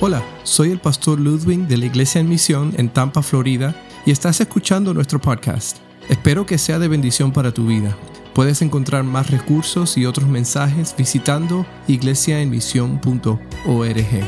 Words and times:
Hola, 0.00 0.24
soy 0.44 0.70
el 0.70 0.78
pastor 0.78 1.18
Ludwig 1.18 1.66
de 1.66 1.76
la 1.76 1.86
Iglesia 1.86 2.20
en 2.20 2.28
Misión 2.28 2.72
en 2.76 2.88
Tampa, 2.88 3.20
Florida, 3.20 3.74
y 4.06 4.12
estás 4.12 4.40
escuchando 4.40 4.94
nuestro 4.94 5.20
podcast. 5.20 5.78
Espero 6.08 6.46
que 6.46 6.56
sea 6.56 6.78
de 6.78 6.86
bendición 6.86 7.32
para 7.32 7.52
tu 7.52 7.66
vida. 7.66 7.98
Puedes 8.32 8.62
encontrar 8.62 9.02
más 9.02 9.28
recursos 9.28 9.98
y 9.98 10.06
otros 10.06 10.28
mensajes 10.28 10.94
visitando 10.96 11.66
iglesiaenmisión.org. 11.88 13.88
El 13.88 14.24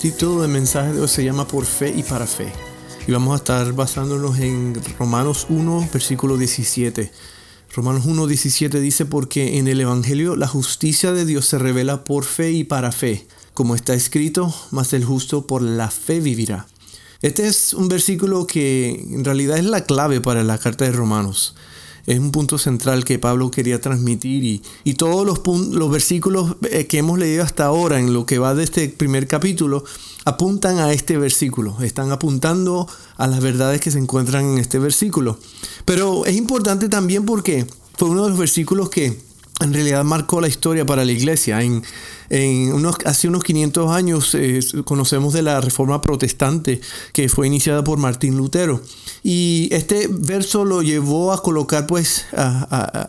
título 0.00 0.42
del 0.42 0.50
mensaje 0.50 0.94
de 0.94 1.00
hoy 1.00 1.08
se 1.08 1.22
llama 1.22 1.46
Por 1.46 1.64
fe 1.64 1.94
y 1.96 2.02
para 2.02 2.26
fe. 2.26 2.52
Y 3.06 3.12
vamos 3.12 3.34
a 3.34 3.36
estar 3.36 3.72
basándonos 3.72 4.36
en 4.40 4.74
Romanos 4.98 5.46
1, 5.48 5.90
versículo 5.92 6.36
17. 6.36 7.08
Romanos 7.74 8.06
1.17 8.06 8.80
dice, 8.80 9.04
porque 9.04 9.58
en 9.58 9.68
el 9.68 9.80
Evangelio 9.80 10.36
la 10.36 10.48
justicia 10.48 11.12
de 11.12 11.24
Dios 11.24 11.46
se 11.46 11.58
revela 11.58 12.04
por 12.04 12.24
fe 12.24 12.52
y 12.52 12.64
para 12.64 12.92
fe, 12.92 13.26
como 13.54 13.74
está 13.74 13.94
escrito, 13.94 14.54
mas 14.70 14.92
el 14.92 15.04
justo 15.04 15.46
por 15.46 15.62
la 15.62 15.90
fe 15.90 16.20
vivirá. 16.20 16.66
Este 17.20 17.46
es 17.46 17.74
un 17.74 17.88
versículo 17.88 18.46
que 18.46 18.90
en 19.10 19.24
realidad 19.24 19.58
es 19.58 19.64
la 19.64 19.84
clave 19.84 20.20
para 20.20 20.44
la 20.44 20.58
carta 20.58 20.84
de 20.84 20.92
Romanos. 20.92 21.56
Es 22.08 22.18
un 22.18 22.32
punto 22.32 22.56
central 22.56 23.04
que 23.04 23.18
Pablo 23.18 23.50
quería 23.50 23.82
transmitir 23.82 24.42
y, 24.42 24.62
y 24.82 24.94
todos 24.94 25.26
los, 25.26 25.42
los 25.74 25.90
versículos 25.90 26.56
eh, 26.70 26.86
que 26.86 26.96
hemos 26.96 27.18
leído 27.18 27.42
hasta 27.42 27.66
ahora 27.66 27.98
en 28.00 28.14
lo 28.14 28.24
que 28.24 28.38
va 28.38 28.54
de 28.54 28.64
este 28.64 28.88
primer 28.88 29.28
capítulo 29.28 29.84
apuntan 30.24 30.78
a 30.78 30.90
este 30.90 31.18
versículo, 31.18 31.76
están 31.82 32.10
apuntando 32.10 32.88
a 33.18 33.26
las 33.26 33.42
verdades 33.42 33.82
que 33.82 33.90
se 33.90 33.98
encuentran 33.98 34.46
en 34.46 34.56
este 34.56 34.78
versículo. 34.78 35.38
Pero 35.84 36.24
es 36.24 36.34
importante 36.34 36.88
también 36.88 37.26
porque 37.26 37.66
fue 37.98 38.08
uno 38.08 38.24
de 38.24 38.30
los 38.30 38.38
versículos 38.38 38.88
que 38.88 39.20
en 39.60 39.72
realidad 39.72 40.04
marcó 40.04 40.40
la 40.40 40.48
historia 40.48 40.86
para 40.86 41.04
la 41.04 41.12
iglesia. 41.12 41.60
En, 41.62 41.82
hace 43.04 43.28
unos 43.28 43.42
500 43.42 43.90
años 43.90 44.34
eh, 44.34 44.60
conocemos 44.84 45.32
de 45.32 45.42
la 45.42 45.60
reforma 45.60 46.02
protestante 46.02 46.80
que 47.12 47.28
fue 47.28 47.46
iniciada 47.46 47.82
por 47.82 47.98
Martín 47.98 48.36
Lutero. 48.36 48.82
Y 49.22 49.68
este 49.72 50.08
verso 50.10 50.64
lo 50.64 50.82
llevó 50.82 51.32
a 51.32 51.42
colocar 51.42 51.86
pues 51.86 52.26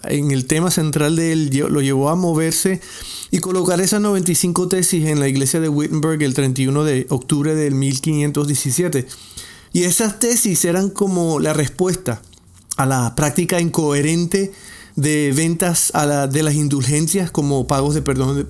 en 0.04 0.32
el 0.32 0.46
tema 0.46 0.72
central 0.72 1.16
de 1.16 1.34
él, 1.34 1.50
lo 1.70 1.82
llevó 1.82 2.10
a 2.10 2.16
moverse 2.16 2.82
y 3.32 3.40
colocar 3.40 3.80
esas 3.82 4.02
95 4.02 4.68
tesis 4.70 5.06
en 5.06 5.20
la 5.20 5.28
iglesia 5.28 5.60
de 5.60 5.70
Wittenberg 5.70 6.24
el 6.24 6.34
31 6.34 6.84
de 6.84 7.06
octubre 7.10 7.56
del 7.56 7.76
1517. 7.76 9.06
Y 9.72 9.84
esas 9.84 10.20
tesis 10.20 10.66
eran 10.66 10.90
como 10.90 11.40
la 11.40 11.54
respuesta 11.54 12.22
a 12.78 12.86
la 12.86 13.14
práctica 13.16 13.60
incoherente 13.60 14.52
de 15.00 15.32
ventas 15.36 15.92
a 15.94 16.28
de 16.28 16.44
las 16.44 16.56
indulgencias 16.56 17.32
como 17.32 17.68
pagos 17.68 17.96
de 17.96 18.02
perdón 18.02 18.48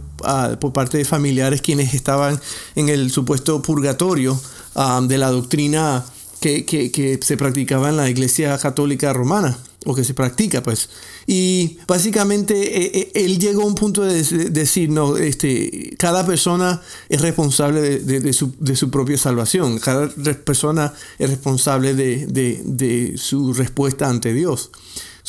por 0.59 0.73
parte 0.73 0.97
de 0.97 1.05
familiares 1.05 1.61
quienes 1.61 1.93
estaban 1.93 2.39
en 2.75 2.89
el 2.89 3.11
supuesto 3.11 3.61
purgatorio 3.61 4.39
ah, 4.75 5.01
de 5.03 5.17
la 5.17 5.29
doctrina 5.29 6.03
que, 6.39 6.65
que, 6.65 7.19
se 7.21 7.37
practicaba 7.37 7.89
en 7.89 7.97
la 7.97 8.09
iglesia 8.09 8.57
católica 8.57 9.13
romana 9.13 9.57
o 9.85 9.95
que 9.95 10.03
se 10.03 10.13
practica, 10.13 10.61
pues. 10.61 10.89
Y 11.25 11.77
básicamente 11.87 12.53
eh, 12.55 12.91
eh, 12.93 13.11
él 13.13 13.39
llegó 13.39 13.63
a 13.63 13.65
un 13.65 13.75
punto 13.75 14.03
de 14.03 14.23
decir, 14.49 14.89
no, 14.89 15.17
este, 15.17 15.95
cada 15.97 16.25
persona 16.25 16.81
es 17.07 17.21
responsable 17.21 17.99
de, 17.99 18.33
su, 18.33 18.53
de 18.59 18.75
su, 18.75 18.89
propia 18.89 19.17
salvación, 19.17 19.79
cada 19.79 20.09
persona 20.43 20.93
es 21.17 21.29
responsable 21.29 21.93
de, 21.93 23.13
su 23.17 23.53
respuesta 23.53 24.09
ante 24.09 24.33
Dios. 24.33 24.71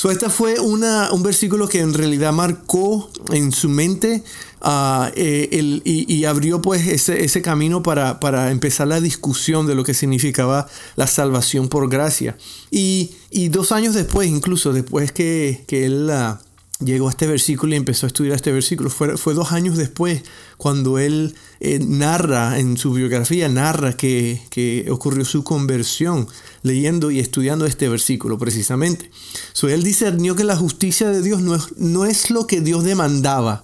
So, 0.00 0.10
este 0.10 0.30
fue 0.30 0.58
una, 0.58 1.12
un 1.12 1.22
versículo 1.22 1.68
que 1.68 1.80
en 1.80 1.92
realidad 1.92 2.32
marcó 2.32 3.10
en 3.32 3.52
su 3.52 3.68
mente 3.68 4.22
uh, 4.62 5.12
el, 5.14 5.82
y, 5.84 6.24
abrió 6.24 6.62
pues 6.62 6.86
ese, 6.86 7.22
ese 7.22 7.42
camino 7.42 7.82
para, 7.82 8.18
para, 8.18 8.50
empezar 8.50 8.88
la 8.88 9.02
discusión 9.02 9.66
de 9.66 9.74
lo 9.74 9.84
que 9.84 9.92
significaba 9.92 10.66
la 10.96 11.06
salvación 11.06 11.68
por 11.68 11.90
gracia. 11.90 12.38
Y, 12.70 13.10
y 13.30 13.50
dos 13.50 13.72
años 13.72 13.94
después, 13.94 14.26
incluso 14.26 14.72
después 14.72 15.12
que, 15.12 15.64
que 15.66 15.84
él... 15.84 16.08
Uh, 16.10 16.49
llegó 16.80 17.08
a 17.08 17.10
este 17.10 17.26
versículo 17.26 17.74
y 17.74 17.76
empezó 17.76 18.06
a 18.06 18.08
estudiar 18.08 18.36
este 18.36 18.52
versículo. 18.52 18.90
Fue, 18.90 19.16
fue 19.16 19.34
dos 19.34 19.52
años 19.52 19.76
después 19.76 20.22
cuando 20.56 20.98
él 20.98 21.34
eh, 21.60 21.78
narra 21.78 22.58
en 22.58 22.76
su 22.76 22.92
biografía, 22.92 23.48
narra 23.48 23.96
que, 23.96 24.42
que, 24.50 24.86
ocurrió 24.90 25.24
su 25.24 25.44
conversión 25.44 26.26
leyendo 26.62 27.10
y 27.10 27.20
estudiando 27.20 27.66
este 27.66 27.88
versículo 27.88 28.38
precisamente. 28.38 29.10
So, 29.52 29.68
él 29.68 29.82
discernió 29.82 30.34
que 30.34 30.44
la 30.44 30.56
justicia 30.56 31.10
de 31.10 31.22
Dios 31.22 31.40
no 31.42 31.54
es, 31.54 31.76
no 31.76 32.06
es 32.06 32.30
lo 32.30 32.46
que 32.46 32.60
Dios 32.60 32.84
demandaba, 32.84 33.62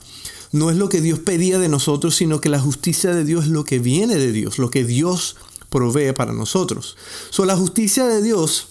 no 0.52 0.70
es 0.70 0.76
lo 0.76 0.88
que 0.88 1.00
Dios 1.00 1.18
pedía 1.18 1.58
de 1.58 1.68
nosotros, 1.68 2.16
sino 2.16 2.40
que 2.40 2.48
la 2.48 2.60
justicia 2.60 3.14
de 3.14 3.24
Dios 3.24 3.44
es 3.44 3.50
lo 3.50 3.64
que 3.64 3.78
viene 3.78 4.16
de 4.16 4.32
Dios, 4.32 4.58
lo 4.58 4.70
que 4.70 4.84
Dios 4.84 5.36
provee 5.70 6.12
para 6.12 6.32
nosotros. 6.32 6.96
So, 7.30 7.44
la 7.44 7.56
justicia 7.56 8.06
de 8.06 8.22
Dios, 8.22 8.68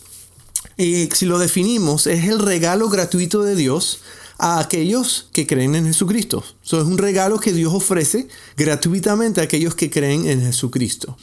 eh, 0.78 1.10
si 1.14 1.26
lo 1.26 1.40
definimos, 1.40 2.08
es 2.08 2.26
el 2.26 2.40
regalo 2.40 2.90
gratuito 2.90 3.44
de 3.44 3.56
Dios 3.56 4.00
a 4.38 4.60
aquellos 4.60 5.30
que 5.32 5.48
creen 5.48 5.76
en 5.76 5.86
Jesucristo. 5.86 6.44
Eso 6.64 6.82
es 6.82 6.88
un 6.88 6.98
regalo 6.98 7.40
que 7.40 7.54
Dios 7.54 7.74
ofrece 7.74 8.28
gratuitamente 8.58 9.42
a 9.42 9.46
aquellos 9.46 9.76
que 9.76 9.90
creen 9.90 10.28
en 10.28 10.42
Jesucristo. 10.42 11.18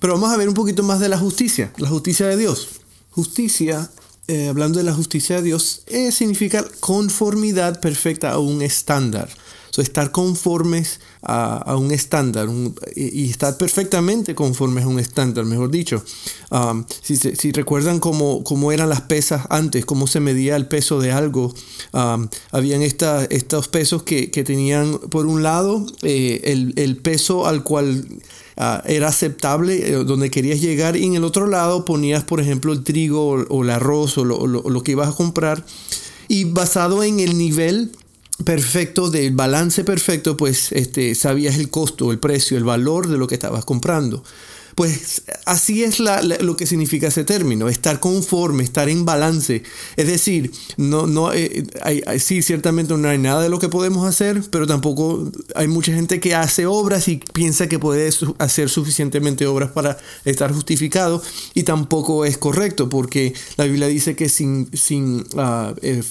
Pero 0.00 0.14
vamos 0.14 0.30
a 0.30 0.36
ver 0.36 0.48
un 0.48 0.54
poquito 0.54 0.82
más 0.82 1.00
de 1.00 1.08
la 1.08 1.18
justicia, 1.18 1.72
la 1.78 1.88
justicia 1.88 2.26
de 2.26 2.36
Dios. 2.36 2.68
Justicia, 3.10 3.90
eh, 4.28 4.48
hablando 4.48 4.78
de 4.78 4.84
la 4.84 4.94
justicia 4.94 5.36
de 5.36 5.42
Dios, 5.42 5.82
significa 6.12 6.64
conformidad 6.80 7.80
perfecta 7.80 8.30
a 8.30 8.38
un 8.38 8.62
estándar 8.62 9.28
estar 9.82 10.10
conformes 10.10 11.00
a, 11.22 11.76
un 11.76 11.90
estándar 11.90 12.48
y, 12.94 13.28
estar 13.30 13.56
perfectamente 13.56 14.34
conformes 14.34 14.84
a 14.84 14.88
un 14.88 14.98
estándar, 14.98 15.44
mejor 15.44 15.70
dicho. 15.70 16.02
Um, 16.50 16.84
si, 17.02 17.52
recuerdan 17.52 18.00
cómo, 18.00 18.42
cómo, 18.44 18.72
eran 18.72 18.88
las 18.88 19.02
pesas 19.02 19.46
antes, 19.50 19.84
cómo 19.84 20.06
se 20.06 20.20
medía 20.20 20.56
el 20.56 20.66
peso 20.66 21.00
de 21.00 21.12
algo, 21.12 21.54
um, 21.92 22.28
habían 22.50 22.82
estos 22.82 23.68
pesos 23.68 24.02
que, 24.02 24.28
tenían, 24.44 24.98
por 24.98 25.26
un 25.26 25.42
lado, 25.42 25.84
eh, 26.02 26.40
el, 26.76 26.96
peso 26.96 27.46
al 27.46 27.62
cual 27.62 28.04
uh, 28.56 28.62
era 28.86 29.08
aceptable, 29.08 29.90
eh, 29.90 29.92
donde 30.04 30.30
querías 30.30 30.60
llegar, 30.60 30.96
y 30.96 31.04
en 31.04 31.14
el 31.14 31.24
otro 31.24 31.46
lado 31.46 31.84
ponías, 31.84 32.24
por 32.24 32.40
ejemplo, 32.40 32.72
el 32.72 32.82
trigo 32.84 33.46
o, 33.48 33.62
el 33.62 33.70
arroz 33.70 34.18
o 34.18 34.24
lo, 34.24 34.46
lo 34.46 34.82
que 34.82 34.92
ibas 34.92 35.08
a 35.08 35.12
comprar. 35.12 35.64
Y 36.30 36.44
basado 36.44 37.02
en 37.02 37.20
el 37.20 37.38
nivel 37.38 37.90
perfecto, 38.44 39.10
del 39.10 39.34
balance 39.34 39.84
perfecto, 39.84 40.36
pues 40.36 40.72
este, 40.72 41.14
sabías 41.14 41.56
el 41.56 41.70
costo, 41.70 42.12
el 42.12 42.18
precio, 42.18 42.56
el 42.56 42.64
valor 42.64 43.08
de 43.08 43.18
lo 43.18 43.26
que 43.26 43.34
estabas 43.34 43.64
comprando. 43.64 44.22
Pues 44.78 45.22
así 45.44 45.82
es 45.82 45.98
lo 45.98 46.56
que 46.56 46.64
significa 46.64 47.08
ese 47.08 47.24
término, 47.24 47.68
estar 47.68 47.98
conforme, 47.98 48.62
estar 48.62 48.88
en 48.88 49.04
balance. 49.04 49.64
Es 49.96 50.06
decir, 50.06 50.52
no, 50.76 51.08
no, 51.08 51.32
eh, 51.32 51.66
sí, 52.20 52.42
ciertamente 52.42 52.96
no 52.96 53.08
hay 53.08 53.18
nada 53.18 53.42
de 53.42 53.48
lo 53.48 53.58
que 53.58 53.68
podemos 53.68 54.06
hacer, 54.06 54.40
pero 54.52 54.68
tampoco 54.68 55.32
hay 55.56 55.66
mucha 55.66 55.92
gente 55.92 56.20
que 56.20 56.36
hace 56.36 56.66
obras 56.66 57.08
y 57.08 57.16
piensa 57.16 57.66
que 57.66 57.80
puede 57.80 58.08
hacer 58.38 58.68
suficientemente 58.68 59.48
obras 59.48 59.72
para 59.72 59.98
estar 60.24 60.52
justificado 60.52 61.20
y 61.54 61.64
tampoco 61.64 62.24
es 62.24 62.38
correcto 62.38 62.88
porque 62.88 63.34
la 63.56 63.64
Biblia 63.64 63.88
dice 63.88 64.14
que 64.14 64.28
sin, 64.28 64.70
sin 64.74 65.24
eh, 65.82 66.02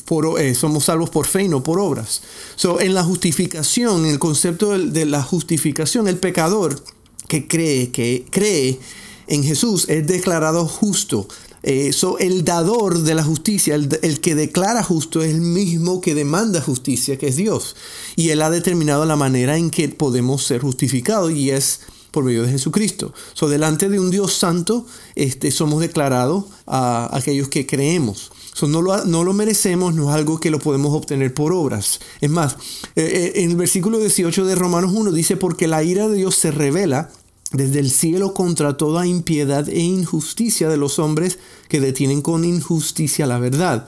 somos 0.56 0.84
salvos 0.84 1.10
por 1.10 1.26
fe 1.26 1.44
y 1.44 1.48
no 1.48 1.64
por 1.64 1.80
obras. 1.80 2.22
So, 2.58 2.82
en 2.82 2.96
la 2.96 3.04
justificación, 3.06 4.04
en 4.04 4.12
el 4.12 4.20
concepto 4.20 4.78
de 4.78 5.06
la 5.06 5.24
justificación, 5.24 6.10
el 6.10 6.18
pecador 6.18 6.84
que 7.28 7.48
cree, 7.48 7.92
que 7.92 8.26
cree 8.30 8.80
en 9.28 9.44
Jesús 9.44 9.86
es 9.90 10.08
declarado 10.08 10.66
justo. 10.66 11.28
Eso, 11.64 12.18
el 12.20 12.46
dador 12.46 13.00
de 13.00 13.14
la 13.14 13.24
justicia, 13.24 13.76
el, 13.76 14.22
que 14.22 14.36
declara 14.36 14.84
justo, 14.84 15.22
es 15.22 15.34
el 15.34 15.42
mismo 15.42 16.00
que 16.00 16.16
demanda 16.16 16.62
justicia, 16.62 17.18
que 17.18 17.28
es 17.28 17.36
Dios. 17.36 17.76
Y 18.16 18.30
Él 18.30 18.42
ha 18.42 18.50
determinado 18.50 19.06
la 19.06 19.16
manera 19.16 19.58
en 19.58 19.70
que 19.70 19.90
podemos 19.90 20.46
ser 20.46 20.62
justificados 20.62 21.32
y 21.32 21.50
es 21.50 21.82
por 22.12 22.24
medio 22.24 22.44
de 22.44 22.52
Jesucristo. 22.52 23.14
So, 23.34 23.50
delante 23.50 23.90
de 23.90 24.00
un 24.00 24.12
Dios 24.12 24.34
santo, 24.34 24.86
este, 25.16 25.52
somos 25.52 25.82
declarados 25.82 26.46
a 26.68 27.10
aquellos 27.12 27.50
que 27.50 27.68
creemos. 27.68 28.32
So, 28.54 28.68
no, 28.68 28.82
lo, 28.82 29.04
no, 29.04 29.24
lo, 29.24 29.34
merecemos, 29.34 29.94
no 29.94 30.10
es 30.10 30.16
algo 30.16 30.40
que 30.40 30.52
lo 30.52 30.60
podemos 30.60 30.94
obtener 30.94 31.34
por 31.34 31.52
obras. 31.52 32.00
Es 32.22 32.30
más, 32.30 32.56
eh, 32.96 33.34
eh, 33.36 33.44
en 33.44 33.52
el 33.52 33.58
versículo 33.58 34.00
18 34.00 34.46
de 34.46 34.56
Romanos 34.56 34.92
1 34.94 35.12
dice, 35.12 35.36
porque 35.38 35.68
la 35.68 35.84
ira 35.84 36.08
de 36.08 36.16
Dios 36.16 36.36
se 36.36 36.52
revela 36.52 37.12
desde 37.52 37.80
el 37.80 37.92
cielo 37.92 38.34
contra 38.34 38.78
toda 38.78 39.08
impiedad 39.08 39.70
e 39.70 39.80
injusticia 39.80 40.70
de 40.70 40.78
los 40.78 41.00
hombres 41.00 41.40
que 41.70 41.80
detienen 41.80 42.22
con 42.22 42.44
injusticia 42.44 43.26
la 43.26 43.40
verdad. 43.40 43.88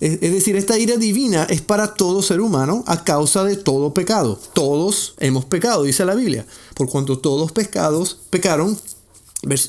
Es 0.00 0.20
decir, 0.20 0.56
esta 0.56 0.78
ira 0.78 0.96
divina 0.96 1.44
es 1.44 1.62
para 1.62 1.94
todo 1.94 2.20
ser 2.20 2.40
humano 2.40 2.82
a 2.86 3.04
causa 3.04 3.44
de 3.44 3.56
todo 3.56 3.94
pecado. 3.94 4.38
Todos 4.52 5.14
hemos 5.18 5.44
pecado, 5.44 5.84
dice 5.84 6.04
la 6.04 6.14
Biblia. 6.14 6.46
Por 6.74 6.88
cuanto 6.88 7.18
todos 7.18 7.52
pecados 7.52 8.18
pecaron, 8.28 8.76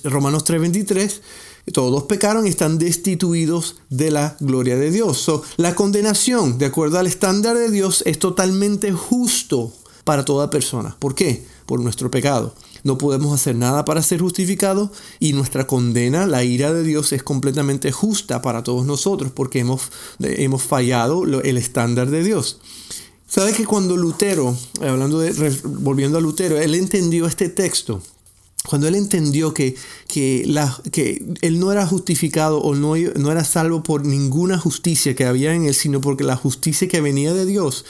Romanos 0.03 0.43
3:23, 0.43 1.21
todos 1.71 2.03
pecaron 2.03 2.45
y 2.47 2.49
están 2.49 2.77
destituidos 2.79 3.75
de 3.89 4.11
la 4.11 4.35
gloria 4.39 4.77
de 4.77 4.91
Dios. 4.91 5.31
la 5.57 5.75
condenación, 5.75 6.57
de 6.57 6.65
acuerdo 6.65 6.97
al 6.99 7.07
estándar 7.07 7.57
de 7.57 7.69
Dios, 7.69 8.03
es 8.05 8.19
totalmente 8.19 8.91
justo 8.91 9.71
para 10.03 10.25
toda 10.25 10.49
persona. 10.49 10.95
¿Por 10.99 11.15
qué? 11.15 11.45
Por 11.65 11.79
nuestro 11.79 12.09
pecado. 12.09 12.53
No 12.85 12.99
podemos 12.99 13.33
hacer 13.33 13.55
nada 13.55 13.83
para 13.83 14.03
ser 14.03 14.21
justificados 14.21 14.91
y 15.19 15.33
nuestra 15.33 15.65
condena, 15.65 16.27
la 16.27 16.43
ira 16.43 16.71
de 16.71 16.83
Dios 16.83 17.11
es 17.13 17.23
completamente 17.23 17.91
justa 17.91 18.43
para 18.43 18.61
todos 18.61 18.85
nosotros 18.85 19.31
porque 19.33 19.59
hemos, 19.59 19.91
hemos 20.19 20.61
fallado 20.61 21.23
el 21.23 21.57
estándar 21.57 22.11
de 22.11 22.23
Dios. 22.23 22.59
¿Sabes 23.27 23.55
que 23.55 23.65
cuando 23.65 23.97
Lutero, 23.97 24.55
hablando 24.79 25.17
de, 25.17 25.59
volviendo 25.63 26.19
a 26.19 26.21
Lutero, 26.21 26.59
él 26.59 26.75
entendió 26.75 27.25
este 27.25 27.49
texto, 27.49 28.03
cuando 28.67 28.87
él 28.87 28.93
entendió 28.93 29.51
que, 29.51 29.75
que, 30.07 30.47
que 30.91 31.25
él 31.41 31.59
no 31.59 31.71
era 31.71 31.87
justificado 31.87 32.59
o 32.59 32.75
no, 32.75 32.95
no, 33.15 33.31
era 33.31 33.43
salvo 33.43 33.81
por 33.81 34.05
ninguna 34.05 34.59
justicia 34.59 35.15
que 35.15 35.25
había 35.25 35.55
en 35.55 35.65
él, 35.65 35.73
sino 35.73 36.01
porque 36.01 36.23
la 36.23 36.35
justicia 36.35 36.87
que 36.87 37.01
venía 37.01 37.33
de 37.33 37.47
Dios, 37.47 37.83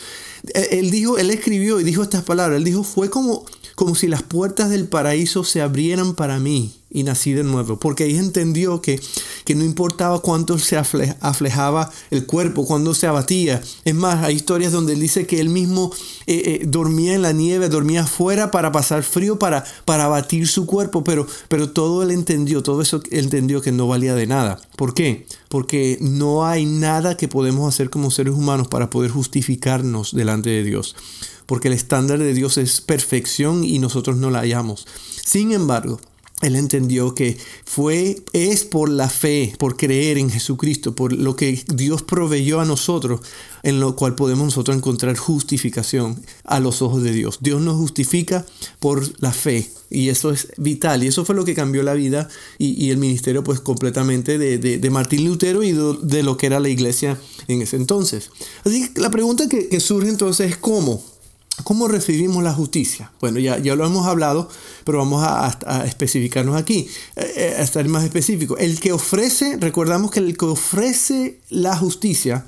él 0.53 0.89
dijo, 0.89 1.17
él 1.17 1.31
escribió 1.31 1.81
y 1.81 1.83
dijo 1.83 2.01
estas 2.01 2.23
palabras, 2.23 2.57
él 2.57 2.63
dijo, 2.63 2.83
fue 2.83 3.09
como, 3.09 3.45
como 3.75 3.95
si 3.95 4.07
las 4.07 4.23
puertas 4.23 4.69
del 4.69 4.87
paraíso 4.87 5.43
se 5.43 5.61
abrieran 5.61 6.15
para 6.15 6.39
mí 6.39 6.73
y 6.95 7.03
nací 7.03 7.33
de 7.33 7.43
nuevo, 7.43 7.77
porque 7.77 8.05
ahí 8.05 8.15
entendió 8.15 8.81
que, 8.81 9.01
que 9.43 9.53
no 9.53 9.65
importaba 9.65 10.19
cuánto 10.19 10.57
se 10.57 10.77
aflejaba 10.77 11.91
el 12.09 12.25
cuerpo, 12.25 12.65
cuando 12.65 12.93
se 12.93 13.05
abatía. 13.05 13.61
Es 13.83 13.93
más, 13.93 14.23
hay 14.23 14.35
historias 14.35 14.71
donde 14.71 14.93
él 14.93 15.01
dice 15.01 15.27
que 15.27 15.41
él 15.41 15.49
mismo 15.49 15.91
eh, 16.25 16.61
eh, 16.61 16.65
dormía 16.65 17.13
en 17.13 17.21
la 17.21 17.33
nieve, 17.33 17.67
dormía 17.67 18.03
afuera 18.03 18.49
para 18.49 18.71
pasar 18.71 19.03
frío, 19.03 19.37
para, 19.37 19.65
para 19.83 20.05
abatir 20.05 20.47
su 20.47 20.65
cuerpo, 20.65 21.03
pero, 21.03 21.27
pero 21.49 21.69
todo 21.69 22.01
él 22.01 22.11
entendió, 22.11 22.63
todo 22.63 22.81
eso 22.81 23.01
él 23.11 23.25
entendió 23.25 23.61
que 23.61 23.73
no 23.73 23.87
valía 23.87 24.15
de 24.15 24.27
nada. 24.27 24.61
¿Por 24.77 24.93
qué? 24.93 25.27
Porque 25.49 25.97
no 25.99 26.45
hay 26.45 26.65
nada 26.65 27.17
que 27.17 27.27
podemos 27.27 27.67
hacer 27.67 27.89
como 27.89 28.09
seres 28.09 28.33
humanos 28.33 28.69
para 28.69 28.89
poder 28.89 29.11
justificarnos 29.11 30.15
delante 30.15 30.49
de 30.49 30.63
Dios 30.63 30.95
porque 31.45 31.67
el 31.67 31.73
estándar 31.73 32.19
de 32.19 32.33
Dios 32.33 32.57
es 32.57 32.81
perfección 32.81 33.63
y 33.63 33.79
nosotros 33.79 34.17
no 34.17 34.31
la 34.31 34.39
hallamos. 34.39 34.87
Sin 35.25 35.51
embargo, 35.51 35.99
él 36.41 36.57
entendió 36.57 37.15
que 37.15 37.37
fue, 37.63 38.21
es 38.33 38.65
por 38.65 38.89
la 38.89 39.09
fe, 39.09 39.55
por 39.57 39.77
creer 39.77 40.17
en 40.17 40.29
Jesucristo, 40.29 40.93
por 40.93 41.13
lo 41.13 41.35
que 41.35 41.63
Dios 41.73 42.03
proveyó 42.03 42.59
a 42.59 42.65
nosotros, 42.65 43.21
en 43.63 43.79
lo 43.79 43.95
cual 43.95 44.15
podemos 44.15 44.45
nosotros 44.45 44.75
encontrar 44.75 45.15
justificación 45.15 46.21
a 46.43 46.59
los 46.59 46.81
ojos 46.81 47.03
de 47.03 47.13
Dios. 47.13 47.39
Dios 47.41 47.61
nos 47.61 47.77
justifica 47.77 48.45
por 48.79 49.09
la 49.21 49.31
fe 49.31 49.71
y 49.89 50.09
eso 50.09 50.29
es 50.29 50.49
vital 50.57 51.03
y 51.03 51.07
eso 51.07 51.23
fue 51.23 51.35
lo 51.35 51.45
que 51.45 51.55
cambió 51.55 51.83
la 51.83 51.93
vida 51.93 52.27
y, 52.57 52.89
el 52.89 52.97
ministerio 52.97 53.43
pues 53.43 53.61
completamente 53.61 54.37
de, 54.37 54.89
Martín 54.89 55.25
Lutero 55.25 55.63
y 55.63 55.71
de, 55.71 56.23
lo 56.23 56.35
que 56.35 56.47
era 56.47 56.59
la 56.59 56.69
iglesia 56.69 57.17
en 57.47 57.61
ese 57.61 57.77
entonces. 57.77 58.29
Así 58.65 58.89
que 58.89 58.99
la 58.99 59.09
pregunta 59.09 59.47
que 59.47 59.79
surge 59.79 60.09
entonces 60.09 60.51
es 60.51 60.57
cómo. 60.57 61.01
¿Cómo 61.63 61.87
recibimos 61.87 62.43
la 62.43 62.53
justicia? 62.53 63.11
Bueno, 63.21 63.39
ya, 63.39 63.57
ya 63.57 63.75
lo 63.75 63.85
hemos 63.85 64.05
hablado, 64.05 64.49
pero 64.83 64.97
vamos 64.97 65.23
a, 65.25 65.85
especificarnos 65.85 66.55
aquí, 66.55 66.87
eh, 67.15 67.33
eh, 67.35 67.55
a 67.57 67.63
estar 67.63 67.87
más 67.87 68.03
específico. 68.03 68.57
El 68.57 68.79
que 68.79 68.91
ofrece, 68.91 69.57
recordamos 69.57 70.11
que 70.11 70.19
el 70.19 70.37
que 70.37 70.45
ofrece 70.45 71.39
la 71.49 71.77
justicia 71.77 72.45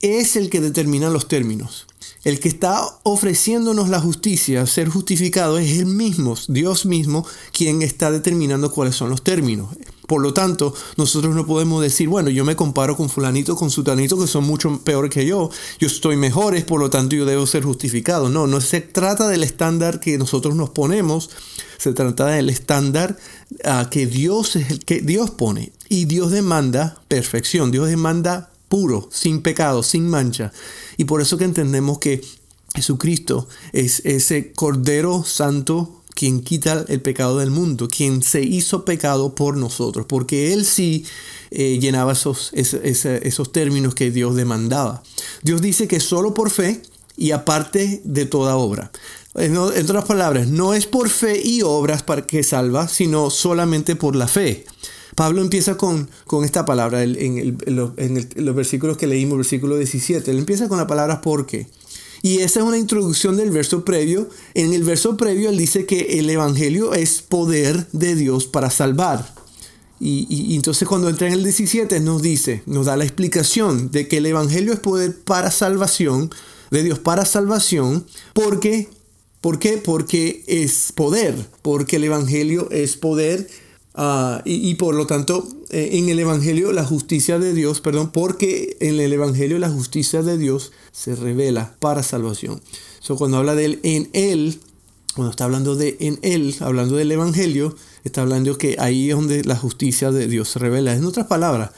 es 0.00 0.36
el 0.36 0.48
que 0.48 0.60
determina 0.60 1.10
los 1.10 1.28
términos. 1.28 1.86
El 2.24 2.40
que 2.40 2.48
está 2.48 2.84
ofreciéndonos 3.02 3.88
la 3.90 4.00
justicia, 4.00 4.66
ser 4.66 4.88
justificado, 4.88 5.58
es 5.58 5.78
el 5.78 5.86
mismo, 5.86 6.34
Dios 6.48 6.86
mismo, 6.86 7.26
quien 7.52 7.82
está 7.82 8.10
determinando 8.10 8.72
cuáles 8.72 8.96
son 8.96 9.10
los 9.10 9.22
términos. 9.22 9.68
Por 10.08 10.22
lo 10.22 10.32
tanto, 10.32 10.74
nosotros 10.96 11.34
no 11.34 11.44
podemos 11.44 11.82
decir, 11.82 12.08
bueno, 12.08 12.30
yo 12.30 12.42
me 12.42 12.56
comparo 12.56 12.96
con 12.96 13.10
fulanito, 13.10 13.56
con 13.56 13.70
sutanito, 13.70 14.18
que 14.18 14.26
son 14.26 14.44
mucho 14.44 14.80
peor 14.82 15.10
que 15.10 15.26
yo, 15.26 15.50
yo 15.78 15.86
estoy 15.86 16.16
mejores, 16.16 16.64
por 16.64 16.80
lo 16.80 16.88
tanto 16.88 17.14
yo 17.14 17.26
debo 17.26 17.46
ser 17.46 17.62
justificado. 17.62 18.30
No, 18.30 18.46
no 18.46 18.62
se 18.62 18.80
trata 18.80 19.28
del 19.28 19.44
estándar 19.44 20.00
que 20.00 20.16
nosotros 20.16 20.56
nos 20.56 20.70
ponemos, 20.70 21.28
se 21.76 21.92
trata 21.92 22.28
del 22.28 22.48
estándar 22.48 23.18
uh, 23.66 23.90
que 23.90 24.06
Dios 24.06 24.56
es 24.56 24.78
que 24.86 25.02
Dios 25.02 25.28
pone. 25.28 25.72
Y 25.90 26.06
Dios 26.06 26.30
demanda 26.30 27.02
perfección, 27.08 27.70
Dios 27.70 27.88
demanda 27.88 28.50
puro, 28.70 29.10
sin 29.12 29.42
pecado, 29.42 29.82
sin 29.82 30.08
mancha. 30.08 30.54
Y 30.96 31.04
por 31.04 31.20
eso 31.20 31.36
que 31.36 31.44
entendemos 31.44 31.98
que 31.98 32.22
Jesucristo 32.74 33.46
es 33.74 34.00
ese 34.06 34.54
Cordero 34.54 35.22
Santo 35.22 35.97
quien 36.18 36.40
quita 36.40 36.84
el 36.88 37.00
pecado 37.00 37.38
del 37.38 37.52
mundo, 37.52 37.86
quien 37.86 38.22
se 38.24 38.42
hizo 38.42 38.84
pecado 38.84 39.36
por 39.36 39.56
nosotros, 39.56 40.04
porque 40.08 40.52
Él 40.52 40.64
sí 40.64 41.04
eh, 41.52 41.78
llenaba 41.78 42.10
esos, 42.12 42.50
esos, 42.54 43.52
términos 43.52 43.94
que 43.94 44.10
Dios 44.10 44.34
demandaba. 44.34 45.00
Dios 45.44 45.62
dice 45.62 45.86
que 45.86 46.00
solo 46.00 46.34
por 46.34 46.50
fe 46.50 46.82
y 47.16 47.30
aparte 47.30 48.00
de 48.02 48.26
toda 48.26 48.56
obra. 48.56 48.90
En, 49.36 49.56
otras 49.56 50.06
palabras, 50.06 50.48
no 50.48 50.74
es 50.74 50.86
por 50.86 51.08
fe 51.08 51.40
y 51.40 51.62
obras 51.62 52.02
para 52.02 52.26
que 52.26 52.42
salva, 52.42 52.88
sino 52.88 53.30
solamente 53.30 53.94
por 53.94 54.16
la 54.16 54.26
fe. 54.26 54.66
Pablo 55.14 55.40
empieza 55.40 55.76
con, 55.76 56.10
con 56.26 56.44
esta 56.44 56.64
palabra 56.64 57.04
en, 57.04 57.56
los 57.64 58.54
versículos 58.56 58.96
que 58.96 59.06
leímos, 59.06 59.38
versículo 59.38 59.76
17. 59.76 60.32
Él 60.32 60.38
empieza 60.38 60.68
con 60.68 60.78
la 60.78 60.88
palabra 60.88 61.20
porque. 61.20 61.68
Y 62.22 62.38
esa 62.38 62.60
es 62.60 62.66
una 62.66 62.78
introducción 62.78 63.36
del 63.36 63.50
verso 63.50 63.84
previo. 63.84 64.28
En 64.54 64.72
el 64.72 64.82
verso 64.82 65.16
previo 65.16 65.50
él 65.50 65.56
dice 65.56 65.86
que 65.86 66.18
el 66.18 66.28
Evangelio 66.28 66.94
es 66.94 67.22
poder 67.22 67.86
de 67.92 68.14
Dios 68.14 68.46
para 68.46 68.70
salvar. 68.70 69.34
Y, 70.00 70.54
entonces 70.54 70.86
cuando 70.86 71.08
entra 71.08 71.26
en 71.26 71.32
el 71.32 71.42
17 71.42 71.98
nos 72.00 72.22
dice, 72.22 72.62
nos 72.66 72.86
da 72.86 72.96
la 72.96 73.04
explicación 73.04 73.90
de 73.90 74.06
que 74.06 74.18
el 74.18 74.26
Evangelio 74.26 74.72
es 74.72 74.78
poder 74.78 75.18
para 75.18 75.50
salvación, 75.50 76.30
de 76.70 76.84
Dios 76.84 76.98
para 77.00 77.24
salvación, 77.24 78.06
porque, 78.32 78.88
¿por 79.40 79.58
qué? 79.58 79.76
Porque 79.78 80.44
es 80.46 80.92
poder, 80.94 81.34
porque 81.62 81.96
el 81.96 82.04
Evangelio 82.04 82.70
es 82.70 82.96
poder 82.96 83.48
Ah, 84.00 84.42
y, 84.44 84.76
por 84.76 84.94
lo 84.94 85.08
tanto, 85.08 85.48
eh, 85.70 85.88
en 85.94 86.08
el 86.08 86.20
Evangelio 86.20 86.72
la 86.72 86.84
justicia 86.84 87.40
de 87.40 87.52
Dios, 87.52 87.80
perdón, 87.80 88.12
porque 88.12 88.76
en 88.78 89.00
el 89.00 89.12
Evangelio 89.12 89.58
la 89.58 89.70
justicia 89.70 90.22
de 90.22 90.38
Dios 90.38 90.70
se 90.92 91.16
revela 91.16 91.74
para 91.80 92.04
salvación. 92.04 92.60
So, 93.00 93.16
cuando 93.16 93.38
habla 93.38 93.56
de 93.56 93.64
él, 93.64 93.80
en 93.82 94.08
Él, 94.12 94.60
cuando 95.16 95.32
está 95.32 95.46
hablando 95.46 95.74
de 95.74 95.96
en 95.98 96.20
Él, 96.22 96.54
hablando 96.60 96.94
del 96.94 97.10
Evangelio, 97.10 97.74
está 98.04 98.22
hablando 98.22 98.56
que 98.56 98.76
ahí 98.78 99.10
es 99.10 99.16
donde 99.16 99.42
la 99.42 99.56
justicia 99.56 100.12
de 100.12 100.28
Dios 100.28 100.48
se 100.48 100.60
revela. 100.60 100.94
En 100.94 101.04
otras 101.04 101.26
palabras, 101.26 101.72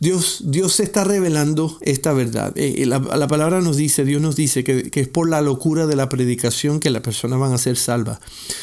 Dios, 0.00 0.44
Dios 0.46 0.80
está 0.80 1.04
revelando 1.04 1.78
esta 1.82 2.14
verdad. 2.14 2.54
Eh, 2.56 2.86
la, 2.86 3.28
palabra 3.28 3.60
nos 3.60 3.76
dice, 3.76 4.06
Dios 4.06 4.22
nos 4.22 4.34
dice 4.34 4.64
que, 4.64 4.90
es 4.92 5.08
por 5.08 5.28
la 5.28 5.42
locura 5.42 5.86
de 5.86 5.94
la 5.94 6.08
predicación 6.08 6.80
que 6.80 6.88
las 6.88 7.02
personas 7.02 7.38
van 7.38 7.52
a 7.52 7.58
ser 7.58 7.76
salvas. 7.76 8.18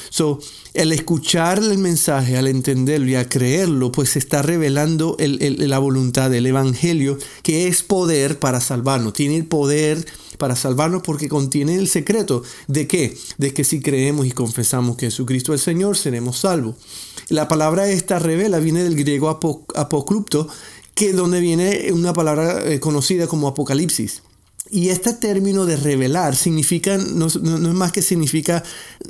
So, 0.10 0.40
el 0.74 0.92
escuchar 0.92 1.60
el 1.60 1.78
mensaje, 1.78 2.38
al 2.38 2.48
entenderlo 2.48 3.08
y 3.08 3.16
a 3.16 3.30
creerlo, 3.30 3.92
pues 3.92 4.12
se 4.12 4.20
está 4.20 4.42
revelando 4.42 5.16
la 5.20 5.80
voluntad 5.80 6.32
del 6.32 6.48
Evangelio, 6.48 7.20
que 7.44 7.68
es 7.68 7.84
poder 7.84 8.40
para 8.40 8.60
salvarnos. 8.60 9.14
Tiene 9.14 9.38
el 9.38 9.46
poder 9.46 10.06
para 10.40 10.56
salvarnos 10.56 11.02
porque 11.04 11.30
contiene 11.30 11.76
el 11.76 11.88
secreto 11.88 12.44
de 12.68 12.88
qué? 12.88 13.18
De 13.38 13.54
que 13.54 13.64
si 13.64 13.80
creemos 13.80 14.26
y 14.26 14.32
confesamos 14.32 14.98
que 14.98 15.08
Jesucristo 15.08 15.54
es 15.54 15.62
el 15.62 15.76
Señor, 15.76 15.98
seremos 15.98 16.40
salvos. 16.40 16.76
La 17.30 17.48
palabra 17.48 17.90
esta 17.90 18.20
revela 18.20 18.60
viene 18.60 18.84
del 18.84 18.96
griego 18.96 19.30
apocrypto, 19.30 20.48
que 20.98 21.14
donde 21.14 21.40
viene 21.40 21.92
una 21.94 22.12
palabra 22.12 22.66
eh, 22.66 22.80
conocida 22.80 23.28
como 23.28 23.48
apocalipsis. 23.48 24.24
Y 24.70 24.90
este 24.90 25.14
término 25.14 25.66
de 25.66 25.78
revelar 25.78 26.36
significa, 26.36 26.98
no, 26.98 27.28
es 27.28 27.38
más 27.42 27.92
que 27.92 28.02
significa 28.02 28.64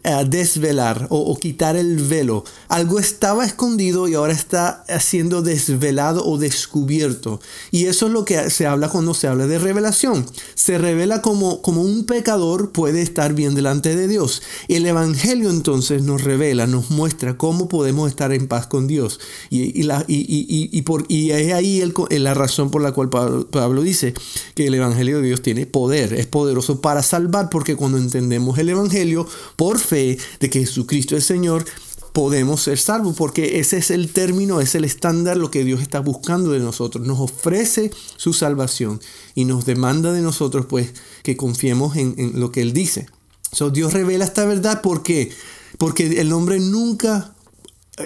eh, 0.03 0.25
desvelar 0.27 1.07
o, 1.09 1.37
quitar 1.37 1.75
el 1.75 1.97
velo. 1.97 2.43
Algo 2.67 2.99
estaba 2.99 3.45
escondido 3.45 4.07
y 4.07 4.13
ahora 4.13 4.33
está 4.33 4.83
siendo 4.99 5.41
desvelado 5.41 6.25
o 6.25 6.37
descubierto. 6.37 7.39
Y 7.71 7.85
eso 7.85 8.07
es 8.07 8.11
lo 8.11 8.25
que 8.25 8.49
se 8.49 8.65
habla 8.67 8.89
cuando 8.89 9.13
se 9.13 9.27
habla 9.27 9.47
de 9.47 9.59
revelación. 9.59 10.25
Se 10.55 10.77
revela 10.77 11.21
como, 11.21 11.61
como 11.61 11.81
un 11.81 12.05
pecador 12.05 12.71
puede 12.71 13.01
estar 13.01 13.33
bien 13.33 13.55
delante 13.55 13.95
de 13.95 14.07
Dios. 14.07 14.41
El 14.67 14.85
Evangelio 14.85 15.49
entonces 15.49 16.03
nos 16.03 16.23
revela, 16.23 16.67
nos 16.67 16.91
muestra 16.91 17.37
cómo 17.37 17.67
podemos 17.67 18.09
estar 18.09 18.31
en 18.33 18.47
paz 18.47 18.67
con 18.67 18.87
Dios. 18.87 19.19
Y, 19.49 19.83
la, 19.83 20.03
y, 20.07 20.81
por, 20.83 21.05
y 21.07 21.31
es 21.31 21.53
ahí 21.53 21.83
la 22.11 22.33
razón 22.33 22.69
por 22.69 22.81
la 22.81 22.91
cual 22.91 23.09
Pablo, 23.09 23.47
Pablo 23.47 23.81
dice 23.81 24.13
que 24.55 24.67
el 24.67 24.75
Evangelio 24.75 25.17
de 25.17 25.27
Dios 25.27 25.41
tiene 25.53 25.65
poder, 25.65 26.11
es 26.11 26.25
poderoso 26.25 26.81
para 26.81 27.01
salvar, 27.01 27.49
porque 27.49 27.77
cuando 27.77 27.97
entendemos 27.97 28.57
el 28.57 28.67
Evangelio 28.67 29.25
por 29.55 29.79
fe 29.79 30.17
de 30.41 30.49
que 30.49 30.59
Jesucristo 30.59 31.15
es 31.15 31.23
Señor, 31.23 31.63
podemos 32.11 32.63
ser 32.63 32.77
salvos, 32.77 33.15
porque 33.15 33.61
ese 33.61 33.77
es 33.77 33.89
el 33.89 34.11
término, 34.11 34.59
es 34.59 34.75
el 34.75 34.83
estándar, 34.83 35.37
lo 35.37 35.49
que 35.49 35.63
Dios 35.63 35.81
está 35.81 36.01
buscando 36.01 36.51
de 36.51 36.59
nosotros. 36.59 37.07
Nos 37.07 37.21
ofrece 37.21 37.91
su 38.17 38.33
salvación 38.33 38.99
y 39.35 39.45
nos 39.45 39.65
demanda 39.65 40.11
de 40.11 40.19
nosotros, 40.19 40.65
pues, 40.65 40.91
que 41.23 41.37
confiemos 41.37 41.95
en, 41.95 42.37
lo 42.37 42.51
que 42.51 42.61
Él 42.61 42.73
dice. 42.73 43.05
So, 43.53 43.69
Dios 43.69 43.93
revela 43.93 44.25
esta 44.25 44.43
verdad, 44.43 44.81
¿por 44.81 45.01
qué? 45.01 45.31
Porque 45.77 46.19
el 46.19 46.33
hombre 46.33 46.59
nunca 46.59 47.33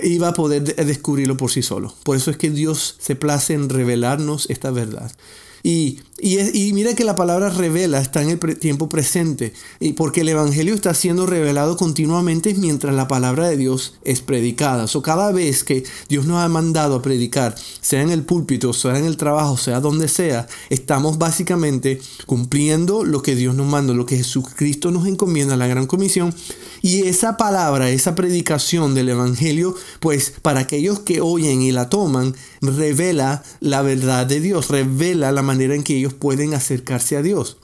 iba 0.04 0.28
a 0.28 0.34
poder 0.34 0.76
descubrirlo 0.76 1.38
por 1.38 1.50
sí 1.50 1.64
solo. 1.64 1.92
Por 2.04 2.18
eso 2.18 2.30
es 2.30 2.38
que 2.38 2.52
Dios 2.52 2.98
se 3.00 3.16
place 3.16 3.56
en 3.56 3.68
revelarnos 3.68 4.48
esta 4.52 4.70
verdad. 4.70 5.12
Y 5.64 6.00
Y, 6.24 6.72
mira 6.74 6.94
que 6.94 7.04
la 7.04 7.16
palabra 7.16 7.50
revela 7.50 8.00
está 8.00 8.22
en 8.22 8.30
el 8.30 8.60
tiempo 8.60 8.88
presente, 8.88 9.54
y 9.80 9.94
porque 9.94 10.22
el 10.22 10.30
Evangelio 10.30 10.76
está 10.76 10.94
siendo 10.94 11.26
revelado 11.26 11.78
continuamente 11.78 12.54
mientras 12.54 12.94
la 12.94 13.08
palabra 13.08 13.50
de 13.50 13.58
Dios 13.58 13.96
es 14.04 14.22
predicada. 14.22 14.86
O 14.94 15.02
cada 15.02 15.32
vez 15.32 15.64
que 15.64 15.84
Dios 16.10 16.28
nos 16.28 16.38
ha 16.38 16.48
mandado 16.48 16.98
a 16.98 17.02
predicar, 17.02 17.56
sea 17.82 18.04
en 18.04 18.12
el 18.12 18.22
púlpito, 18.24 18.72
sea 18.72 19.00
en 19.00 19.06
el 19.06 19.18
trabajo, 19.18 19.58
sea 19.58 19.80
donde 19.80 20.08
sea, 20.08 20.48
estamos 20.70 21.18
básicamente 21.18 22.00
cumpliendo 22.28 23.04
lo 23.04 23.24
que 23.24 23.36
Dios 23.36 23.56
nos 23.56 23.66
manda, 23.66 23.96
lo 23.96 24.06
que 24.06 24.18
Jesucristo 24.18 24.92
nos 24.92 25.08
encomienda, 25.08 25.58
la 25.58 25.66
gran 25.66 25.88
comisión. 25.88 26.36
Y 26.84 27.08
esa 27.08 27.36
palabra, 27.36 27.90
esa 27.90 28.14
predicación 28.14 28.94
del 28.94 29.10
Evangelio, 29.10 29.76
pues 30.00 30.34
para 30.42 30.62
aquellos 30.62 31.00
que 31.00 31.20
oyen 31.20 31.64
y 31.64 31.72
la 31.72 31.90
toman, 31.90 32.36
revela 32.62 33.44
la 33.60 33.82
verdad 33.82 34.28
de 34.28 34.40
Dios, 34.40 34.68
revela 34.68 35.32
la 35.32 35.42
manera 35.42 35.74
en 35.74 35.84
que 35.84 35.98
ellos 35.98 36.11
pueden 36.14 36.54
acercarse 36.54 37.18
a 37.18 37.22
Dios. 37.22 37.58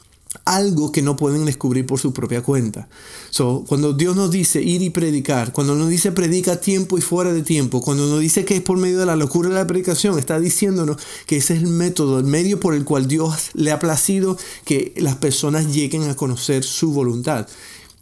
Algo 0.46 0.92
que 0.92 1.02
no 1.02 1.16
pueden 1.16 1.46
descubrir 1.46 1.86
por 1.86 2.00
su 2.00 2.14
propia 2.14 2.42
cuenta. 2.42 2.88
Cuando 3.68 3.94
Dios 3.94 4.16
nos 4.16 4.30
dice 4.30 4.62
ir 4.62 4.82
y 4.82 4.90
predicar, 4.90 5.54
cuando 5.54 5.76
nos 5.76 5.90
dice 5.90 6.12
predica 6.12 6.60
tiempo 6.60 6.98
y 6.98 7.02
fuera 7.02 7.34
de 7.34 7.44
tiempo, 7.44 7.82
cuando 7.82 8.08
nos 8.08 8.20
dice 8.20 8.46
que 8.46 8.58
es 8.58 8.62
por 8.62 8.78
medio 8.78 9.00
de 9.00 9.06
la 9.06 9.16
locura 9.16 9.50
de 9.50 9.56
la 9.56 9.68
predicación, 9.68 10.20
está 10.20 10.40
diciéndonos 10.40 10.98
que 11.26 11.38
ese 11.38 11.56
es 11.56 11.64
el 11.64 11.70
método, 11.70 12.20
el 12.20 12.26
medio 12.26 12.60
por 12.60 12.74
el 12.74 12.84
cual 12.84 13.08
Dios 13.08 13.52
le 13.54 13.72
ha 13.72 13.80
placido 13.80 14.38
que 14.66 14.94
las 14.98 15.16
personas 15.16 15.74
lleguen 15.74 16.10
a 16.10 16.16
conocer 16.16 16.64
su 16.64 16.92
voluntad 16.92 17.48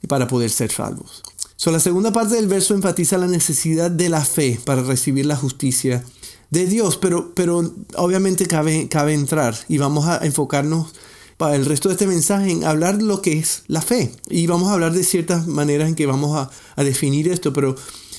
para 0.07 0.27
poder 0.27 0.49
ser 0.49 0.71
salvos. 0.71 1.23
So, 1.57 1.71
la 1.71 1.79
segunda 1.79 2.11
parte 2.11 2.35
del 2.35 2.47
verso 2.47 2.73
enfatiza 2.73 3.17
la 3.17 3.27
necesidad 3.27 3.89
de 3.89 4.09
la 4.09 4.25
fe 4.25 4.59
para 4.65 4.83
recibir 4.83 5.25
la 5.25 5.37
justicia 5.37 6.03
de 6.49 6.65
Dios, 6.65 6.97
pero, 6.97 7.33
pero 7.33 7.73
obviamente 7.95 8.45
cabe, 8.45 8.87
cabe 8.89 9.13
entrar 9.13 9.55
y 9.67 9.77
vamos 9.77 10.05
a 10.07 10.25
enfocarnos 10.25 10.93
para 11.37 11.55
el 11.55 11.65
resto 11.65 11.89
de 11.89 11.93
este 11.95 12.07
mensaje 12.07 12.51
en 12.51 12.63
hablar 12.63 13.01
lo 13.01 13.21
que 13.21 13.33
es 13.33 13.63
la 13.67 13.81
fe. 13.81 14.11
Y 14.29 14.47
vamos 14.47 14.69
a 14.69 14.73
hablar 14.73 14.93
de 14.93 15.03
ciertas 15.03 15.47
maneras 15.47 15.89
en 15.89 15.95
que 15.95 16.05
vamos 16.05 16.37
a, 16.37 16.49
a 16.75 16.83
definir 16.83 17.27
esto, 17.27 17.51
pero 17.51 17.75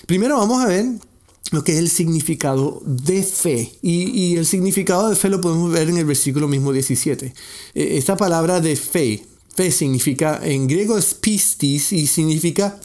primero 0.07 0.37
vamos 0.37 0.63
a 0.63 0.67
ver 0.67 0.87
lo 1.53 1.63
que 1.65 1.73
es 1.73 1.79
el 1.79 1.89
significado 1.89 2.83
de 2.85 3.23
fe. 3.23 3.73
Y, 3.83 4.11
y, 4.11 4.37
el 4.37 4.47
significado 4.47 5.09
de 5.09 5.17
fe 5.17 5.29
lo 5.29 5.41
podemos 5.41 5.73
ver 5.73 5.89
en 5.89 5.97
el 5.97 6.05
versículo 6.05 6.49
mismo 6.49 6.73
17. 6.73 7.33
E, 7.75 7.99
esta 7.99 8.17
palabra 8.17 8.61
de 8.61 8.77
fe, 8.77 9.25
fe 9.55 9.71
significa, 9.71 10.41
en 10.43 10.67
griego 10.67 10.99
es 10.99 11.15
pistis 11.15 11.93
y 11.93 12.07
significa 12.07 12.79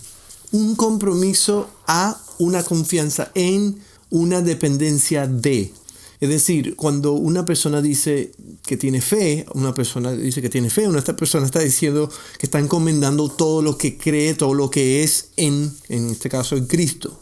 un 0.51 0.75
compromiso 0.75 1.69
a 1.87 2.19
una 2.37 2.63
confianza 2.63 3.31
en 3.35 3.79
una 4.11 4.41
dependencia 4.41 5.25
de. 5.25 5.73
Es 6.19 6.29
decir, 6.29 6.75
cuando 6.75 7.13
una 7.13 7.45
persona 7.45 7.81
dice 7.81 8.31
que 8.61 8.77
tiene 8.77 9.01
fe, 9.01 9.43
una 9.55 9.73
persona 9.73 10.11
dice 10.11 10.39
que 10.39 10.49
tiene 10.49 10.69
fe, 10.69 10.87
una 10.87 11.01
persona 11.01 11.47
está 11.47 11.61
diciendo 11.61 12.11
que 12.37 12.45
está 12.45 12.59
encomendando 12.59 13.27
todo 13.27 13.63
lo 13.63 13.75
que 13.75 13.97
cree, 13.97 14.35
todo 14.35 14.53
lo 14.53 14.69
que 14.69 15.01
es 15.01 15.29
en, 15.35 15.73
en 15.89 16.11
este 16.11 16.29
caso, 16.29 16.55
en 16.55 16.67
Cristo. 16.67 17.19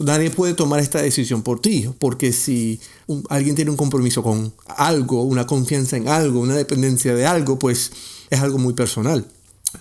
nadie 0.00 0.30
puede 0.30 0.54
tomar 0.54 0.80
esta 0.80 1.02
decisión 1.02 1.42
por 1.42 1.60
ti, 1.60 1.90
porque 1.98 2.32
si 2.32 2.80
alguien 3.28 3.56
tiene 3.56 3.70
un 3.70 3.76
compromiso 3.76 4.22
con 4.22 4.54
algo, 4.68 5.22
una 5.22 5.46
confianza 5.46 5.98
en 5.98 6.08
algo, 6.08 6.40
una 6.40 6.56
dependencia 6.56 7.14
de 7.14 7.26
algo, 7.26 7.58
pues 7.58 7.92
es 8.30 8.40
algo 8.40 8.56
muy 8.56 8.72
personal. 8.72 9.26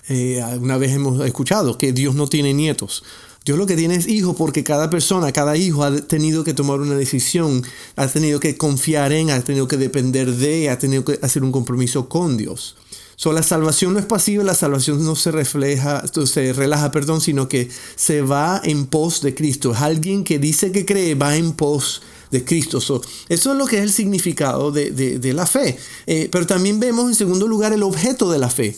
Eh, 0.10 0.44
una 0.60 0.78
vez 0.78 0.92
hemos 0.92 1.25
escuchado 1.25 1.78
que 1.78 1.94
Dios 1.94 2.16
no 2.16 2.28
tiene 2.28 2.54
nietos. 2.54 3.04
Dios 3.45 3.57
lo 3.57 3.65
que 3.65 3.75
tiene 3.75 3.95
es 3.95 4.07
hijos 4.07 4.38
porque 4.38 4.63
cada 4.63 4.89
persona, 4.89 5.33
cada 5.33 5.57
hijo 5.57 5.83
ha 5.83 5.93
tenido 5.97 6.45
que 6.45 6.53
tomar 6.53 6.79
una 6.79 6.95
decisión, 6.95 7.62
ha 7.97 8.07
tenido 8.07 8.39
que 8.39 8.55
confiar 8.55 9.12
en, 9.12 9.31
ha 9.31 9.41
tenido 9.43 9.67
que 9.67 9.75
depender 9.75 10.31
de, 10.31 10.69
ha 10.69 10.79
tenido 10.79 11.03
que 11.03 11.19
hacer 11.21 11.43
un 11.43 11.51
compromiso 11.51 12.07
con 12.07 12.38
Dios. 12.38 12.77
So, 13.15 13.31
la 13.31 13.43
salvación 13.43 13.93
no 13.93 14.00
es 14.00 14.05
pasiva, 14.05 14.43
la 14.43 14.55
salvación 14.55 15.03
no 15.03 15.15
se 15.15 15.31
refleja, 15.31 16.03
se 16.25 16.53
relaja, 16.53 16.91
perdón, 16.91 17.21
sino 17.21 17.47
que 17.47 17.69
se 17.95 18.21
va 18.21 18.62
en 18.63 18.85
pos 18.85 19.21
de 19.21 19.35
Cristo. 19.35 19.73
Es 19.73 19.81
alguien 19.81 20.23
que 20.23 20.39
dice 20.39 20.71
que 20.71 20.85
cree, 20.85 21.13
va 21.15 21.35
en 21.35 21.51
pos 21.51 22.01
de 22.31 22.43
Cristo. 22.43 22.79
eso 22.79 23.01
es 23.29 23.57
lo 23.57 23.65
que 23.67 23.77
es 23.77 23.83
el 23.83 23.91
significado 23.91 24.71
de, 24.71 25.33
la 25.33 25.45
fe. 25.45 25.77
Eh, 26.07 26.29
pero 26.31 26.47
también 26.47 26.79
vemos 26.79 27.07
en 27.07 27.15
segundo 27.15 27.47
lugar 27.47 27.73
el 27.73 27.83
objeto 27.83 28.31
de 28.31 28.39
la 28.39 28.50
fe. 28.50 28.75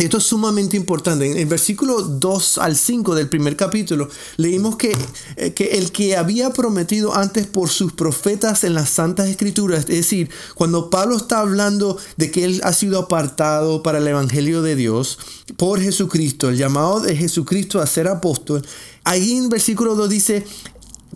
Esto 0.00 0.18
es 0.18 0.22
sumamente 0.22 0.76
importante. 0.76 1.28
En 1.28 1.36
el 1.36 1.46
versículo 1.46 2.02
2 2.02 2.58
al 2.58 2.76
5 2.76 3.16
del 3.16 3.28
primer 3.28 3.56
capítulo 3.56 4.08
leímos 4.36 4.76
que, 4.76 4.96
eh, 5.34 5.54
que, 5.54 5.76
el 5.76 5.90
que 5.90 6.16
había 6.16 6.50
prometido 6.50 7.16
antes 7.16 7.48
por 7.48 7.68
sus 7.68 7.92
profetas 7.94 8.62
en 8.62 8.74
las 8.74 8.90
santas 8.90 9.26
escrituras, 9.26 9.80
es 9.80 9.86
decir, 9.96 10.30
cuando 10.54 10.88
Pablo 10.88 11.16
está 11.16 11.40
hablando 11.40 11.98
de 12.16 12.30
que 12.30 12.44
él 12.44 12.60
ha 12.62 12.72
sido 12.74 13.00
apartado 13.00 13.82
para 13.82 13.98
el 13.98 14.06
Evangelio 14.06 14.62
de 14.62 14.76
Dios 14.76 15.18
por 15.56 15.80
Jesucristo, 15.80 16.48
el 16.48 16.58
llamado 16.58 17.00
de 17.00 17.16
Jesucristo 17.16 17.80
a 17.80 17.86
ser 17.88 18.06
apóstol, 18.06 18.64
ahí 19.02 19.36
en 19.36 19.48
versículo 19.48 19.96
2 19.96 20.08
dice, 20.08 20.44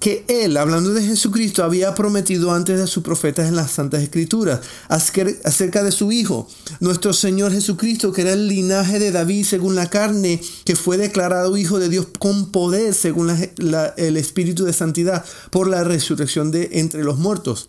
que 0.02 0.24
él, 0.26 0.56
hablando 0.56 0.92
de 0.92 1.04
Jesucristo, 1.04 1.62
había 1.62 1.94
prometido 1.94 2.52
antes 2.52 2.76
de 2.76 2.88
sus 2.88 3.04
profetas 3.04 3.46
en 3.46 3.54
las 3.54 3.70
Santas 3.70 4.02
Escrituras 4.02 4.58
acerca 4.88 5.84
de 5.84 5.92
su 5.92 6.10
Hijo, 6.10 6.48
nuestro 6.80 7.12
Señor 7.12 7.52
Jesucristo, 7.52 8.12
que 8.12 8.22
era 8.22 8.32
el 8.32 8.48
linaje 8.48 8.98
de 8.98 9.12
David 9.12 9.44
según 9.44 9.76
la 9.76 9.88
carne, 9.88 10.40
que 10.64 10.74
fue 10.74 10.96
declarado 10.96 11.56
Hijo 11.56 11.78
de 11.78 11.88
Dios 11.88 12.08
con 12.18 12.50
poder 12.50 12.94
según 12.94 13.30
el 13.30 14.16
Espíritu 14.16 14.64
de 14.64 14.72
Santidad 14.72 15.24
por 15.50 15.68
la 15.68 15.84
resurrección 15.84 16.50
de 16.50 16.70
entre 16.72 17.04
los 17.04 17.18
muertos. 17.18 17.68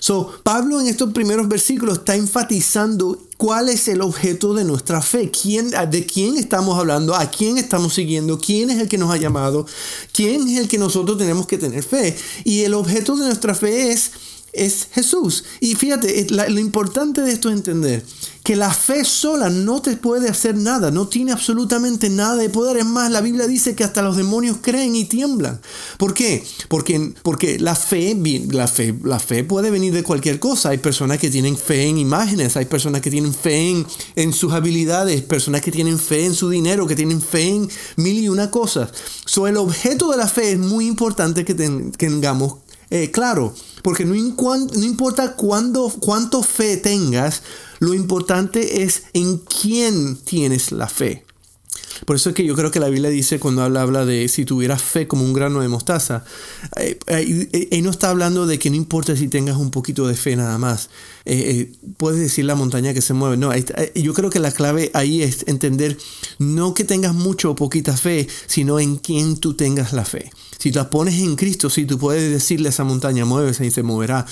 So, 0.00 0.32
Pablo 0.42 0.80
en 0.80 0.86
estos 0.86 1.12
primeros 1.12 1.48
versículos 1.48 1.98
está 1.98 2.14
enfatizando 2.14 3.20
cuál 3.36 3.68
es 3.68 3.88
el 3.88 4.00
objeto 4.00 4.54
de 4.54 4.64
nuestra 4.64 5.02
fe, 5.02 5.30
¿Quién, 5.30 5.70
de 5.70 6.06
quién 6.06 6.36
estamos 6.36 6.78
hablando, 6.78 7.14
a 7.14 7.30
quién 7.30 7.58
estamos 7.58 7.94
siguiendo, 7.94 8.38
quién 8.38 8.70
es 8.70 8.78
el 8.78 8.88
que 8.88 8.98
nos 8.98 9.10
ha 9.10 9.16
llamado, 9.16 9.66
quién 10.12 10.48
es 10.48 10.58
el 10.58 10.68
que 10.68 10.78
nosotros 10.78 11.18
tenemos 11.18 11.46
que 11.46 11.58
tener 11.58 11.82
fe. 11.82 12.16
Y 12.44 12.62
el 12.62 12.74
objeto 12.74 13.16
de 13.16 13.26
nuestra 13.26 13.54
fe 13.54 13.92
es, 13.92 14.12
es 14.56 14.88
Jesús. 14.92 15.44
Y 15.60 15.74
fíjate, 15.74 16.26
lo 16.30 16.60
importante 16.60 17.22
de 17.22 17.32
esto 17.32 17.48
es 17.48 17.56
entender 17.56 18.04
que 18.46 18.54
la 18.54 18.72
fe 18.72 19.04
sola 19.04 19.50
no 19.50 19.82
te 19.82 19.96
puede 19.96 20.28
hacer 20.28 20.56
nada, 20.56 20.92
no 20.92 21.08
tiene 21.08 21.32
absolutamente 21.32 22.08
nada 22.10 22.36
de 22.36 22.48
poder. 22.48 22.76
Es 22.76 22.86
más, 22.86 23.10
la 23.10 23.20
Biblia 23.20 23.48
dice 23.48 23.74
que 23.74 23.82
hasta 23.82 24.02
los 24.02 24.16
demonios 24.16 24.58
creen 24.62 24.94
y 24.94 25.04
tiemblan. 25.04 25.60
¿Por 25.98 26.14
qué? 26.14 26.44
Porque, 26.68 27.12
porque 27.24 27.58
la, 27.58 27.74
fe, 27.74 28.16
la, 28.52 28.68
fe, 28.68 28.94
la 29.02 29.18
fe 29.18 29.42
puede 29.42 29.72
venir 29.72 29.92
de 29.92 30.04
cualquier 30.04 30.38
cosa. 30.38 30.68
Hay 30.68 30.78
personas 30.78 31.18
que 31.18 31.28
tienen 31.28 31.56
fe 31.56 31.88
en 31.88 31.98
imágenes, 31.98 32.56
hay 32.56 32.66
personas 32.66 33.00
que 33.00 33.10
tienen 33.10 33.34
fe 33.34 33.70
en, 33.70 33.86
en 34.14 34.32
sus 34.32 34.52
habilidades, 34.52 35.22
personas 35.22 35.60
que 35.60 35.72
tienen 35.72 35.98
fe 35.98 36.24
en 36.24 36.34
su 36.34 36.48
dinero, 36.48 36.86
que 36.86 36.94
tienen 36.94 37.20
fe 37.20 37.48
en 37.48 37.68
mil 37.96 38.22
y 38.22 38.28
una 38.28 38.52
cosas. 38.52 38.90
So, 39.24 39.48
el 39.48 39.56
objeto 39.56 40.12
de 40.12 40.18
la 40.18 40.28
fe 40.28 40.52
es 40.52 40.58
muy 40.60 40.86
importante 40.86 41.44
que 41.44 41.54
tengamos 41.54 42.58
eh, 42.88 43.10
claro, 43.10 43.52
porque 43.86 44.04
no, 44.04 44.16
importa 44.16 45.36
cuándo, 45.36 45.92
cuánto 46.00 46.42
fe 46.42 46.76
tengas, 46.76 47.44
lo 47.78 47.94
importante 47.94 48.82
es 48.82 49.04
en 49.12 49.38
quién 49.38 50.16
tienes 50.16 50.72
la 50.72 50.88
fe. 50.88 51.25
Por 52.04 52.16
eso 52.16 52.30
es 52.30 52.34
que 52.34 52.44
yo 52.44 52.54
creo 52.54 52.70
que 52.70 52.80
la 52.80 52.88
Biblia 52.88 53.10
dice 53.10 53.38
cuando 53.38 53.62
habla, 53.62 53.82
habla 53.82 54.04
de 54.04 54.28
si 54.28 54.44
tuvieras 54.44 54.82
fe 54.82 55.06
como 55.06 55.24
un 55.24 55.32
grano 55.32 55.60
de 55.60 55.68
mostaza, 55.68 56.24
eh, 56.76 56.98
eh, 57.06 57.82
no 57.82 57.90
está 57.90 58.10
hablando 58.10 58.46
de 58.46 58.58
que 58.58 58.70
no 58.70 58.76
importa 58.76 59.16
si 59.16 59.28
tengas 59.28 59.56
un 59.56 59.70
poquito 59.70 60.06
de 60.06 60.14
fe 60.14 60.36
nada 60.36 60.58
más. 60.58 60.90
Eh, 61.24 61.72
puedes 61.96 62.20
decir 62.20 62.44
la 62.44 62.54
montaña 62.54 62.94
que 62.94 63.00
se 63.00 63.14
mueve. 63.14 63.36
No, 63.36 63.50
yo 63.94 64.14
creo 64.14 64.30
que 64.30 64.38
la 64.38 64.50
clave 64.50 64.90
ahí 64.94 65.22
es 65.22 65.44
entender 65.46 65.96
no 66.38 66.74
que 66.74 66.84
tengas 66.84 67.14
mucho 67.14 67.50
o 67.52 67.54
poquita 67.54 67.96
fe, 67.96 68.28
sino 68.46 68.78
en 68.78 68.96
quién 68.96 69.36
tú 69.38 69.54
tengas 69.54 69.92
la 69.92 70.04
fe. 70.04 70.30
Si 70.58 70.72
la 70.72 70.90
pones 70.90 71.14
en 71.20 71.36
Cristo, 71.36 71.70
si 71.70 71.84
tú 71.84 71.98
puedes 71.98 72.30
decirle 72.30 72.68
a 72.68 72.70
esa 72.70 72.84
montaña, 72.84 73.24
muévese 73.24 73.66
y 73.66 73.70
se 73.70 73.82
moverá. 73.82 74.26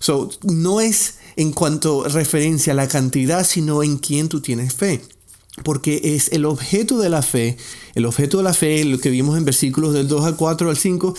So, 0.00 0.30
no 0.42 0.80
es 0.80 1.14
en 1.36 1.52
cuanto 1.52 2.04
referencia 2.04 2.72
a 2.72 2.76
la 2.76 2.88
cantidad, 2.88 3.46
sino 3.46 3.82
en 3.82 3.98
quién 3.98 4.28
tú 4.28 4.40
tienes 4.40 4.74
fe. 4.74 5.00
Porque 5.62 6.00
es 6.02 6.32
el 6.32 6.44
objeto 6.44 6.98
de 6.98 7.08
la 7.08 7.22
fe, 7.22 7.56
el 7.94 8.06
objeto 8.06 8.38
de 8.38 8.44
la 8.44 8.54
fe, 8.54 8.84
lo 8.84 8.98
que 8.98 9.10
vimos 9.10 9.36
en 9.36 9.44
versículos 9.44 9.94
del 9.94 10.08
2 10.08 10.24
al 10.24 10.36
4 10.36 10.70
al 10.70 10.76
5, 10.76 11.14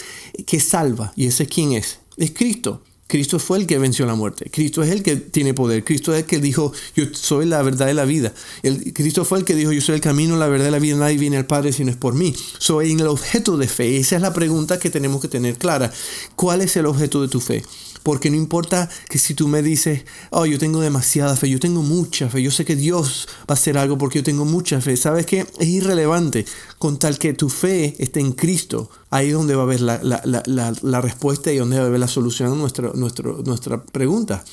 que 0.46 0.60
salva. 0.60 1.13
¿Y 1.15 1.25
ese 1.25 1.46
quién 1.46 1.74
es? 1.74 2.00
Es 2.17 2.31
Cristo. 2.31 2.81
Cristo 3.10 3.39
fue 3.39 3.58
el 3.58 3.65
que 3.65 3.79
venció 3.79 4.05
la 4.05 4.13
muerte. 4.13 4.51
Cristo 4.51 4.84
es 4.84 4.91
el 4.91 5.01
que 5.01 5.15
tiene 5.15 5.55
poder. 5.55 5.84
Cristo 5.84 6.13
es 6.13 6.19
el 6.19 6.25
que 6.25 6.38
dijo, 6.38 6.72
yo 6.96 7.05
soy 7.12 7.48
la 7.48 7.63
verdad 7.63 7.88
de 7.88 7.96
la 7.96 8.05
vida. 8.05 8.36
El, 8.62 8.93
Cristo 8.93 9.25
fue 9.25 9.39
el 9.39 9.46
que 9.46 9.55
dijo, 9.55 9.72
yo 9.72 9.81
soy 9.81 9.96
el 9.96 10.01
camino, 10.01 10.38
la 10.38 10.48
verdad 10.48 10.65
de 10.65 10.72
la 10.72 10.77
vida. 10.77 10.96
Nadie 10.96 11.17
viene 11.17 11.38
al 11.38 11.48
Padre 11.48 11.74
si 11.74 11.84
no 11.84 11.89
es 11.89 11.98
por 11.98 12.13
mí. 12.13 12.36
Soy 12.60 12.91
en 12.91 13.00
el 13.00 13.08
objeto 13.08 13.58
de 13.58 13.67
fe. 13.67 13.98
Esa 13.98 14.17
es 14.17 14.22
la 14.22 14.31
pregunta 14.31 14.77
que 14.77 14.91
tenemos 14.91 15.22
que 15.22 15.27
tener 15.27 15.58
clara. 15.58 15.91
¿Cuál 16.36 16.62
es 16.62 16.77
el 16.77 16.86
objeto 16.86 17.24
de 17.24 17.29
tu 17.29 17.39
fe? 17.39 17.63
Porque 18.03 18.29
no 18.29 18.37
importa 18.37 18.89
que 19.09 19.19
si 19.19 19.33
tú 19.33 19.47
me 19.47 19.61
dices, 19.61 20.05
oh, 20.31 20.45
yo 20.45 20.57
tengo 20.57 20.79
demasiada 20.79 21.35
fe, 21.35 21.49
yo 21.49 21.59
tengo 21.59 21.81
mucha 21.81 22.29
fe, 22.29 22.41
yo 22.41 22.51
sé 22.51 22.65
que 22.65 22.75
Dios 22.75 23.27
va 23.41 23.49
a 23.49 23.53
hacer 23.53 23.77
algo 23.77 23.97
porque 23.97 24.19
yo 24.19 24.23
tengo 24.23 24.45
mucha 24.45 24.79
fe. 24.81 24.95
¿Sabes 24.97 25.25
qué? 25.25 25.45
Es 25.59 25.67
irrelevante 25.67 26.45
con 26.77 26.97
tal 26.97 27.17
que 27.17 27.33
tu 27.33 27.49
fe 27.49 27.95
esté 27.99 28.19
en 28.19 28.31
Cristo. 28.31 28.89
Ahí 29.09 29.27
es 29.27 29.33
donde 29.33 29.55
va 29.55 29.61
a 29.61 29.65
haber 29.65 29.81
la, 29.81 31.01
respuesta 31.01 31.51
y 31.51 31.57
donde 31.57 31.77
va 31.77 31.83
a 31.83 31.87
haber 31.87 31.99
la 31.99 32.07
solución 32.07 32.51
a 32.51 32.55
nuestra, 32.55 32.91
nuestra 32.93 33.83
pregunta. 33.83 34.43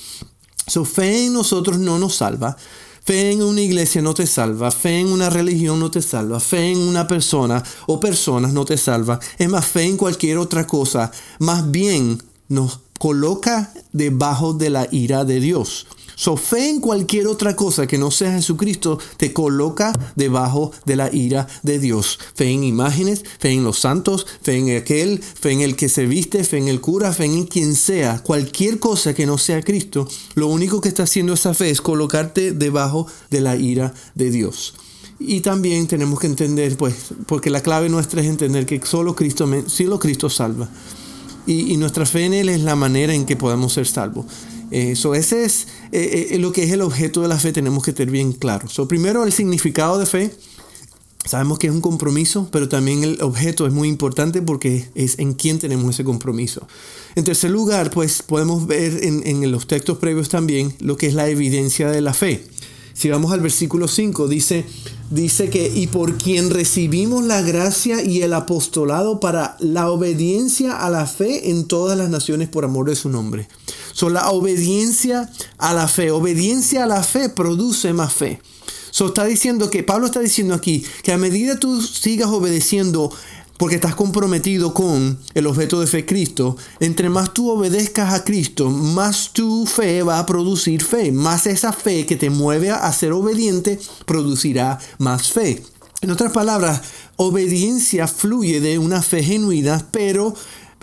So, 0.67 0.85
fe 0.85 1.27
en 1.27 1.33
nosotros 1.33 1.79
no 1.79 1.99
nos 1.99 2.17
salva. 2.17 2.57
Fe 3.07 3.31
en 3.31 3.41
una 3.41 3.61
iglesia 3.61 4.03
no 4.03 4.15
te 4.15 4.27
salva, 4.27 4.73
fe 4.73 4.99
en 4.99 5.07
una 5.07 5.31
religión 5.31 5.79
no 5.79 5.93
te 5.93 6.03
salva, 6.03 6.41
fe 6.41 6.73
en 6.73 6.79
una 6.79 7.07
persona 7.07 7.63
o 7.87 8.01
personas 8.01 8.53
no 8.53 8.65
te 8.65 8.77
salva. 8.77 9.21
Es 9.39 9.49
más, 9.49 9.65
fe 9.65 9.85
en 9.85 9.97
cualquier 9.97 10.39
otra 10.39 10.67
cosa, 10.67 11.13
más 11.39 11.71
bien 11.71 12.21
nos 12.49 12.81
coloca 12.99 13.73
debajo 13.93 14.53
de 14.53 14.71
la 14.71 14.89
ira 14.91 15.25
de 15.25 15.41
Dios. 15.41 15.87
So, 16.19 16.39
fe 16.39 16.71
en 16.71 16.81
cualquier 16.81 17.27
otra 17.27 17.55
cosa 17.55 17.87
que 17.87 17.99
no 17.99 18.11
sea 18.11 18.33
Jesucristo 18.33 18.99
te 19.19 19.35
coloca 19.35 19.93
debajo 20.15 20.73
de 20.87 20.97
la 20.97 21.15
ira 21.15 21.47
de 21.63 21.79
Dios. 21.79 22.19
Fe 22.35 22.49
en 22.49 22.65
imágenes, 22.65 23.23
fe 23.39 23.51
en 23.51 23.65
los 23.65 23.81
santos, 23.81 24.27
fe 24.41 24.57
en 24.57 24.75
aquel, 24.79 25.23
fe 25.23 25.51
en 25.53 25.61
el 25.61 25.77
que 25.77 25.91
se 25.91 26.07
viste, 26.07 26.43
fe 26.43 26.57
en 26.57 26.69
el 26.69 26.81
cura, 26.81 27.13
fe 27.13 27.27
en 27.27 27.45
quien 27.45 27.75
sea. 27.75 28.23
Cualquier 28.23 28.79
cosa 28.79 29.13
que 29.13 29.27
no 29.27 29.37
sea 29.37 29.61
Cristo, 29.61 30.09
lo 30.35 30.47
único 30.47 30.81
que 30.81 30.89
está 30.89 31.03
haciendo 31.03 31.35
esa 31.35 31.53
fe 31.53 31.69
es 31.69 31.83
colocarte 31.83 32.53
debajo 32.53 33.07
de 33.29 33.43
la 33.43 33.57
ira 33.57 33.93
de 34.15 34.31
Dios. 34.31 34.73
Y 35.19 35.41
también 35.41 35.87
tenemos 35.87 36.19
que 36.19 36.29
entender, 36.29 36.79
pues, 36.79 36.95
porque 37.27 37.51
la 37.51 37.63
clave 37.63 37.91
nuestra 37.91 38.23
es 38.23 38.27
entender 38.27 38.65
que 38.65 38.81
solo 38.87 39.15
Cristo, 39.15 39.47
solo 39.67 39.99
Cristo 39.99 40.31
salva. 40.31 40.71
Y, 41.47 41.77
nuestra 41.77 42.07
fe 42.07 42.25
en 42.25 42.35
Él 42.35 42.49
es 42.49 42.61
la 42.61 42.75
manera 42.75 43.15
en 43.15 43.25
que 43.25 43.37
podemos 43.37 43.73
ser 43.73 43.87
salvos. 43.87 44.27
Eso, 44.71 45.15
ese 45.15 45.45
es 45.45 45.69
eh, 45.93 46.29
eh, 46.33 46.39
lo 46.39 46.53
que 46.53 46.65
es 46.65 46.73
el 46.73 46.83
objeto 46.83 47.23
de 47.23 47.29
la 47.29 47.39
fe, 47.39 47.53
tenemos 47.53 47.85
que 47.85 47.93
tener 47.93 48.11
bien 48.11 48.33
claro. 48.33 48.69
So, 48.69 48.89
primero, 48.89 49.25
el 49.25 49.33
significado 49.33 49.99
de 49.99 50.07
fe. 50.07 50.35
Sabemos 51.25 51.59
que 51.59 51.67
es 51.67 51.73
un 51.73 51.81
compromiso, 51.81 52.49
pero 52.53 52.69
también 52.69 53.03
el 53.03 53.21
objeto 53.21 53.67
es 53.67 53.73
muy 53.73 53.89
importante 53.89 54.43
porque 54.43 54.89
es 54.95 55.19
en 55.19 55.35
quién 55.35 55.59
tenemos 55.59 55.91
ese 55.91 56.05
compromiso. 56.05 56.69
En 57.17 57.25
tercer 57.25 57.51
lugar, 57.51 57.91
pues 57.91 58.23
podemos 58.23 58.69
ver 58.69 59.03
en, 59.03 59.27
en 59.27 59.51
los 59.51 59.67
textos 59.67 59.99
previos 59.99 60.29
también 60.29 60.73
lo 60.79 60.97
que 60.97 61.09
es 61.09 61.15
la 61.15 61.29
evidencia 61.29 61.91
de 61.91 62.01
la 62.01 62.15
fe. 62.15 62.47
Si 62.97 63.11
vamos 63.11 63.33
al 63.33 63.41
versículo 63.41 63.89
5, 63.89 64.29
dice, 64.29 64.65
dice 65.11 65.51
que, 65.51 65.71
y 65.75 65.87
por 65.87 66.17
quien 66.17 66.51
recibimos 66.51 67.25
la 67.25 67.43
gracia 67.43 68.03
y 68.03 68.23
el 68.23 68.33
apostolado 68.33 69.21
para 69.21 69.57
la 69.61 69.91
obediencia 69.91 70.85
a 70.85 70.91
la 70.91 71.07
fe 71.07 71.51
en 71.51 71.67
todas 71.67 71.97
las 71.97 72.11
naciones 72.11 72.49
por 72.49 72.65
amor 72.65 72.89
de 72.89 72.97
su 72.97 73.09
nombre. 73.09 73.49
So, 73.93 74.11
la 74.11 74.31
obediencia 74.31 75.31
a 75.59 75.75
la 75.75 75.89
fe. 75.89 76.11
Obediencia 76.11 76.85
a 76.85 76.87
la 76.87 77.03
fe 77.03 77.29
produce 77.29 77.93
más 77.93 78.13
fe. 78.13 78.41
So, 78.91 79.07
está 79.09 79.25
diciendo 79.25 79.71
que, 79.71 79.83
Pablo 79.83 80.07
está 80.07 80.21
diciendo 80.21 80.55
aquí, 80.55 80.85
que 81.03 81.13
a 81.13 81.19
medida 81.19 81.59
tú 81.59 81.83
sigas 81.83 82.29
obedeciendo 82.29 83.13
porque 83.59 83.77
estás 83.77 83.95
comprometido 83.95 84.75
con 84.75 85.19
el 85.35 85.47
objeto 85.47 85.81
de 85.81 85.87
fe 85.87 86.05
Cristo, 86.05 86.57
entre 86.81 87.09
más 87.09 87.33
tú 87.33 87.51
obedezcas 87.51 88.13
a 88.13 88.25
Cristo, 88.25 88.71
más 88.71 89.31
tu 89.33 89.67
fe 89.67 90.03
va 90.03 90.19
a 90.19 90.27
producir 90.27 90.83
fe, 90.83 91.13
más 91.13 91.47
esa 91.47 91.73
fe 91.73 92.07
que 92.07 92.17
te 92.17 92.31
mueve 92.31 92.71
a 92.71 92.93
ser 92.93 93.13
obediente 93.13 93.79
producirá 94.05 94.79
más 94.99 95.33
fe. 95.33 95.63
En 96.03 96.11
otras 96.11 96.33
palabras, 96.33 96.83
obediencia 97.17 98.07
fluye 98.07 98.61
de 98.61 98.79
una 98.79 99.01
fe 99.03 99.23
genuina, 99.23 99.89
pero 99.91 100.35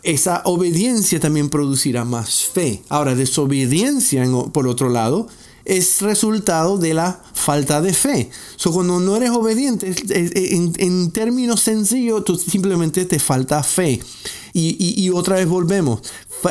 esa 0.02 0.42
obediencia 0.46 1.20
también 1.20 1.50
producirá 1.50 2.04
más 2.04 2.44
fe. 2.46 2.82
Ahora, 2.90 3.16
desobediencia, 3.16 4.26
por 4.52 4.68
otro 4.68 4.90
lado, 4.90 5.28
es 5.66 6.02
resultado 6.02 6.78
de 6.78 6.94
la 6.94 7.22
falta 7.34 7.82
de 7.82 7.94
fe. 7.94 8.30
So, 8.56 8.72
cuando 8.72 9.00
no 9.00 9.16
eres 9.16 9.32
obediente, 9.32 9.94
en, 10.10 10.74
en 10.78 11.12
términos 11.12 11.62
sencillos, 11.62 12.24
tú 12.24 12.38
simplemente 12.38 13.06
te 13.06 13.20
falta 13.20 13.64
fe. 13.64 14.00
Y, 14.56 15.10
otra 15.10 15.38
vez 15.38 15.48
volvemos. 15.48 16.02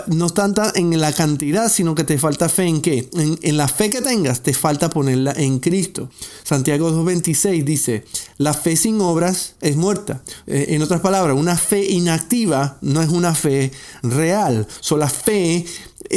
No 0.09 0.31
tanta 0.31 0.73
en 0.75 0.99
la 1.01 1.13
cantidad, 1.13 1.71
sino 1.71 1.95
que 1.95 2.03
te 2.03 2.19
falta 2.19 2.49
fe 2.49 2.65
en 2.65 2.81
qué? 2.81 3.09
En, 3.13 3.57
la 3.57 3.69
fe 3.69 3.91
que 3.91 4.01
tengas, 4.01 4.43
te 4.43 4.55
falta 4.55 4.91
ponerla 4.91 5.33
en 5.37 5.61
Cristo. 5.61 6.09
Santiago 6.43 6.91
2.26 6.91 7.63
dice, 7.63 8.05
la 8.39 8.55
fe 8.55 8.77
sin 8.77 9.01
obras 9.01 9.55
es 9.61 9.77
muerta. 9.77 10.23
Eh, 10.47 10.67
en 10.71 10.83
otras 10.83 11.01
palabras, 11.01 11.37
una 11.37 11.57
fe 11.57 11.85
inactiva 11.85 12.79
no 12.81 13.03
es 13.03 13.11
una 13.11 13.35
fe 13.35 13.71
real. 14.03 14.67
So, 14.81 14.97
la 14.97 15.09
fe 15.09 15.65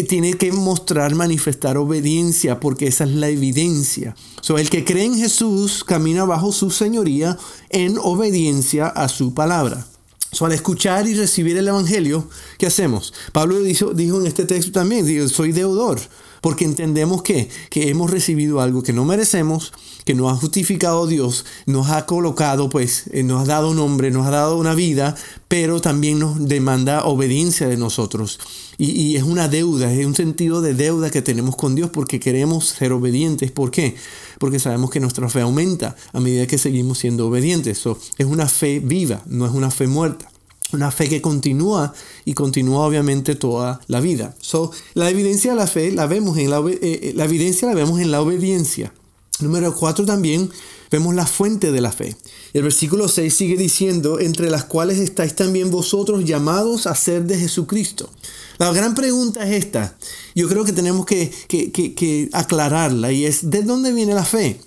tiene 0.03 0.34
que 0.34 0.51
mostrar, 0.51 1.15
manifestar 1.15 1.77
obediencia, 1.77 2.60
porque 2.60 2.88
esa 2.88 3.05
es 3.05 3.12
la 3.12 3.29
evidencia. 3.29 4.15
So, 4.41 4.58
el 4.58 4.69
que 4.69 4.84
cree 4.84 5.05
en 5.05 5.15
Jesús 5.15 5.84
camina 5.84 6.25
bajo 6.25 6.51
su 6.51 6.69
señoría 6.69 7.38
en 7.69 7.97
obediencia 7.97 8.88
a 8.88 9.08
su 9.08 9.34
palabra. 9.34 9.88
So, 10.31 10.45
al 10.45 10.51
escuchar 10.51 11.08
y 11.08 11.13
recibir 11.13 11.55
el 11.55 11.67
Evangelio, 11.67 12.27
¿qué 12.58 12.65
hacemos? 12.65 13.13
Pablo 13.31 13.62
dijo, 13.62 13.93
dijo 13.93 14.19
en 14.19 14.27
este 14.27 14.43
texto 14.43 14.73
también, 14.73 15.05
dijo, 15.05 15.29
soy 15.29 15.53
deudor, 15.53 15.99
porque 16.41 16.65
entendemos 16.65 17.23
que, 17.23 17.49
que 17.69 17.89
hemos 17.89 18.12
recibido 18.12 18.60
algo 18.60 18.84
que 18.84 18.91
no 18.91 19.05
merecemos, 19.05 19.71
que 20.03 20.13
nos 20.13 20.31
ha 20.31 20.36
justificado 20.36 21.08
Dios, 21.08 21.45
nos 21.65 21.89
ha 21.89 22.05
colocado, 22.05 22.69
pues, 22.69 23.05
eh, 23.13 23.23
nos 23.23 23.43
ha 23.43 23.45
dado 23.45 23.73
nombre, 23.73 24.12
nos 24.12 24.27
ha 24.27 24.31
dado 24.31 24.58
una 24.58 24.75
vida, 24.75 25.15
pero 25.47 25.79
también 25.79 26.19
nos 26.19 26.47
demanda 26.47 27.05
obediencia 27.05 27.67
de 27.67 27.77
nosotros. 27.77 28.39
Y, 28.77 28.91
y, 28.91 29.15
es 29.15 29.23
una 29.23 29.47
deuda, 29.47 29.91
es 29.91 30.05
un 30.05 30.15
sentido 30.15 30.61
de 30.61 30.73
deuda 30.73 31.09
que 31.09 31.21
tenemos 31.21 31.55
con 31.55 31.75
Dios 31.75 31.89
porque 31.91 32.19
queremos 32.19 32.65
ser 32.65 32.91
obedientes. 32.91 33.51
¿Por 33.51 33.71
qué? 33.71 33.95
Porque 34.39 34.59
sabemos 34.59 34.89
que 34.89 34.99
nuestra 34.99 35.29
fe 35.29 35.41
aumenta 35.41 35.95
a 36.13 36.19
medida 36.19 36.47
que 36.47 36.57
seguimos 36.57 36.97
siendo 36.99 37.27
obedientes. 37.27 37.77
So, 37.77 37.97
es 38.17 38.25
una 38.25 38.47
fe 38.47 38.79
viva, 38.79 39.21
no 39.27 39.45
es 39.45 39.51
una 39.51 39.71
fe 39.71 39.88
muerta. 39.88 40.29
Una 40.73 40.89
fe 40.91 41.07
que 41.07 41.21
continúa 41.21 41.93
y 42.25 42.33
continúa 42.33 42.85
obviamente 42.85 43.35
toda 43.35 43.79
la 43.88 44.01
vida. 44.01 44.35
So, 44.39 44.71
la 44.93 45.09
evidencia 45.09 45.51
de 45.51 45.57
la 45.57 45.67
fe 45.67 45.91
la 45.91 46.07
vemos 46.07 46.38
en 46.38 46.49
la, 46.49 46.59
eh, 46.59 46.79
eh, 46.81 47.13
la 47.15 47.25
evidencia 47.25 47.67
la 47.67 47.75
vemos 47.75 47.99
en 47.99 48.11
la 48.11 48.21
obediencia. 48.21 48.91
Número 49.39 49.75
cuatro 49.75 50.05
también 50.05 50.49
vemos 50.91 51.15
la 51.15 51.26
fuente 51.26 51.71
de 51.71 51.82
la 51.82 51.91
fe. 51.91 52.15
El 52.54 52.63
versículo 52.63 53.08
6 53.08 53.34
sigue 53.34 53.58
diciendo, 53.58 54.19
entre 54.19 54.50
las 54.50 54.65
cuales 54.65 55.00
estáis 55.00 55.36
también 55.36 55.71
vosotros 55.71 56.26
llamados 56.26 56.88
a 56.88 56.95
ser 56.95 57.26
de 57.26 57.38
Jesucristo. 57.38 58.10
La 58.58 58.71
gran 58.71 58.95
pregunta 58.95 59.45
es 59.45 59.65
esta. 59.65 59.98
Yo 60.36 60.48
creo 60.48 60.63
que 60.63 60.74
tenemos 60.74 61.06
que, 61.06 61.30
que 61.48 62.30
aclararla 62.32 63.12
y 63.12 63.26
es, 63.26 63.50
¿de 63.50 63.63
dónde 63.63 63.91
viene 63.91 64.13
la 64.13 64.26
fe? 64.26 64.60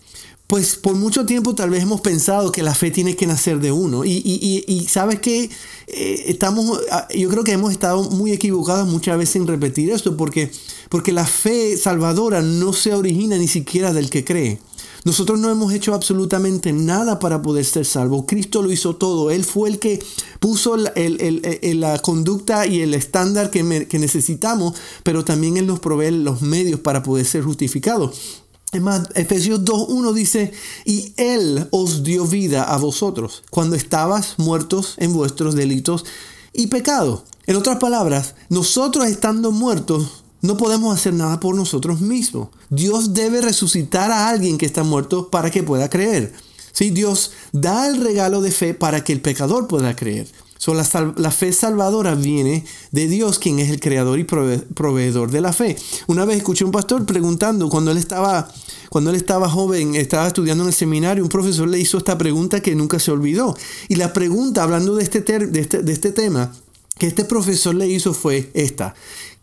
Pues 0.49 0.77
por 0.77 0.95
mucho 0.95 1.27
tiempo 1.27 1.55
tal 1.55 1.69
vez 1.69 1.83
hemos 1.83 2.01
pensado 2.01 2.51
que 2.51 2.63
la 2.63 2.75
fe 2.75 2.91
tiene 2.91 3.15
que 3.15 3.27
nacer 3.27 3.61
de 3.61 3.71
uno. 3.71 4.07
Y, 4.07 4.13
y, 4.25 4.65
y, 4.67 4.87
sabes 4.87 5.21
que 5.21 5.51
eh, 5.87 6.25
estamos, 6.27 6.81
ah, 6.91 7.07
yo 7.15 7.29
creo 7.29 7.45
que 7.45 7.53
hemos 7.53 7.71
estado 7.71 8.05
muy 8.05 8.33
equivocados 8.33 8.89
muchas 8.89 9.19
veces 9.19 9.37
en 9.37 9.47
repetir 9.47 9.91
esto, 9.91 10.17
porque, 10.17 10.51
porque 10.89 11.13
la 11.13 11.27
fe 11.27 11.77
salvadora 11.77 12.41
no 12.41 12.73
se 12.73 12.95
origina 12.95 13.37
ni 13.37 13.47
siquiera 13.47 13.93
del 13.93 14.09
que 14.09 14.25
cree. 14.25 14.59
Nosotros 15.05 15.39
no 15.39 15.51
hemos 15.51 15.73
hecho 15.73 15.95
absolutamente 15.95 16.73
nada 16.73 17.19
para 17.19 17.43
poder 17.43 17.65
ser 17.65 17.85
salvos. 17.85 18.25
Cristo 18.27 18.63
lo 18.63 18.71
hizo 18.71 18.97
todo. 18.97 19.31
Él 19.31 19.45
fue 19.45 19.69
el 19.69 19.79
que 19.79 20.03
puso 20.41 20.77
la 20.77 21.99
conducta 22.03 22.67
y 22.67 22.81
el 22.81 22.95
estándar 22.95 23.51
que, 23.51 23.87
que 23.89 23.99
necesitamos, 23.99 24.75
pero 25.03 25.25
también 25.25 25.57
Él 25.57 25.67
nos 25.67 25.81
provee 25.81 26.11
los 26.11 26.43
medios 26.43 26.81
para 26.81 27.03
poder 27.03 27.25
ser 27.25 27.43
justificados. 27.43 28.43
Es 28.71 28.83
más, 28.83 29.09
Efesios 29.15 29.61
2.1 29.65 30.13
dice, 30.13 30.53
y 30.85 31.15
Él 31.17 31.69
os 31.71 32.03
dio 32.03 32.27
vida 32.27 32.65
a 32.65 32.77
vosotros 32.77 33.43
cuando 33.51 33.77
estabas 33.77 34.35
muertos 34.37 34.95
en 34.99 35.15
vuestros 35.15 35.55
delitos 35.55 36.05
y 36.53 36.67
pecados. 36.67 37.23
En 37.47 37.57
otras 37.57 37.79
palabras, 37.79 38.35
nosotros 38.51 39.07
estando 39.07 39.53
muertos 39.53 40.25
no 40.41 40.57
podemos 40.57 40.95
hacer 40.95 41.15
nada 41.15 41.41
por 41.41 41.55
nosotros 41.55 42.01
mismos. 42.01 42.49
Dios 42.71 43.15
debe 43.15 43.41
resucitar 43.41 44.11
a 44.11 44.29
alguien 44.29 44.59
que 44.59 44.67
está 44.67 44.85
muerto 44.85 45.31
para 45.31 45.51
que 45.51 45.63
pueda 45.63 45.91
creer. 45.91 46.33
¿Sí? 46.73 46.91
Dios 46.91 47.33
da 47.53 47.89
el 47.89 48.01
regalo 48.03 48.41
de 48.41 48.53
fe 48.53 48.75
para 48.75 49.03
que 49.03 49.13
el 49.13 49.21
pecador 49.21 49.67
pueda 49.67 49.97
creer. 49.97 50.29
So, 50.59 50.75
la, 50.75 51.31
fe 51.31 51.53
salvadora 51.53 52.17
viene 52.17 52.65
de 52.91 53.07
Dios, 53.07 53.39
quien 53.39 53.61
es 53.61 53.71
el 53.71 53.79
creador 53.79 54.19
y 54.19 54.25
proveedor 54.25 55.31
de 55.31 55.41
la 55.41 55.53
fe. 55.53 55.77
Una 56.09 56.25
vez 56.25 56.39
escuché 56.39 56.65
a 56.65 56.67
un 56.67 56.73
pastor 56.73 57.07
preguntando, 57.07 57.69
cuando 57.69 57.93
él 57.93 57.97
estaba, 57.97 58.51
cuando 58.91 59.11
él 59.11 59.17
estaba 59.17 59.49
joven, 59.49 59.95
estaba 59.95 60.27
estudiando 60.27 60.65
en 60.65 60.69
el 60.69 60.75
seminario, 60.75 61.23
un 61.23 61.29
profesor 61.29 61.69
le 61.69 61.79
hizo 61.79 61.99
esta 61.99 62.19
pregunta 62.19 62.61
que 62.61 62.75
nunca 62.75 62.99
se 62.99 63.13
olvidó. 63.13 63.57
Y 63.89 63.95
la 63.95 64.13
pregunta, 64.13 64.65
hablando 64.65 64.97
de 64.97 65.05
este, 65.05 65.25
este, 65.61 65.83
de 65.83 65.93
este 65.93 66.11
tema, 66.11 66.53
que 66.99 67.07
este 67.07 67.25
profesor 67.25 67.77
le 67.77 67.87
hizo 67.87 68.13
fue 68.13 68.51
esta. 68.55 68.95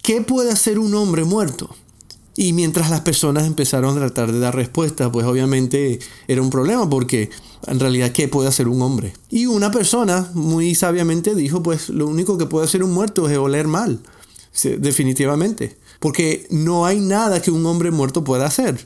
¿Qué 0.05 0.21
puede 0.21 0.51
hacer 0.51 0.77
un 0.77 0.93
hombre 0.93 1.23
muerto? 1.23 1.75
Y 2.35 2.53
mientras 2.53 2.91
las 2.91 3.01
personas 3.01 3.47
empezaron 3.47 3.97
a 3.97 4.01
tratar 4.01 4.31
de 4.31 4.37
dar 4.37 4.55
respuesta, 4.55 5.11
pues 5.11 5.25
obviamente 5.25 5.97
era 6.27 6.43
un 6.43 6.51
problema 6.51 6.87
porque 6.87 7.31
en 7.65 7.79
realidad, 7.79 8.11
¿qué 8.11 8.27
puede 8.27 8.47
hacer 8.47 8.67
un 8.67 8.83
hombre? 8.83 9.13
Y 9.31 9.47
una 9.47 9.71
persona 9.71 10.29
muy 10.35 10.75
sabiamente 10.75 11.33
dijo, 11.33 11.63
pues 11.63 11.89
lo 11.89 12.05
único 12.05 12.37
que 12.37 12.45
puede 12.45 12.67
hacer 12.67 12.83
un 12.83 12.91
muerto 12.91 13.27
es 13.27 13.35
oler 13.35 13.67
mal, 13.67 13.99
definitivamente, 14.77 15.75
porque 15.99 16.45
no 16.51 16.85
hay 16.85 16.99
nada 16.99 17.41
que 17.41 17.49
un 17.49 17.65
hombre 17.65 17.89
muerto 17.89 18.23
pueda 18.23 18.45
hacer. 18.45 18.85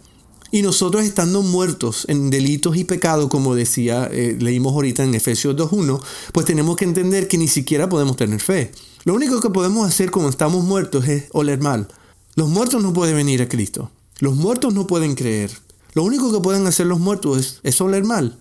Y 0.51 0.62
nosotros 0.63 1.03
estando 1.03 1.43
muertos 1.43 2.05
en 2.07 2.29
delitos 2.29 2.75
y 2.75 2.83
pecados, 2.83 3.29
como 3.29 3.53
decía, 3.53 4.09
eh, 4.12 4.35
leímos 4.39 4.73
ahorita 4.73 5.03
en 5.03 5.13
Efesios 5.13 5.55
2.1, 5.55 6.01
pues 6.31 6.45
tenemos 6.45 6.75
que 6.75 6.85
entender 6.85 7.27
que 7.27 7.38
ni 7.38 7.47
siquiera 7.47 7.88
podemos 7.88 8.17
tener 8.17 8.39
fe. 8.39 8.71
Lo 9.03 9.13
único 9.13 9.39
que 9.39 9.49
podemos 9.49 9.88
hacer 9.88 10.09
como 10.09 10.29
estamos 10.29 10.63
muertos 10.63 11.07
es 11.07 11.25
oler 11.33 11.59
mal. 11.62 11.88
Los 12.35 12.49
muertos 12.49 12.81
no 12.81 12.93
pueden 12.93 13.15
venir 13.15 13.41
a 13.41 13.49
Cristo. 13.49 13.91
Los 14.19 14.35
muertos 14.35 14.73
no 14.73 14.88
pueden 14.88 15.15
creer. 15.15 15.51
Lo 15.93 16.03
único 16.03 16.31
que 16.31 16.39
pueden 16.39 16.65
hacer 16.67 16.88
los 16.88 16.99
muertos 16.99 17.59
es, 17.63 17.81
oler 17.81 18.03
mal. 18.03 18.38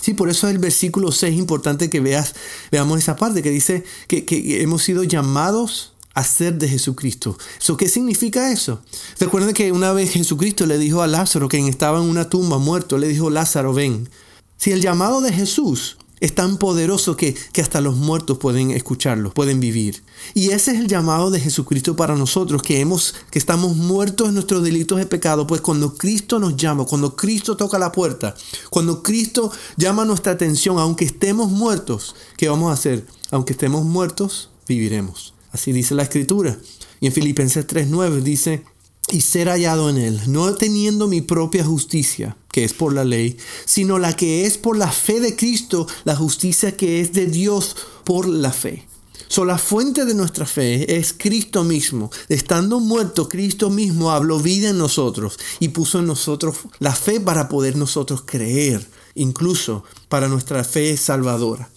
Sí, 0.00 0.14
por 0.14 0.28
eso 0.28 0.46
es 0.48 0.54
el 0.54 0.60
versículo 0.60 1.10
6 1.10 1.36
importante 1.36 1.90
que 1.90 2.00
veas, 2.00 2.34
veamos 2.70 2.98
esa 2.98 3.16
parte 3.16 3.42
que 3.42 3.50
dice 3.50 3.84
que, 4.06 4.24
que 4.24 4.62
hemos 4.62 4.82
sido 4.82 5.02
llamados 5.02 5.92
a 6.18 6.24
ser 6.24 6.58
de 6.58 6.68
Jesucristo. 6.68 7.38
¿Qué 7.78 7.88
significa 7.88 8.50
eso? 8.50 8.80
Recuerden 9.20 9.54
que 9.54 9.70
una 9.70 9.92
vez 9.92 10.10
Jesucristo 10.10 10.66
le 10.66 10.76
dijo 10.76 11.00
a 11.00 11.06
Lázaro, 11.06 11.48
que 11.48 11.58
estaba 11.68 11.98
en 11.98 12.08
una 12.08 12.28
tumba 12.28 12.58
muerto, 12.58 12.98
le 12.98 13.06
dijo, 13.06 13.30
Lázaro, 13.30 13.72
ven. 13.72 14.08
Si 14.56 14.72
el 14.72 14.82
llamado 14.82 15.20
de 15.20 15.32
Jesús 15.32 15.96
es 16.18 16.34
tan 16.34 16.56
poderoso 16.56 17.16
que, 17.16 17.36
que, 17.52 17.60
hasta 17.60 17.80
los 17.80 17.94
muertos 17.94 18.38
pueden 18.38 18.72
escucharlo, 18.72 19.32
pueden 19.32 19.60
vivir. 19.60 20.02
Y 20.34 20.50
ese 20.50 20.72
es 20.72 20.80
el 20.80 20.88
llamado 20.88 21.30
de 21.30 21.38
Jesucristo 21.38 21.94
para 21.94 22.16
nosotros, 22.16 22.62
que, 22.62 22.80
hemos, 22.80 23.14
que 23.30 23.38
estamos 23.38 23.76
muertos 23.76 24.26
en 24.26 24.34
nuestros 24.34 24.64
delitos 24.64 24.98
de 24.98 25.06
pecado, 25.06 25.46
pues 25.46 25.60
cuando 25.60 25.94
Cristo 25.94 26.40
nos 26.40 26.56
llama, 26.56 26.84
cuando 26.84 27.14
Cristo 27.14 27.56
toca 27.56 27.78
la 27.78 27.92
puerta, 27.92 28.34
cuando 28.70 29.04
Cristo 29.04 29.52
llama 29.76 30.04
nuestra 30.04 30.32
atención, 30.32 30.80
aunque 30.80 31.04
estemos 31.04 31.48
muertos, 31.48 32.16
¿qué 32.36 32.48
vamos 32.48 32.70
a 32.70 32.74
hacer? 32.74 33.06
Aunque 33.30 33.52
estemos 33.52 33.84
muertos, 33.84 34.50
viviremos. 34.66 35.37
Así 35.52 35.72
dice 35.72 35.94
la 35.94 36.02
Escritura. 36.02 36.58
Y 37.00 37.06
en 37.06 37.12
Filipenses 37.12 37.66
3.9 37.66 38.22
dice, 38.22 38.64
y 39.10 39.22
ser 39.22 39.48
hallado 39.48 39.88
en 39.88 39.96
él, 39.96 40.20
no 40.26 40.54
teniendo 40.54 41.06
mi 41.06 41.20
propia 41.20 41.64
justicia, 41.64 42.36
que 42.52 42.64
es 42.64 42.74
por 42.74 42.92
la 42.92 43.04
ley, 43.04 43.36
sino 43.64 43.98
la 43.98 44.14
que 44.14 44.44
es 44.44 44.58
por 44.58 44.76
la 44.76 44.90
fe 44.90 45.20
de 45.20 45.34
Cristo, 45.34 45.86
la 46.04 46.16
justicia 46.16 46.76
que 46.76 47.00
es 47.00 47.12
de 47.12 47.26
Dios 47.26 47.76
por 48.04 48.28
la 48.28 48.52
fe. 48.52 48.86
So, 49.28 49.44
la 49.44 49.58
fuente 49.58 50.06
de 50.06 50.14
nuestra 50.14 50.46
fe 50.46 50.96
es 50.98 51.12
Cristo 51.12 51.62
mismo. 51.62 52.10
Estando 52.30 52.80
muerto, 52.80 53.28
Cristo 53.28 53.68
mismo 53.68 54.10
habló 54.10 54.40
vida 54.40 54.70
en 54.70 54.78
nosotros 54.78 55.38
y 55.60 55.68
puso 55.68 55.98
en 55.98 56.06
nosotros 56.06 56.56
la 56.78 56.94
fe 56.94 57.20
para 57.20 57.48
poder 57.48 57.76
nosotros 57.76 58.22
creer, 58.24 58.88
incluso 59.14 59.84
para 60.08 60.28
nuestra 60.28 60.64
fe 60.64 60.96
salvadora. 60.96 61.68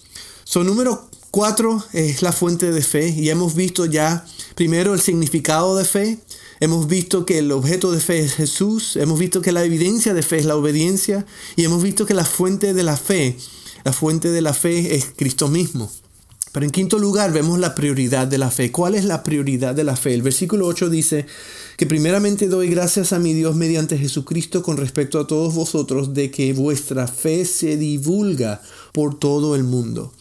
So, 0.45 0.63
número 0.63 1.10
cuatro 1.31 1.83
es 1.93 2.21
la 2.21 2.31
fuente 2.31 2.71
de 2.71 2.81
fe 2.81 3.09
y 3.09 3.29
hemos 3.29 3.55
visto 3.55 3.85
ya 3.85 4.25
primero 4.55 4.93
el 4.93 5.01
significado 5.01 5.75
de 5.77 5.85
fe, 5.85 6.19
Hemos 6.63 6.87
visto 6.87 7.25
que 7.25 7.39
el 7.39 7.51
objeto 7.51 7.91
de 7.91 7.99
fe 7.99 8.19
es 8.19 8.35
Jesús, 8.35 8.95
hemos 8.95 9.17
visto 9.17 9.41
que 9.41 9.51
la 9.51 9.63
evidencia 9.63 10.13
de 10.13 10.21
fe 10.21 10.37
es 10.37 10.45
la 10.45 10.55
obediencia 10.55 11.25
y 11.55 11.63
hemos 11.63 11.81
visto 11.81 12.05
que 12.05 12.13
la 12.13 12.23
fuente 12.23 12.75
de 12.75 12.83
la 12.83 12.97
fe, 12.97 13.35
la 13.83 13.93
fuente 13.93 14.29
de 14.29 14.41
la 14.43 14.53
fe 14.53 14.93
es 14.93 15.07
Cristo 15.15 15.47
mismo. 15.47 15.91
Pero 16.51 16.63
en 16.63 16.71
quinto 16.71 16.99
lugar 16.99 17.33
vemos 17.33 17.57
la 17.57 17.73
prioridad 17.73 18.27
de 18.27 18.37
la 18.37 18.51
fe. 18.51 18.71
¿Cuál 18.71 18.93
es 18.93 19.05
la 19.05 19.23
prioridad 19.23 19.73
de 19.73 19.83
la 19.83 19.95
fe? 19.95 20.13
El 20.13 20.21
versículo 20.21 20.67
8 20.67 20.91
dice 20.91 21.25
que 21.77 21.87
primeramente 21.87 22.47
doy 22.47 22.69
gracias 22.69 23.11
a 23.11 23.17
mi 23.17 23.33
Dios 23.33 23.55
mediante 23.55 23.97
Jesucristo 23.97 24.61
con 24.61 24.77
respecto 24.77 25.19
a 25.19 25.25
todos 25.25 25.55
vosotros 25.55 26.13
de 26.13 26.29
que 26.29 26.53
vuestra 26.53 27.07
fe 27.07 27.45
se 27.45 27.75
divulga 27.75 28.61
por 28.93 29.17
todo 29.17 29.55
el 29.55 29.63
mundo. 29.63 30.13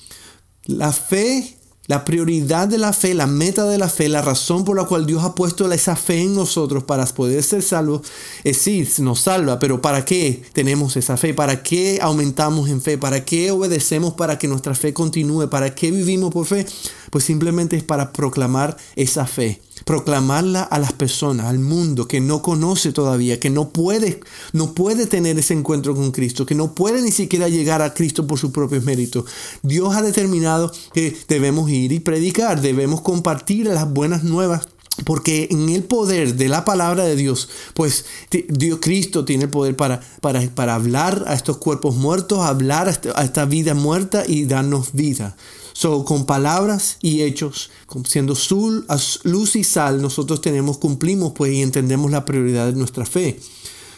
La 0.66 0.92
fe 0.92 1.60
la 1.90 2.04
prioridad 2.04 2.68
de 2.68 2.78
la 2.78 2.92
fe, 2.92 3.14
la 3.14 3.26
meta 3.26 3.64
de 3.64 3.76
la 3.76 3.88
fe, 3.88 4.08
la 4.08 4.22
razón 4.22 4.64
por 4.64 4.76
la 4.76 4.84
cual 4.84 5.06
Dios 5.06 5.24
ha 5.24 5.34
puesto 5.34 5.70
esa 5.72 5.96
fe 5.96 6.20
en 6.20 6.36
nosotros 6.36 6.84
para 6.84 7.04
poder 7.04 7.42
ser 7.42 7.62
salvos, 7.62 8.02
es 8.44 8.58
sí, 8.58 8.88
nos 9.00 9.22
salva, 9.22 9.58
pero 9.58 9.82
¿para 9.82 10.04
qué 10.04 10.40
tenemos 10.52 10.96
esa 10.96 11.16
fe? 11.16 11.34
¿Para 11.34 11.64
qué 11.64 11.98
aumentamos 12.00 12.68
en 12.68 12.80
fe? 12.80 12.96
¿Para 12.96 13.24
qué 13.24 13.50
obedecemos 13.50 14.14
para 14.14 14.38
que 14.38 14.46
nuestra 14.46 14.76
fe 14.76 14.94
continúe? 14.94 15.48
¿Para 15.50 15.74
qué 15.74 15.90
vivimos 15.90 16.32
por 16.32 16.46
fe? 16.46 16.64
Pues 17.10 17.24
simplemente 17.24 17.76
es 17.76 17.82
para 17.82 18.12
proclamar 18.12 18.76
esa 18.94 19.26
fe 19.26 19.60
proclamarla 19.84 20.62
a 20.62 20.78
las 20.78 20.92
personas, 20.92 21.46
al 21.46 21.58
mundo 21.58 22.06
que 22.06 22.20
no 22.20 22.42
conoce 22.42 22.92
todavía, 22.92 23.40
que 23.40 23.50
no 23.50 23.70
puede, 23.70 24.20
no 24.52 24.74
puede 24.74 25.06
tener 25.06 25.38
ese 25.38 25.54
encuentro 25.54 25.94
con 25.94 26.10
Cristo, 26.12 26.46
que 26.46 26.54
no 26.54 26.74
puede 26.74 27.02
ni 27.02 27.12
siquiera 27.12 27.48
llegar 27.48 27.82
a 27.82 27.94
Cristo 27.94 28.26
por 28.26 28.38
sus 28.38 28.50
propios 28.50 28.84
méritos. 28.84 29.24
Dios 29.62 29.94
ha 29.94 30.02
determinado 30.02 30.72
que 30.92 31.16
debemos 31.28 31.70
ir 31.70 31.92
y 31.92 32.00
predicar, 32.00 32.60
debemos 32.60 33.00
compartir 33.00 33.66
las 33.66 33.90
buenas 33.92 34.24
nuevas 34.24 34.68
porque 35.04 35.48
en 35.50 35.68
el 35.68 35.84
poder 35.84 36.34
de 36.34 36.48
la 36.48 36.64
palabra 36.64 37.04
de 37.04 37.16
Dios, 37.16 37.48
pues 37.74 38.04
Dios 38.48 38.78
Cristo 38.82 39.24
tiene 39.24 39.44
el 39.44 39.50
poder 39.50 39.76
para, 39.76 40.00
para, 40.20 40.40
para 40.50 40.74
hablar 40.74 41.24
a 41.26 41.34
estos 41.34 41.56
cuerpos 41.58 41.96
muertos, 41.96 42.40
hablar 42.40 42.88
a 43.14 43.24
esta 43.24 43.44
vida 43.44 43.74
muerta 43.74 44.24
y 44.26 44.44
darnos 44.44 44.92
vida. 44.92 45.36
So, 45.80 46.04
con 46.04 46.26
palabras 46.26 46.98
y 47.00 47.22
hechos, 47.22 47.70
siendo 48.04 48.34
luz 49.24 49.56
y 49.56 49.64
sal, 49.64 50.02
nosotros 50.02 50.42
tenemos, 50.42 50.76
cumplimos 50.76 51.32
pues 51.32 51.54
y 51.54 51.62
entendemos 51.62 52.10
la 52.10 52.26
prioridad 52.26 52.66
de 52.66 52.74
nuestra 52.74 53.06
fe. 53.06 53.40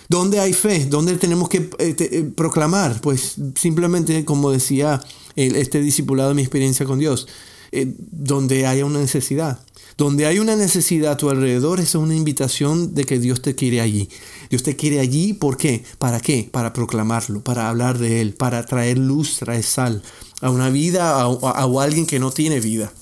¿Dónde 0.08 0.38
hay 0.38 0.52
fe? 0.52 0.86
¿Dónde 0.86 1.16
tenemos 1.16 1.48
que 1.48 1.70
eh, 1.80 1.96
eh, 1.98 2.30
proclamar? 2.36 3.00
Pues 3.00 3.34
simplemente, 3.56 4.24
como 4.24 4.52
decía 4.52 5.02
este 5.34 5.80
discipulado 5.80 6.28
de 6.28 6.36
mi 6.36 6.42
experiencia 6.42 6.86
con 6.86 7.00
Dios, 7.00 7.26
eh, 7.72 7.92
donde 7.98 8.64
haya 8.64 8.84
una 8.84 9.00
necesidad. 9.00 9.58
Donde 9.98 10.26
hay 10.26 10.38
una 10.38 10.54
necesidad 10.54 11.14
a 11.14 11.16
tu 11.16 11.30
alrededor, 11.30 11.80
es 11.80 11.96
una 11.96 12.14
invitación 12.14 12.94
de 12.94 13.02
que 13.02 13.18
Dios 13.18 13.42
te 13.42 13.56
quiere 13.56 13.80
allí. 13.80 14.08
Dios 14.50 14.62
te 14.62 14.76
quiere 14.76 15.00
allí, 15.00 15.32
¿por 15.32 15.56
qué? 15.56 15.82
¿Para 15.98 16.20
qué? 16.20 16.48
Para 16.48 16.72
proclamarlo, 16.72 17.42
para 17.42 17.68
hablar 17.68 17.98
de 17.98 18.20
Él, 18.20 18.34
para 18.34 18.64
traer 18.66 18.98
luz, 18.98 19.38
traer 19.38 19.64
sal 19.64 20.00
a 20.42 20.50
una 20.50 20.68
vida, 20.68 21.22
a, 21.22 21.24
a 21.24 21.82
alguien 21.82 22.04
que 22.04 22.18
no 22.18 22.30
tiene 22.30 22.60
vida. 22.60 22.92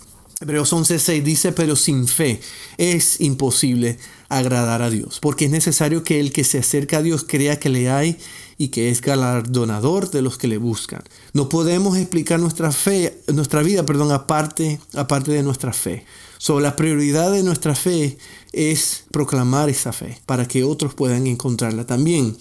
Hebreos 0.42 0.72
11:6 0.72 1.22
dice, 1.22 1.52
pero 1.52 1.76
sin 1.76 2.08
fe 2.08 2.40
es 2.78 3.20
imposible 3.20 3.98
agradar 4.30 4.80
a 4.80 4.88
Dios, 4.88 5.18
porque 5.20 5.46
es 5.46 5.50
necesario 5.50 6.02
que 6.02 6.18
el 6.18 6.32
que 6.32 6.44
se 6.44 6.58
acerca 6.58 6.98
a 6.98 7.02
Dios 7.02 7.26
crea 7.28 7.58
que 7.58 7.68
le 7.68 7.90
hay 7.90 8.16
y 8.56 8.68
que 8.68 8.90
es 8.90 9.02
galardonador 9.02 10.10
de 10.10 10.22
los 10.22 10.38
que 10.38 10.48
le 10.48 10.56
buscan. 10.56 11.02
No 11.34 11.48
podemos 11.48 11.98
explicar 11.98 12.40
nuestra 12.40 12.72
fe, 12.72 13.20
nuestra 13.26 13.62
vida, 13.62 13.84
perdón, 13.84 14.12
aparte, 14.12 14.80
aparte 14.94 15.32
de 15.32 15.42
nuestra 15.42 15.72
fe. 15.74 16.04
So, 16.38 16.58
la 16.58 16.74
prioridad 16.74 17.32
de 17.32 17.42
nuestra 17.42 17.74
fe 17.74 18.16
es 18.52 19.04
proclamar 19.10 19.68
esa 19.68 19.92
fe 19.92 20.18
para 20.24 20.48
que 20.48 20.64
otros 20.64 20.94
puedan 20.94 21.26
encontrarla 21.26 21.84
también. 21.84 22.36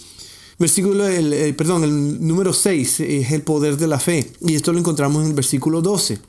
Versículo, 0.60 1.08
el, 1.08 1.56
perdón, 1.56 1.86
el 1.86 2.28
número 2.28 2.52
6 2.52 3.00
es 3.00 3.32
el 3.32 3.44
poder 3.44 3.78
de 3.78 3.88
la 3.88 4.00
fe. 4.00 4.30
Y 4.42 4.56
esto 4.56 4.74
lo 4.74 4.80
encontramos 4.80 5.24
en 5.24 5.30
el 5.30 5.34
versículo 5.34 5.82
12. 5.82 6.20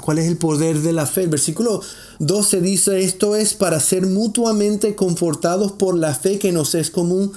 ¿Cuál 0.00 0.18
es 0.18 0.26
el 0.26 0.36
poder 0.36 0.80
de 0.80 0.92
la 0.92 1.06
fe? 1.06 1.24
El 1.24 1.28
versículo 1.28 1.82
12 2.20 2.60
dice, 2.60 3.00
esto 3.00 3.34
es 3.34 3.54
para 3.54 3.80
ser 3.80 4.06
mutuamente 4.06 4.94
confortados 4.94 5.72
por 5.72 5.98
la 5.98 6.14
fe 6.14 6.38
que 6.38 6.52
nos 6.52 6.74
es 6.76 6.90
común 6.90 7.32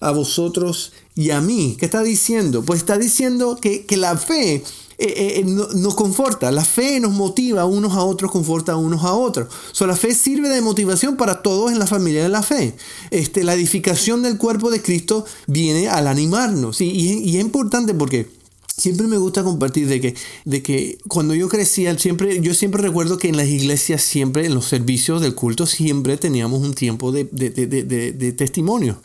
a 0.00 0.10
vosotros 0.10 0.92
y 1.14 1.30
a 1.30 1.40
mí. 1.40 1.76
¿Qué 1.78 1.84
está 1.84 2.02
diciendo? 2.02 2.62
Pues 2.62 2.80
está 2.80 2.96
diciendo 2.98 3.58
que, 3.60 3.84
la 3.96 4.16
fe 4.16 4.62
eh, 5.00 5.40
eh, 5.40 5.44
nos 5.44 5.94
conforta, 5.94 6.50
la 6.50 6.64
fe 6.64 6.98
nos 6.98 7.12
motiva 7.12 7.64
unos 7.64 7.92
a 7.92 8.02
otros, 8.02 8.32
conforta 8.32 8.74
unos 8.74 9.04
a 9.04 9.14
otros. 9.14 9.46
So, 9.70 9.86
la 9.86 9.94
fe 9.94 10.12
sirve 10.12 10.48
de 10.48 10.60
motivación 10.60 11.16
para 11.16 11.40
todos 11.40 11.70
en 11.70 11.78
la 11.78 11.86
familia 11.86 12.22
de 12.22 12.28
la 12.28 12.42
fe. 12.42 12.74
Este, 13.12 13.44
la 13.44 13.54
edificación 13.54 14.22
del 14.22 14.38
cuerpo 14.38 14.70
de 14.70 14.82
Cristo 14.82 15.24
viene 15.46 15.88
al 15.88 16.08
animarnos. 16.08 16.80
Y, 16.80 16.90
y 16.90 17.36
es 17.36 17.44
importante 17.44 17.94
porque 17.94 18.28
siempre 18.76 19.06
me 19.06 19.18
gusta 19.18 19.44
compartir 19.44 19.86
de 19.86 20.00
que, 20.00 20.14
de 20.44 20.62
que 20.62 20.98
cuando 21.06 21.34
yo 21.34 21.48
crecía, 21.48 21.96
siempre, 21.96 22.40
yo 22.40 22.52
siempre 22.54 22.82
recuerdo 22.82 23.18
que 23.18 23.28
en 23.28 23.36
las 23.36 23.48
iglesias, 23.48 24.02
siempre 24.02 24.46
en 24.46 24.54
los 24.54 24.66
servicios 24.66 25.20
del 25.20 25.36
culto, 25.36 25.66
siempre 25.66 26.16
teníamos 26.16 26.60
un 26.60 26.74
tiempo 26.74 27.12
de, 27.12 27.28
de, 27.30 27.50
de, 27.50 27.84
de 28.12 28.32
testimonio 28.32 28.98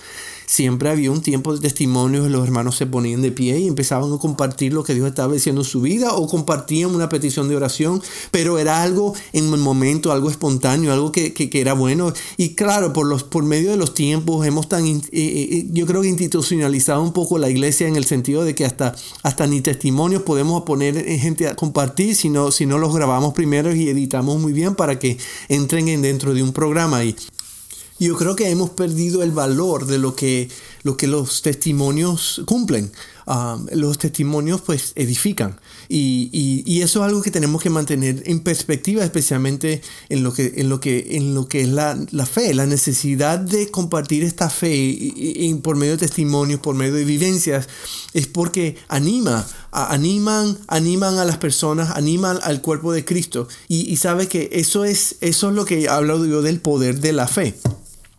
siempre 0.45 0.89
había 0.89 1.12
un 1.12 1.21
tiempo 1.21 1.53
de 1.53 1.62
testimonios, 1.62 2.29
los 2.29 2.43
hermanos 2.43 2.75
se 2.75 2.86
ponían 2.86 3.21
de 3.21 3.32
pie 3.32 3.60
y 3.60 3.67
empezaban 3.67 4.12
a 4.13 4.17
compartir 4.17 4.73
lo 4.73 4.84
que 4.84 4.93
Dios 4.93 5.08
estaba 5.08 5.34
diciendo 5.34 5.62
en 5.62 5.65
su 5.65 5.82
vida 5.82 6.13
o 6.13 6.27
compartían 6.27 6.93
una 6.93 7.10
petición 7.10 7.49
de 7.49 7.56
oración, 7.56 8.01
pero 8.32 8.60
era 8.60 8.84
algo 8.84 9.13
en 9.34 9.51
el 9.51 9.60
momento, 9.60 10.12
algo 10.12 10.29
espontáneo, 10.29 10.91
algo 10.91 11.12
que, 11.12 11.34
era 11.53 11.73
bueno. 11.73 12.13
Y 12.38 12.56
claro, 12.56 12.93
por, 12.93 13.06
los, 13.06 13.23
por 13.23 13.43
medio 13.43 13.71
de 13.71 13.77
los 13.77 13.93
tiempos 13.93 14.45
hemos 14.45 14.67
tan, 14.67 14.86
eh, 14.86 15.01
eh, 15.12 15.47
eh, 15.51 15.67
yo 15.71 15.86
creo 15.86 16.01
que 16.01 16.08
institucionalizado 16.08 17.01
un 17.01 17.13
poco 17.13 17.38
la 17.38 17.49
iglesia 17.49 17.88
en 17.88 17.95
el 17.95 18.06
sentido 18.06 18.43
de 18.43 18.56
que 18.56 18.65
hasta, 18.65 18.95
hasta 19.21 19.47
ni 19.47 19.62
testimonios 19.62 20.23
podemos 20.23 20.63
poner 20.63 21.03
gente 21.19 21.47
a 21.47 21.56
compartir, 21.56 22.15
sino, 22.15 22.51
si 22.51 22.65
no 22.65 22.77
los 22.77 22.93
grabamos 22.93 23.34
primero 23.34 23.73
y 23.73 23.89
editamos 23.89 24.39
muy 24.39 24.53
bien 24.53 24.75
para 24.75 24.99
que 24.99 25.17
entren 25.49 25.88
en 25.88 26.01
dentro 26.01 26.34
de 26.34 26.43
un 26.43 26.53
programa. 26.53 27.03
Y 27.03 27.15
yo 28.06 28.18
creo 28.18 28.36
que 28.36 28.50
hemos 28.50 28.72
perdido 28.72 29.24
el 29.24 29.32
valor 29.32 29.86
de 29.86 29.98
lo 29.98 30.16
que, 30.16 30.50
lo 30.84 30.98
que 30.98 31.08
los 31.08 31.42
testimonios 31.42 32.42
cumplen. 32.46 32.92
Ah, 33.26 33.58
los 33.72 34.00
testimonios 34.00 34.60
pues 34.60 34.92
edifican 34.96 35.58
y, 35.88 36.82
eso 36.82 37.00
es 37.00 37.06
algo 37.06 37.22
que 37.22 37.32
tenemos 37.32 37.62
que 37.62 37.70
mantener 37.70 38.22
en 38.26 38.42
perspectiva 38.42 39.06
especialmente 39.06 39.82
en 40.10 40.24
lo 40.24 40.34
que, 40.34 40.56
en 40.58 40.68
lo 40.68 40.82
que, 40.82 41.08
en 41.12 41.34
lo 41.34 41.48
que 41.48 41.62
es 41.62 41.70
la, 41.70 41.96
fe, 42.26 42.54
la 42.54 42.66
necesidad 42.66 43.39
de 43.39 43.72
compartir 43.72 44.24
esta 44.26 44.50
fe 44.50 44.76
y, 44.76 45.54
por 45.63 45.78
medio 45.78 45.94
de 45.94 46.00
testimonios, 46.00 46.60
por 46.60 46.76
medio 46.76 46.96
de 46.96 47.06
vivencias, 47.06 47.70
es 48.13 48.28
porque 48.28 48.76
anima, 48.89 49.48
animan, 49.72 50.58
animan 50.68 51.18
a 51.18 51.24
las 51.24 51.38
personas, 51.38 51.92
animan 51.92 52.39
al 52.44 52.62
cuerpo 52.62 52.92
de 52.92 53.06
Cristo 53.06 53.48
y, 53.70 53.96
sabe 53.96 54.28
que 54.28 54.50
eso 54.52 54.84
es, 54.84 55.16
eso 55.22 55.50
es 55.50 55.56
lo 55.56 55.63
que 55.63 55.88
hablo 55.88 56.26
yo 56.26 56.42
del 56.42 56.60
poder 56.60 57.00
de 57.00 57.13
la 57.13 57.28
fe. 57.28 57.56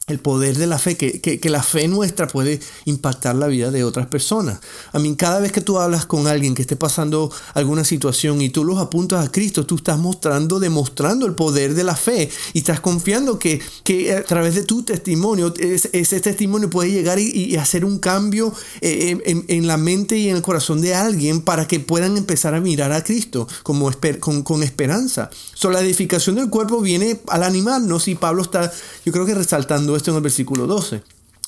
El 0.06 0.18
poder 0.18 0.58
de 0.58 0.66
la 0.66 0.78
fe, 0.78 0.98
que, 0.98 1.18
que, 1.20 1.48
la 1.48 1.62
fe 1.62 1.88
nuestra 1.88 2.26
puede 2.26 2.60
impactar 2.84 3.36
la 3.36 3.46
vida 3.46 3.70
de 3.70 3.84
otras 3.84 4.06
personas. 4.06 4.60
A 4.92 4.98
mí, 4.98 5.16
cada 5.16 5.40
vez 5.40 5.50
que 5.50 5.62
tú 5.62 5.78
hablas 5.78 6.04
con 6.04 6.26
alguien 6.26 6.54
que 6.54 6.60
esté 6.60 6.76
pasando 6.76 7.32
alguna 7.54 7.84
situación 7.84 8.42
y 8.42 8.50
tú 8.50 8.64
los 8.64 8.78
apuntas 8.78 9.26
a 9.26 9.32
Cristo, 9.32 9.64
tú 9.64 9.76
estás 9.76 9.98
mostrando, 9.98 10.60
demostrando 10.60 11.24
el 11.24 11.34
poder 11.34 11.74
de 11.74 11.84
la 11.84 11.96
fe 11.96 12.28
y 12.52 12.58
estás 12.58 12.80
confiando 12.80 13.38
que, 13.38 13.62
que 13.82 14.12
a 14.12 14.22
través 14.22 14.54
de 14.54 14.64
tu 14.64 14.82
testimonio, 14.82 15.54
ese, 15.58 16.20
testimonio 16.20 16.68
puede 16.68 16.90
llegar 16.90 17.18
y, 17.18 17.54
hacer 17.56 17.84
un 17.86 17.98
cambio 17.98 18.52
eh, 18.82 19.16
en, 19.24 19.44
en, 19.48 19.66
la 19.66 19.78
mente 19.78 20.18
y 20.18 20.28
en 20.28 20.36
el 20.36 20.42
corazón 20.42 20.82
de 20.82 20.94
alguien 20.94 21.40
para 21.40 21.66
que 21.66 21.80
puedan 21.80 22.18
empezar 22.18 22.54
a 22.54 22.60
mirar 22.60 22.92
a 22.92 23.02
Cristo 23.02 23.48
como 23.62 23.90
con, 24.20 24.42
con 24.42 24.62
esperanza. 24.62 25.30
So, 25.54 25.70
la 25.70 25.80
edificación 25.80 26.36
del 26.36 26.50
cuerpo 26.50 26.82
viene 26.82 27.20
al 27.28 27.42
animarnos 27.42 28.06
y 28.08 28.16
Pablo 28.16 28.42
está, 28.42 28.70
yo 29.06 29.12
creo 29.12 29.24
que 29.24 29.34
resaltando 29.34 29.93
esto 29.96 30.10
en 30.10 30.16
el 30.16 30.22
versículo 30.22 30.66
12. 30.66 31.02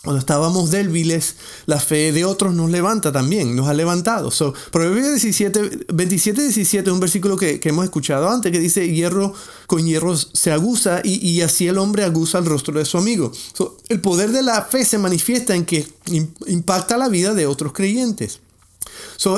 Cuando 0.06 0.20
estábamos 0.20 0.70
débiles, 0.70 1.34
la 1.66 1.80
fe 1.80 2.12
de 2.12 2.24
otros 2.24 2.54
nos 2.54 2.70
levanta 2.70 3.10
también, 3.10 3.56
nos 3.56 3.66
ha 3.66 3.74
levantado. 3.74 4.30
So, 4.30 4.54
Proverbios 4.70 5.08
17, 5.20 5.86
27, 5.92 6.42
17 6.42 6.88
es 6.88 6.94
un 6.94 7.00
versículo 7.00 7.36
que, 7.36 7.58
hemos 7.64 7.84
escuchado 7.84 8.30
antes 8.30 8.52
que 8.52 8.60
dice, 8.60 8.88
hierro 8.88 9.34
con 9.66 9.84
hierro 9.84 10.16
se 10.16 10.52
aguza 10.52 11.00
y, 11.02 11.40
así 11.40 11.66
el 11.66 11.78
hombre 11.78 12.04
aguza 12.04 12.38
el 12.38 12.44
rostro 12.44 12.78
de 12.78 12.84
su 12.84 12.98
amigo. 12.98 13.32
el 13.88 14.00
poder 14.00 14.30
de 14.30 14.44
la 14.44 14.62
fe 14.62 14.84
se 14.84 14.96
manifiesta 14.96 15.56
en 15.56 15.64
que 15.64 15.84
impacta 16.46 16.96
la 16.96 17.08
vida 17.08 17.34
de 17.34 17.46
otros 17.46 17.72
creyentes. 17.72 18.38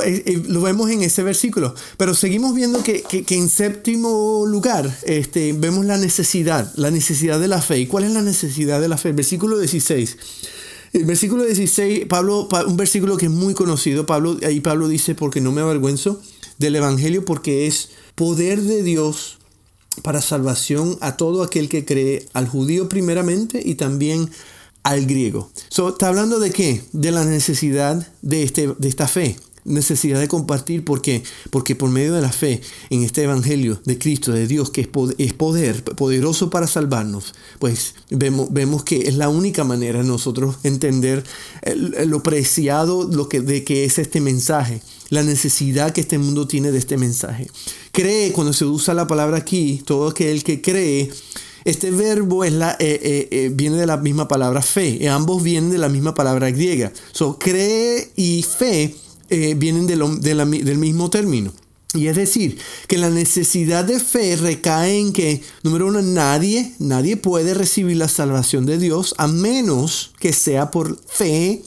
Eh, 0.05 0.23
eh, 0.27 0.43
lo 0.49 0.61
vemos 0.61 0.91
en 0.91 1.03
ese 1.03 1.23
versículo. 1.23 1.75
Pero 1.97 2.15
seguimos 2.15 2.55
viendo 2.55 2.83
que, 2.83 3.05
en 3.29 3.49
séptimo 3.49 4.45
lugar 4.47 4.99
este, 5.05 5.53
vemos 5.53 5.85
la 5.87 5.97
necesidad, 5.97 6.73
la 6.77 6.91
necesidad 6.91 7.41
de 7.41 7.49
la 7.49 7.63
fe. 7.63 7.79
¿Y 7.79 7.87
cuál 7.87 8.05
es 8.05 8.13
la 8.13 8.23
necesidad 8.23 8.81
de 8.81 8.89
la 8.89 8.99
fe? 8.99 9.13
Versículo 9.13 9.59
16. 9.59 10.17
El 10.93 11.05
versículo 11.05 11.45
16, 11.45 12.07
Pablo, 12.07 12.49
un 12.67 12.77
versículo 12.77 13.17
que 13.17 13.27
es 13.27 13.33
muy 13.33 13.53
conocido, 13.53 14.07
Pablo, 14.07 14.39
ahí 14.43 14.61
Pablo 14.61 14.89
dice, 14.89 15.15
porque 15.15 15.41
no 15.41 15.53
me 15.53 15.61
avergüenzo 15.61 16.21
del 16.57 16.77
Evangelio, 16.77 17.27
porque 17.27 17.67
es 17.67 17.91
poder 18.15 18.63
de 18.63 18.83
Dios 18.83 19.39
para 20.03 20.23
salvación 20.23 20.97
a 21.01 21.17
todo 21.17 21.43
aquel 21.43 21.69
que 21.69 21.85
cree, 21.85 22.27
al 22.33 22.49
judío 22.49 22.89
primeramente 22.89 23.61
y 23.63 23.75
también 23.75 24.31
al 24.83 25.07
griego. 25.07 25.51
¿Está 25.71 26.09
hablando 26.09 26.39
de 26.39 26.51
qué? 26.51 26.83
De 26.93 27.11
la 27.11 27.25
necesidad 27.25 28.11
de, 28.23 28.43
este, 28.43 28.75
de 28.79 28.89
esta 28.89 29.09
fe 29.09 29.37
necesidad 29.69 30.21
de 30.21 30.29
compartir. 30.29 30.85
¿Por 30.85 31.03
qué? 31.03 31.23
Porque 31.51 31.77
por 31.77 31.91
medio 31.91 32.15
de 32.15 32.23
la 32.23 32.33
fe 32.33 32.61
en 32.91 33.05
este 33.05 33.23
Evangelio 33.23 33.81
de 33.85 33.99
Cristo, 33.99 34.33
de 34.33 34.47
Dios, 34.47 34.71
que 34.71 34.81
es 34.81 35.33
poder, 35.35 35.83
poderoso 35.83 36.51
para 36.51 36.67
salvarnos, 36.67 37.35
pues 37.59 37.95
vemos, 38.11 38.53
vemos 38.53 38.85
que 38.85 39.09
es 39.09 39.15
la 39.15 39.29
única 39.29 39.65
manera 39.65 40.01
de 40.01 40.09
nosotros 40.09 40.57
entender 40.65 41.25
lo 42.07 42.23
preciado 42.23 43.05
lo 43.05 43.29
que, 43.29 43.41
de 43.41 43.65
que 43.65 43.85
es 43.85 43.99
este 43.99 44.21
mensaje, 44.21 44.83
la 45.11 45.23
necesidad 45.23 45.93
que 45.93 46.01
este 46.01 46.19
mundo 46.19 46.47
tiene 46.47 46.73
de 46.73 46.79
este 46.79 46.97
mensaje. 46.97 47.49
Cree, 47.93 48.33
cuando 48.33 48.53
se 48.53 48.65
usa 48.65 48.95
la 48.95 49.07
palabra 49.07 49.39
aquí, 49.39 49.83
todo 49.85 50.09
aquel 50.09 50.45
que 50.45 50.61
cree, 50.61 51.11
este 51.65 51.91
verbo 51.91 52.45
es 52.45 52.53
la, 52.53 52.73
eh, 52.79 53.01
eh, 53.03 53.29
eh, 53.31 53.51
viene 53.53 53.77
de 53.77 53.87
la 53.87 53.97
misma 53.97 54.29
palabra 54.29 54.63
fe. 54.63 55.07
ambos 55.09 55.43
vienen 55.43 55.71
de 55.71 55.79
la 55.79 55.89
misma 55.89 56.15
palabra 56.15 56.51
griega. 56.51 56.93
So, 57.13 57.39
cree 57.39 58.11
y 58.17 58.43
fe 58.43 58.95
eh, 59.31 59.55
vienen 59.57 59.87
del 59.87 60.79
mismo 60.79 61.11
término. 61.11 61.53
Y 61.95 62.09
es 62.09 62.17
decir, 62.17 62.59
que 62.87 62.99
la 62.99 63.09
necesidad 63.09 63.85
de 63.85 63.99
fe 63.99 64.37
recae 64.37 64.99
en 64.99 65.13
que, 65.15 65.41
número 65.63 65.87
uno, 65.87 66.03
nadie, 66.03 66.75
nadie 66.79 67.17
puede 67.17 67.55
recibir 67.55 67.97
la 67.97 68.09
salvación 68.09 68.67
de 68.67 68.77
Dios 68.77 69.15
a 69.17 69.27
menos 69.27 70.13
que 70.21 70.35
sea 70.35 70.71
por 70.71 71.01
fe 71.07 71.63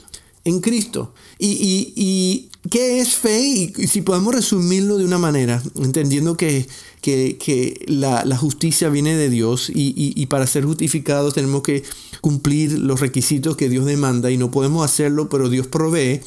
en 0.45 0.59
Cristo. 0.61 1.13
Y, 1.39 2.49
¿qué 2.69 2.99
es 2.99 3.15
fe? 3.15 3.41
Y, 3.41 3.87
si 3.87 4.03
podemos 4.03 4.35
resumirlo 4.35 4.99
de 4.99 5.05
una 5.05 5.17
manera, 5.17 5.61
entendiendo 5.75 6.37
que, 6.37 6.67
que, 7.01 7.83
la, 7.87 8.23
la, 8.23 8.37
justicia 8.37 8.89
viene 8.89 9.15
de 9.15 9.29
Dios 9.29 9.71
y, 9.73 10.25
para 10.27 10.45
ser 10.45 10.65
justificados 10.65 11.33
tenemos 11.33 11.63
que 11.63 11.83
cumplir 12.21 12.77
los 12.77 12.99
requisitos 12.99 13.57
que 13.57 13.69
Dios 13.69 13.85
demanda 13.85 14.29
y 14.29 14.37
no 14.37 14.51
podemos 14.51 14.85
hacerlo, 14.85 15.29
pero 15.29 15.49
Dios 15.49 15.65
provee 15.65 16.21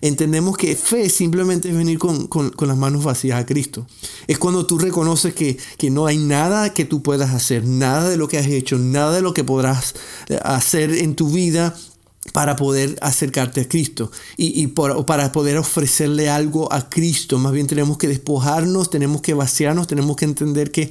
entendemos 0.00 0.56
que 0.56 0.76
fe 0.76 1.08
simplemente 1.08 1.68
es 1.68 1.76
venir 1.76 1.98
con, 1.98 2.28
las 2.60 2.76
manos 2.76 3.04
vacías 3.04 3.40
a 3.40 3.46
Cristo. 3.46 3.86
Es 4.26 4.38
cuando 4.38 4.66
tú 4.66 4.78
reconoces 4.78 5.34
que, 5.34 5.58
no 5.90 6.06
hay 6.06 6.18
nada 6.18 6.74
que 6.74 6.84
tú 6.84 7.02
puedas 7.02 7.30
hacer, 7.30 7.64
nada 7.64 8.08
de 8.08 8.16
lo 8.16 8.28
que 8.28 8.38
has 8.38 8.46
hecho, 8.46 8.78
nada 8.78 9.12
de 9.12 9.22
lo 9.22 9.34
que 9.34 9.44
podrás 9.44 9.94
eh, 10.28 10.38
hacer 10.42 10.92
en 10.92 11.14
tu 11.14 11.30
vida 11.30 11.74
para 12.32 12.56
poder 12.56 12.96
acercarte 13.00 13.62
a 13.62 13.68
Cristo 13.68 14.10
y, 14.36 14.66
para 14.68 15.32
poder 15.32 15.56
ofrecerle 15.56 16.28
algo 16.28 16.72
a 16.72 16.88
Cristo. 16.88 17.38
Más 17.38 17.52
bien 17.52 17.66
tenemos 17.66 17.98
que 17.98 18.08
despojarnos, 18.08 18.90
tenemos 18.90 19.22
que 19.22 19.34
vaciarnos, 19.34 19.86
tenemos 19.86 20.16
que 20.16 20.24
entender 20.24 20.70
que, 20.70 20.90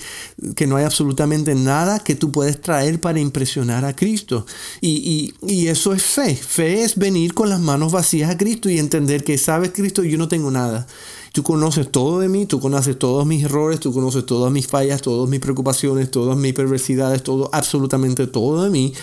no 0.68 0.76
hay 0.76 0.84
absolutamente 0.84 1.56
nada 1.56 2.00
que 2.00 2.16
tú 2.16 2.32
puedes 2.32 2.60
traer 2.62 3.00
para 3.00 3.20
impresionar 3.20 3.86
a 3.86 3.96
Cristo. 3.96 4.46
Y, 4.82 5.34
y, 5.42 5.68
eso 5.68 5.94
es 5.94 6.04
fe. 6.04 6.36
Fe 6.36 6.84
es 6.84 6.96
venir 6.98 7.34
con 7.34 7.50
las 7.50 7.60
manos 7.60 7.92
vacías 7.92 8.30
a 8.30 8.38
Cristo 8.38 8.70
y 8.70 8.80
entender 8.80 9.24
que, 9.24 9.38
sabes, 9.38 9.72
Cristo, 9.74 10.04
yo 10.04 10.18
no 10.18 10.28
tengo 10.28 10.52
nada. 10.52 10.88
Tú 11.34 11.44
conoces 11.44 11.92
todo 11.92 12.20
de 12.20 12.30
mí, 12.30 12.46
tú 12.46 12.60
conoces 12.60 12.98
todos 12.98 13.26
mis 13.26 13.44
errores, 13.44 13.80
tú 13.80 13.94
conoces 13.94 14.26
todas 14.26 14.52
mis 14.52 14.68
fallas, 14.68 15.02
todas 15.02 15.30
mis 15.30 15.40
preocupaciones, 15.40 16.10
todas 16.10 16.36
mis 16.38 16.54
perversidades, 16.54 17.22
todo, 17.22 17.50
absolutamente 17.54 18.28
todo 18.28 18.64
de 18.64 18.70
mí. 18.70 18.94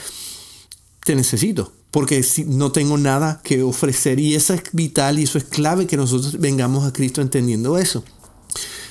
Te 1.04 1.14
necesito 1.14 1.70
porque 1.94 2.26
no 2.48 2.72
tengo 2.72 2.98
nada 2.98 3.40
que 3.44 3.62
ofrecer 3.62 4.18
y 4.18 4.34
eso 4.34 4.52
es 4.52 4.64
vital 4.72 5.20
y 5.20 5.22
eso 5.22 5.38
es 5.38 5.44
clave 5.44 5.86
que 5.86 5.96
nosotros 5.96 6.40
vengamos 6.40 6.84
a 6.84 6.92
Cristo 6.92 7.22
entendiendo 7.22 7.78
eso. 7.78 8.02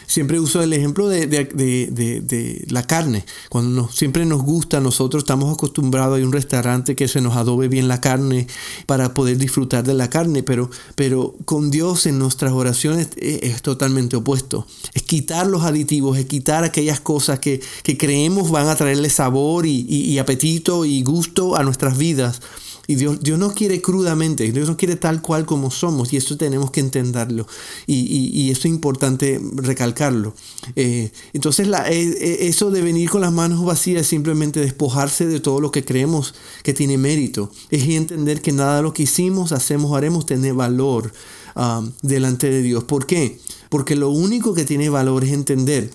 Siempre 0.07 0.39
uso 0.39 0.63
el 0.63 0.71
ejemplo 0.71 1.09
de, 1.09 2.65
la 2.69 2.83
carne. 2.83 3.25
Cuando 3.49 3.89
siempre 3.89 4.25
nos 4.25 4.41
gusta, 4.41 4.79
nosotros 4.79 5.23
estamos 5.23 5.53
acostumbrados 5.53 6.17
a 6.17 6.23
un 6.23 6.31
restaurante 6.31 6.95
que 6.95 7.09
se 7.09 7.19
nos 7.19 7.35
adobe 7.35 7.67
bien 7.67 7.89
la 7.89 7.99
carne 7.99 8.47
para 8.85 9.13
poder 9.13 9.37
disfrutar 9.37 9.83
de 9.83 9.95
la 9.95 10.09
carne, 10.09 10.41
pero, 10.41 10.69
pero 10.95 11.35
con 11.43 11.71
Dios 11.71 12.05
en 12.05 12.19
nuestras 12.19 12.53
oraciones 12.53 13.09
es, 13.17 13.61
totalmente 13.63 14.15
opuesto. 14.15 14.65
Es 14.93 15.03
quitar 15.03 15.47
los 15.47 15.63
aditivos, 15.63 16.17
es 16.17 16.25
quitar 16.25 16.63
aquellas 16.63 17.01
cosas 17.01 17.39
que, 17.39 17.59
creemos 17.97 18.49
van 18.49 18.69
a 18.69 18.75
traerle 18.77 19.09
sabor 19.09 19.65
y 19.65 20.17
apetito 20.19 20.85
y 20.85 21.03
gusto 21.03 21.57
a 21.57 21.63
nuestras 21.63 21.97
vidas 21.97 22.39
y 22.87 22.95
Dios, 22.95 23.21
Dios 23.21 23.39
no 23.39 23.53
quiere 23.53 23.81
crudamente, 23.81 24.51
Dios 24.51 24.67
no 24.67 24.75
quiere 24.75 24.95
tal 24.95 25.21
cual 25.21 25.45
como 25.45 25.71
somos 25.71 26.11
y 26.11 26.17
eso 26.17 26.35
tenemos 26.37 26.71
que 26.71 26.81
entenderlo 26.81 27.47
y, 27.87 27.95
y, 28.33 28.51
eso 28.51 28.67
es 28.67 28.73
importante 28.73 29.41
recalcarlo. 29.55 30.33
Eh, 30.75 31.11
entonces 31.31 31.67
la, 31.67 31.89
eh, 31.89 32.01
eh, 32.01 32.37
eso 32.41 32.71
de 32.71 32.81
venir 32.81 33.09
con 33.09 33.21
las 33.21 33.31
manos 33.31 33.63
vacías 33.63 34.01
es 34.01 34.07
simplemente 34.07 34.59
despojarse 34.59 35.25
de 35.27 35.39
todo 35.39 35.61
lo 35.61 35.71
que 35.71 35.85
creemos 35.85 36.35
que 36.63 36.73
tiene 36.73 36.97
mérito. 36.97 37.51
Es 37.69 37.87
entender 37.87 38.41
que 38.41 38.51
nada 38.51 38.77
de 38.77 38.83
lo 38.83 38.93
que 38.93 39.03
hicimos, 39.03 39.51
hacemos, 39.53 39.95
haremos 39.95 40.25
tiene 40.25 40.51
valor 40.51 41.13
um, 41.55 41.91
delante 42.01 42.49
de 42.49 42.61
Dios. 42.61 42.83
¿Por 42.83 43.05
qué? 43.05 43.39
Porque 43.69 43.95
lo 43.95 44.09
único 44.09 44.53
que 44.53 44.65
tiene 44.65 44.89
valor 44.89 45.23
es 45.23 45.31
entender 45.31 45.89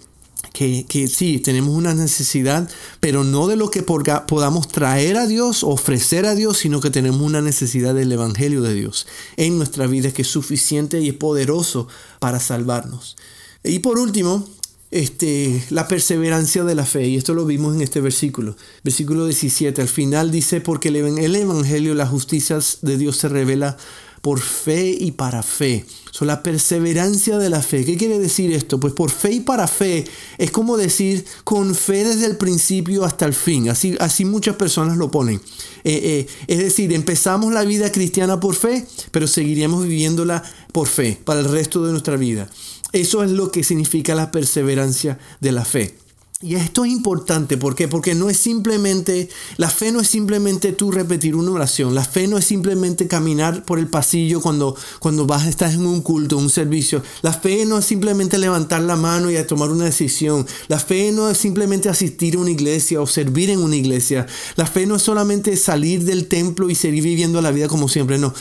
que, 0.53 1.09
sí, 1.09 1.39
tenemos 1.39 1.75
una 1.75 1.95
necesidad, 1.95 2.69
pero 3.01 3.25
no 3.25 3.47
de 3.47 3.57
lo 3.57 3.71
que 3.71 3.83
podamos 3.83 4.69
traer 4.69 5.17
a 5.17 5.27
Dios, 5.27 5.63
ofrecer 5.63 6.27
a 6.27 6.35
Dios, 6.35 6.59
sino 6.59 6.81
que 6.81 6.91
tenemos 6.91 7.21
una 7.21 7.41
necesidad 7.41 7.95
del 7.95 8.13
Evangelio 8.13 8.63
de 8.63 8.75
Dios 8.75 9.07
en 9.37 9.59
nuestra 9.59 9.87
vida 9.87 10.13
que 10.13 10.23
es 10.23 10.29
suficiente 10.29 11.01
y 11.01 11.09
es 11.09 11.15
poderoso 11.15 11.89
para 12.19 12.41
salvarnos. 12.41 13.17
Y 13.65 13.81
por 13.81 13.99
último, 13.99 14.47
este, 14.91 15.63
la 15.69 15.87
perseverancia 15.87 16.65
de 16.65 16.75
la 16.75 16.87
fe, 16.87 17.07
y 17.07 17.17
esto 17.17 17.35
lo 17.35 17.45
vimos 17.45 17.75
en 17.77 17.83
este 17.83 18.01
versículo, 18.01 18.57
versículo 18.83 19.27
17, 19.27 19.83
al 19.83 19.89
final 19.89 20.31
dice, 20.31 20.61
porque 20.61 20.89
el 20.89 20.97
Evangelio, 20.97 21.95
la 21.95 22.07
justicia 22.07 22.59
de 22.83 22.97
Dios 22.97 23.19
se 23.19 23.29
revela 23.29 23.77
por 24.21 24.41
fe 24.41 24.97
y 24.99 25.13
para 25.13 25.43
fe. 25.43 25.85
So, 26.11 26.25
la 26.25 26.43
perseverancia 26.43 27.39
de 27.39 27.51
la 27.51 27.63
fe. 27.63 27.85
¿Qué 27.85 27.97
quiere 27.97 28.19
decir 28.19 28.53
esto? 28.53 28.81
Pues 28.81 28.93
por 28.93 29.11
fe 29.11 29.33
y 29.33 29.41
para 29.41 29.69
fe 29.69 30.05
es 30.37 30.51
como 30.51 30.77
decir 30.77 31.25
con 31.45 31.75
fe 31.75 32.05
desde 32.05 32.27
el 32.27 32.37
principio 32.37 33.05
hasta 33.05 33.25
el 33.25 33.35
fin. 33.35 33.69
Así, 33.69 33.97
así 34.01 34.25
muchas 34.25 34.57
personas 34.57 34.97
lo 34.97 35.11
ponen. 35.11 35.41
Eh, 35.85 36.01
eh, 36.03 36.27
es 36.47 36.59
decir, 36.59 36.93
empezamos 36.93 37.53
la 37.53 37.65
vida 37.65 37.93
cristiana 37.93 38.41
por 38.41 38.55
fe, 38.55 38.85
pero 39.11 39.27
seguiríamos 39.27 39.85
viviéndola 39.85 40.43
por 40.73 40.89
fe 40.89 41.19
para 41.25 41.41
el 41.41 41.47
resto 41.47 41.85
de 41.85 41.93
nuestra 41.93 42.17
vida. 42.17 42.49
Eso 42.93 43.23
es 43.23 43.31
lo 43.31 43.53
que 43.53 43.63
significa 43.63 44.15
la 44.15 44.31
perseverancia 44.31 45.19
de 45.41 45.53
la 45.53 45.65
fe. 45.65 45.95
Y 46.41 46.55
esto 46.55 46.85
es 46.85 46.93
importante, 46.93 47.57
¿por 47.57 47.75
qué? 47.75 47.89
Porque 47.89 48.15
no 48.15 48.31
es 48.31 48.37
simplemente, 48.37 49.29
la 49.57 49.69
fe 49.69 49.91
no 49.91 50.01
es 50.01 50.07
simplemente 50.07 50.71
tú 50.71 50.93
repetir 50.93 51.35
una 51.35 51.51
oración, 51.51 51.97
la 51.97 52.05
fe 52.05 52.29
no 52.29 52.39
es 52.39 52.45
simplemente 52.45 53.09
caminar 53.09 53.65
por 53.65 53.81
el 53.81 53.89
pasillo 53.89 54.41
cuando, 54.41 54.77
cuando 55.01 55.27
vas, 55.27 55.49
estás 55.49 55.75
en 55.75 55.85
un 55.85 56.01
culto, 56.01 56.37
un 56.37 56.49
servicio, 56.49 57.03
la 57.23 57.33
fe 57.33 57.67
no 57.67 57.79
es 57.79 57.87
simplemente 57.87 58.39
levantar 58.39 58.83
la 58.83 58.95
mano 58.95 59.33
y 59.33 59.47
tomar 59.49 59.73
una 59.73 59.87
decisión, 59.87 60.47
la 60.69 60.79
fe 60.79 61.11
no 61.11 61.29
es 61.29 61.39
simplemente 61.39 61.89
asistir 61.89 62.37
a 62.37 62.39
una 62.39 62.53
iglesia 62.53 63.01
o 63.01 63.09
servir 63.09 63.51
en 63.51 63.59
una 63.59 63.75
iglesia, 63.75 64.25
la 64.55 64.67
fe 64.67 64.87
no 64.87 64.95
es 64.95 65.03
solamente 65.03 65.57
salir 65.57 66.05
del 66.05 66.29
templo 66.29 66.71
y 66.71 66.77
seguir 66.77 67.03
viviendo 67.03 67.43
la 67.43 67.51
vida 67.51 67.67
como 67.67 67.89
siempre, 67.89 68.17
no. 68.17 68.33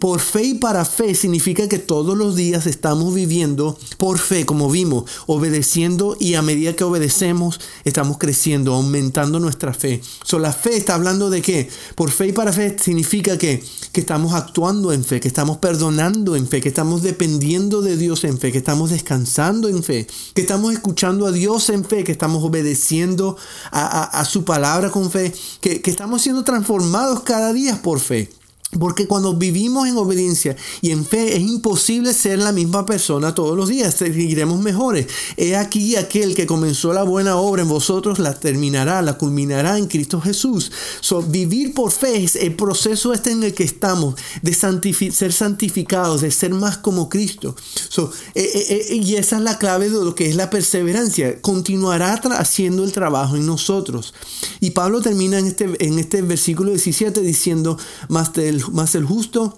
Por 0.00 0.18
fe 0.18 0.42
y 0.42 0.54
para 0.54 0.84
fe 0.84 1.14
significa 1.14 1.68
que 1.68 1.78
todos 1.78 2.18
los 2.18 2.34
días 2.34 2.66
estamos 2.66 3.14
viviendo 3.14 3.78
por 3.96 4.18
fe, 4.18 4.44
como 4.44 4.68
vimos, 4.72 5.04
obedeciendo 5.28 6.16
y 6.18 6.34
a 6.34 6.42
medida 6.42 6.74
que 6.74 6.82
obedecemos, 6.82 7.43
estamos, 7.84 8.18
creciendo, 8.18 8.74
aumentando 8.74 9.40
nuestra 9.40 9.74
fe. 9.74 10.00
So, 10.24 10.38
la 10.38 10.52
fe 10.52 10.76
está 10.76 10.94
hablando 10.94 11.30
de 11.30 11.42
qué? 11.42 11.68
Por 11.94 12.10
fe 12.10 12.28
y 12.28 12.32
para 12.32 12.52
fe 12.52 12.76
significa 12.78 13.38
que, 13.38 13.62
que 13.92 14.00
estamos 14.00 14.34
actuando 14.34 14.92
en 14.92 15.04
fe, 15.04 15.20
que 15.20 15.28
estamos 15.28 15.58
perdonando 15.58 16.36
en 16.36 16.46
fe, 16.48 16.60
que 16.60 16.68
estamos 16.68 17.02
dependiendo 17.02 17.82
de 17.82 17.96
Dios 17.96 18.24
en 18.24 18.38
fe, 18.38 18.52
que 18.52 18.58
estamos 18.58 18.90
descansando 18.90 19.68
en 19.68 19.82
fe, 19.82 20.06
que 20.34 20.42
estamos 20.42 20.72
escuchando 20.72 21.26
a 21.26 21.32
Dios 21.32 21.68
en 21.70 21.84
fe, 21.84 22.04
que 22.04 22.12
estamos 22.12 22.42
obedeciendo 22.42 23.36
a, 23.70 24.24
su 24.24 24.44
palabra 24.44 24.90
con 24.90 25.10
fe, 25.10 25.32
que, 25.60 25.80
que 25.80 25.90
estamos 25.90 26.22
siendo 26.22 26.44
transformados 26.44 27.22
cada 27.22 27.52
día 27.52 27.80
por 27.82 28.00
fe. 28.00 28.30
Porque 28.78 29.06
cuando 29.06 29.34
vivimos 29.34 29.88
en 29.88 29.96
obediencia 29.96 30.56
y 30.80 30.90
en 30.90 31.04
fe 31.04 31.36
es 31.36 31.42
imposible 31.42 32.12
ser 32.12 32.38
la 32.38 32.52
misma 32.52 32.86
persona 32.86 33.34
todos 33.34 33.56
los 33.56 33.68
días, 33.68 33.94
seguiremos 33.94 34.60
mejores. 34.60 35.06
He 35.36 35.56
aquí 35.56 35.96
aquel 35.96 36.34
que 36.34 36.46
comenzó 36.46 36.92
la 36.92 37.02
buena 37.02 37.36
obra 37.36 37.62
en 37.62 37.68
vosotros 37.68 38.18
la 38.18 38.34
terminará, 38.38 39.02
la 39.02 39.18
culminará 39.18 39.78
en 39.78 39.86
Cristo 39.86 40.20
Jesús. 40.20 40.72
So, 41.00 41.22
vivir 41.22 41.74
por 41.74 41.90
fe 41.90 42.24
es 42.24 42.36
el 42.36 42.54
proceso 42.54 43.12
este 43.12 43.30
en 43.30 43.42
el 43.44 43.54
que 43.54 43.64
estamos, 43.64 44.14
de 44.42 44.54
ser 44.54 45.32
santificados, 45.32 46.20
de 46.20 46.30
ser 46.30 46.52
más 46.52 46.78
como 46.78 47.08
Cristo. 47.08 47.56
So, 47.88 48.12
eh, 48.34 48.50
eh, 48.54 48.86
eh, 48.90 48.96
y 48.96 49.16
esa 49.16 49.36
es 49.36 49.42
la 49.42 49.58
clave 49.58 49.88
de 49.88 50.04
lo 50.04 50.14
que 50.14 50.28
es 50.28 50.36
la 50.36 50.50
perseverancia. 50.50 51.40
Continuará 51.40 52.14
haciendo 52.38 52.84
el 52.84 52.92
trabajo 52.92 53.36
en 53.36 53.46
nosotros. 53.46 54.14
Y 54.60 54.70
Pablo 54.70 55.00
termina 55.00 55.38
en 55.38 55.46
este, 55.46 55.70
en 55.84 55.98
este 55.98 56.22
versículo 56.22 56.70
17 56.70 57.20
diciendo, 57.20 57.78
más 58.08 58.32
del 58.32 58.63
más 58.72 58.94
el 58.94 59.04
justo 59.04 59.56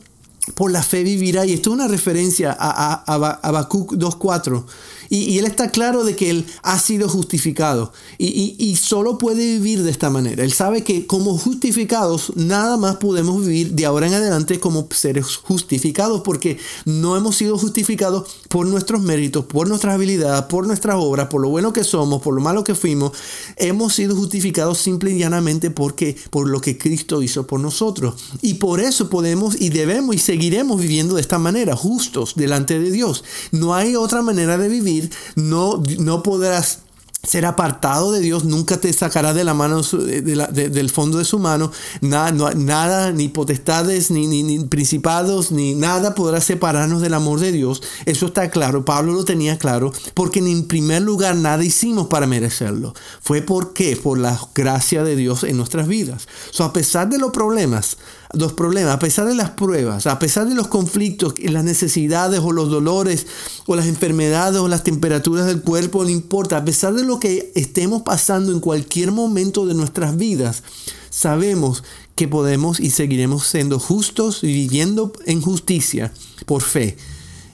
por 0.55 0.71
la 0.71 0.83
fe 0.83 1.03
vivirá. 1.03 1.45
Y 1.45 1.55
esto 1.55 1.71
es 1.71 1.75
una 1.75 1.89
referencia 1.89 2.57
a, 2.59 2.71
a, 2.71 3.03
a 3.07 3.31
Habacuc 3.43 3.95
2.4. 3.95 4.65
Y, 5.09 5.39
él 5.39 5.45
está 5.45 5.71
claro 5.71 6.05
de 6.05 6.17
que 6.17 6.31
él 6.31 6.47
ha 6.63 6.79
sido 6.79 7.09
justificado 7.09 7.93
y, 8.19 8.57
y, 8.59 8.77
solo 8.77 9.19
puede 9.19 9.45
vivir 9.55 9.83
de 9.83 9.91
esta 9.91 10.11
manera. 10.11 10.45
Él 10.45 10.53
sabe 10.53 10.83
que 10.83 11.07
como 11.07 11.37
justificados 11.39 12.33
nada 12.37 12.77
más 12.77 12.97
podemos 12.97 13.45
vivir 13.45 13.73
de 13.73 13.85
ahora 13.87 14.07
en 14.07 14.15
adelante 14.15 14.59
como 14.61 14.89
seres 14.91 15.37
justificados 15.37 16.23
porque 16.23 16.59
no 16.85 17.17
hemos 17.17 17.37
sido 17.37 17.59
justificados 17.59 18.29
por 18.49 18.67
nuestros 18.67 19.03
méritos, 19.03 19.45
por 19.45 19.69
nuestras 19.69 19.95
habilidades, 19.95 20.45
por 20.45 20.67
nuestras 20.67 20.97
obras, 20.97 21.29
por 21.29 21.41
lo 21.41 21.49
bueno 21.49 21.73
que 21.73 21.85
somos, 21.85 22.23
por 22.23 22.35
lo 22.35 22.41
malo 22.41 22.65
que 22.65 22.75
fuimos. 22.75 23.13
Hemos 23.57 23.95
sido 23.95 24.17
justificados 24.17 24.79
simple 24.79 25.13
y 25.13 25.19
llanamente 25.19 25.71
porque 25.71 26.17
por 26.31 26.49
lo 26.49 26.61
que 26.61 26.79
Cristo 26.79 27.23
hizo 27.23 27.47
por 27.47 27.61
nosotros. 27.61 28.15
Y 28.43 28.55
por 28.55 28.81
eso 28.81 29.11
podemos 29.11 29.61
y 29.61 29.69
debemos 29.69 30.15
y 30.15 30.19
seguiremos 30.19 30.81
viviendo 30.81 31.15
de 31.15 31.21
esta 31.21 31.39
manera, 31.39 31.77
justos 31.77 32.35
delante 32.37 32.79
de 32.79 32.91
Dios. 32.91 33.25
No 33.53 33.75
hay 33.75 33.97
otra 33.97 34.23
manera 34.23 34.59
de 34.59 34.69
vivir 34.69 34.96
no, 35.35 35.83
no 35.99 36.23
podrás 36.23 36.81
ser 37.27 37.45
apartado 37.45 38.13
de 38.13 38.21
Dios 38.21 38.45
nunca 38.45 38.79
te 38.79 38.93
sacará 38.93 39.35
de 39.35 39.45
la 39.45 39.53
mano 39.53 39.83
del 39.83 40.91
fondo 40.91 41.19
de 41.19 41.25
su 41.25 41.39
mano 41.39 41.73
nada, 42.01 42.31
nada 42.55 43.13
ni 43.13 43.29
potestades 43.29 44.11
ni, 44.11 44.61
principados 44.67 45.51
ni 45.51 45.75
nada 45.75 46.15
podrá 46.15 46.41
separarnos 46.41 47.03
del 47.03 47.15
amor 47.15 47.41
de 47.41 47.53
Dios. 47.53 47.83
Eso 48.05 48.27
está 48.27 48.51
claro 48.51 48.85
Pablo 48.85 49.13
lo 49.13 49.25
tenía 49.25 49.59
claro 49.59 49.93
porque 50.15 50.39
en 50.39 50.67
primer 50.69 51.03
lugar 51.03 51.35
nada 51.35 51.65
hicimos 51.65 52.07
para 52.07 52.27
merecerlo. 52.27 52.95
Fue 53.21 53.43
porque 53.43 53.97
por 53.97 54.19
la 54.19 54.39
gracia 54.55 55.03
de 55.03 55.17
Dios 55.17 55.43
en 55.43 55.57
nuestras 55.57 55.89
vidas. 55.89 56.29
So, 56.51 56.65
a 56.65 56.73
pesar 56.73 57.09
de 57.09 57.19
los 57.19 57.33
problemas 57.33 57.97
los 58.37 58.53
problemas, 58.53 58.95
a 58.95 58.99
pesar 58.99 59.27
de 59.27 59.35
las 59.35 59.51
pruebas, 59.51 60.07
a 60.07 60.19
pesar 60.19 60.49
de 60.49 60.55
los 60.55 60.69
conflictos 60.69 61.35
las 61.43 61.65
necesidades 61.65 62.41
o 62.41 62.53
los 62.53 62.71
dolores 62.71 63.27
o 63.67 63.77
las 63.77 63.87
enfermedades 63.87 64.61
o 64.61 64.69
las 64.69 64.85
temperaturas 64.85 65.47
del 65.47 65.63
cuerpo, 65.63 66.05
no 66.05 66.11
importa, 66.11 66.59
a 66.59 66.65
pesar 66.65 66.95
de 66.95 67.05
lo 67.05 67.19
que 67.19 67.53
estemos 67.55 68.03
pasando 68.03 68.53
en 68.53 68.61
cualquier 68.61 69.13
momento 69.13 69.67
de 69.67 69.75
nuestras 69.75 70.17
vidas, 70.17 70.63
sabemos 71.11 71.83
que 72.15 72.29
podemos 72.29 72.81
y 72.81 72.91
seguiremos 72.91 73.47
siendo 73.47 73.79
justos 73.79 74.43
y 74.43 74.49
viviendo 74.49 75.13
en 75.27 75.41
justicia 75.41 76.13
por 76.47 76.63
fe. 76.63 76.97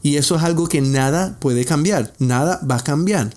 Y 0.03 0.17
eso 0.17 0.37
es 0.37 0.43
algo 0.43 0.69
que 0.69 0.81
nada 0.81 1.39
puede 1.39 1.65
cambiar, 1.65 2.13
nada 2.19 2.61
va 2.69 2.77
a 2.77 2.85
cambiar. 2.85 3.35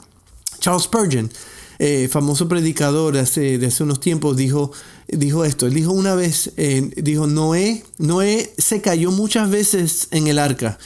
Charles 0.59 0.83
Spurgeon, 0.83 1.29
eh, 1.77 2.07
famoso 2.09 2.47
predicador 2.47 3.17
hace, 3.17 3.57
de 3.57 3.67
hace 3.67 3.83
unos 3.83 3.99
tiempos, 3.99 4.37
dijo, 4.37 4.71
dijo 5.07 5.45
esto. 5.45 5.67
Él 5.67 5.73
dijo 5.73 5.91
una 5.91 6.15
vez, 6.15 6.51
eh, 6.57 6.91
dijo, 6.95 7.27
Noé, 7.27 7.83
Noé 7.97 8.53
se 8.57 8.81
cayó 8.81 9.11
muchas 9.11 9.49
veces 9.49 10.07
en 10.11 10.27
el 10.27 10.39
arca, 10.39 10.77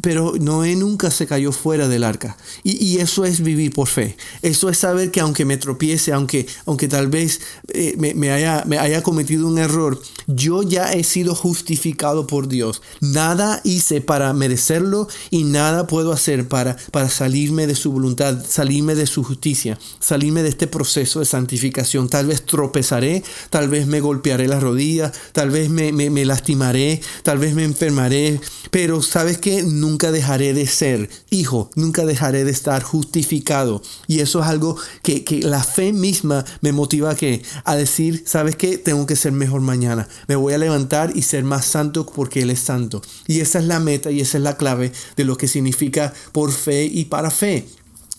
pero 0.00 0.34
Noé 0.38 0.76
nunca 0.76 1.10
se 1.10 1.26
cayó 1.26 1.52
fuera 1.52 1.88
del 1.88 2.04
arca. 2.04 2.36
Y, 2.62 2.96
eso 2.96 3.24
es 3.24 3.42
vivir 3.42 3.72
por 3.72 3.88
fe. 3.88 4.16
Eso 4.42 4.68
es 4.68 4.78
saber 4.78 5.10
que 5.10 5.20
aunque 5.20 5.44
me 5.44 5.56
tropiece, 5.56 6.12
aunque, 6.12 6.46
aunque 6.64 6.88
tal 6.88 7.08
vez 7.08 7.40
eh, 7.68 7.94
me, 7.98 8.30
haya, 8.30 8.64
me 8.66 8.78
haya 8.78 9.02
cometido 9.02 9.46
un 9.46 9.58
error, 9.58 10.00
yo 10.26 10.62
ya 10.62 10.92
he 10.92 11.04
sido 11.04 11.34
justificado 11.34 12.26
por 12.26 12.48
Dios. 12.48 12.82
Nada 13.00 13.60
hice 13.64 14.00
para 14.00 14.32
merecerlo 14.32 15.08
y 15.30 15.44
nada 15.44 15.86
puedo 15.86 16.12
hacer 16.12 16.48
para, 16.48 16.76
para 16.90 17.08
salirme 17.08 17.66
de 17.66 17.74
su 17.74 17.92
voluntad, 17.92 18.44
salirme 18.46 18.94
de 18.94 19.06
su 19.06 19.22
justicia, 19.22 19.78
salirme 20.00 20.42
de 20.42 20.48
este 20.48 20.66
proceso 20.66 21.20
de 21.20 21.26
santificación. 21.26 22.08
Tal 22.08 22.26
vez 22.26 22.44
tropezaré, 22.44 23.22
tal 23.50 23.68
vez 23.68 23.86
me 23.86 24.00
golpearé 24.00 24.48
las 24.48 24.62
rodillas, 24.62 25.12
tal 25.32 25.50
vez 25.50 25.70
me, 25.70 25.92
me, 25.92 26.24
lastimaré, 26.24 27.00
tal 27.22 27.38
vez 27.38 27.54
me 27.54 27.64
enfermaré, 27.64 28.40
pero 28.70 29.02
sabes 29.02 29.38
que 29.38 29.62
nunca 29.86 30.10
dejaré 30.10 30.52
de 30.52 30.66
ser 30.66 31.08
hijo, 31.30 31.70
nunca 31.76 32.04
dejaré 32.04 32.44
de 32.44 32.50
estar 32.50 32.82
justificado. 32.82 33.82
Y 34.08 34.20
eso 34.20 34.40
es 34.40 34.46
algo 34.46 34.76
que, 35.02 35.22
que 35.24 35.40
la 35.40 35.62
fe 35.62 35.92
misma 35.92 36.44
me 36.60 36.72
motiva 36.72 37.10
a, 37.10 37.14
que, 37.14 37.42
a 37.64 37.76
decir, 37.76 38.24
¿sabes 38.26 38.56
qué? 38.56 38.78
Tengo 38.78 39.06
que 39.06 39.16
ser 39.16 39.32
mejor 39.32 39.60
mañana. 39.60 40.08
Me 40.26 40.36
voy 40.36 40.54
a 40.54 40.58
levantar 40.58 41.12
y 41.14 41.22
ser 41.22 41.44
más 41.44 41.66
santo 41.66 42.04
porque 42.04 42.42
Él 42.42 42.50
es 42.50 42.60
santo. 42.60 43.00
Y 43.28 43.40
esa 43.40 43.60
es 43.60 43.66
la 43.66 43.78
meta 43.78 44.10
y 44.10 44.20
esa 44.20 44.38
es 44.38 44.44
la 44.44 44.56
clave 44.56 44.92
de 45.16 45.24
lo 45.24 45.36
que 45.36 45.46
significa 45.46 46.12
por 46.32 46.52
fe 46.52 46.84
y 46.84 47.04
para 47.06 47.30
fe. 47.30 47.66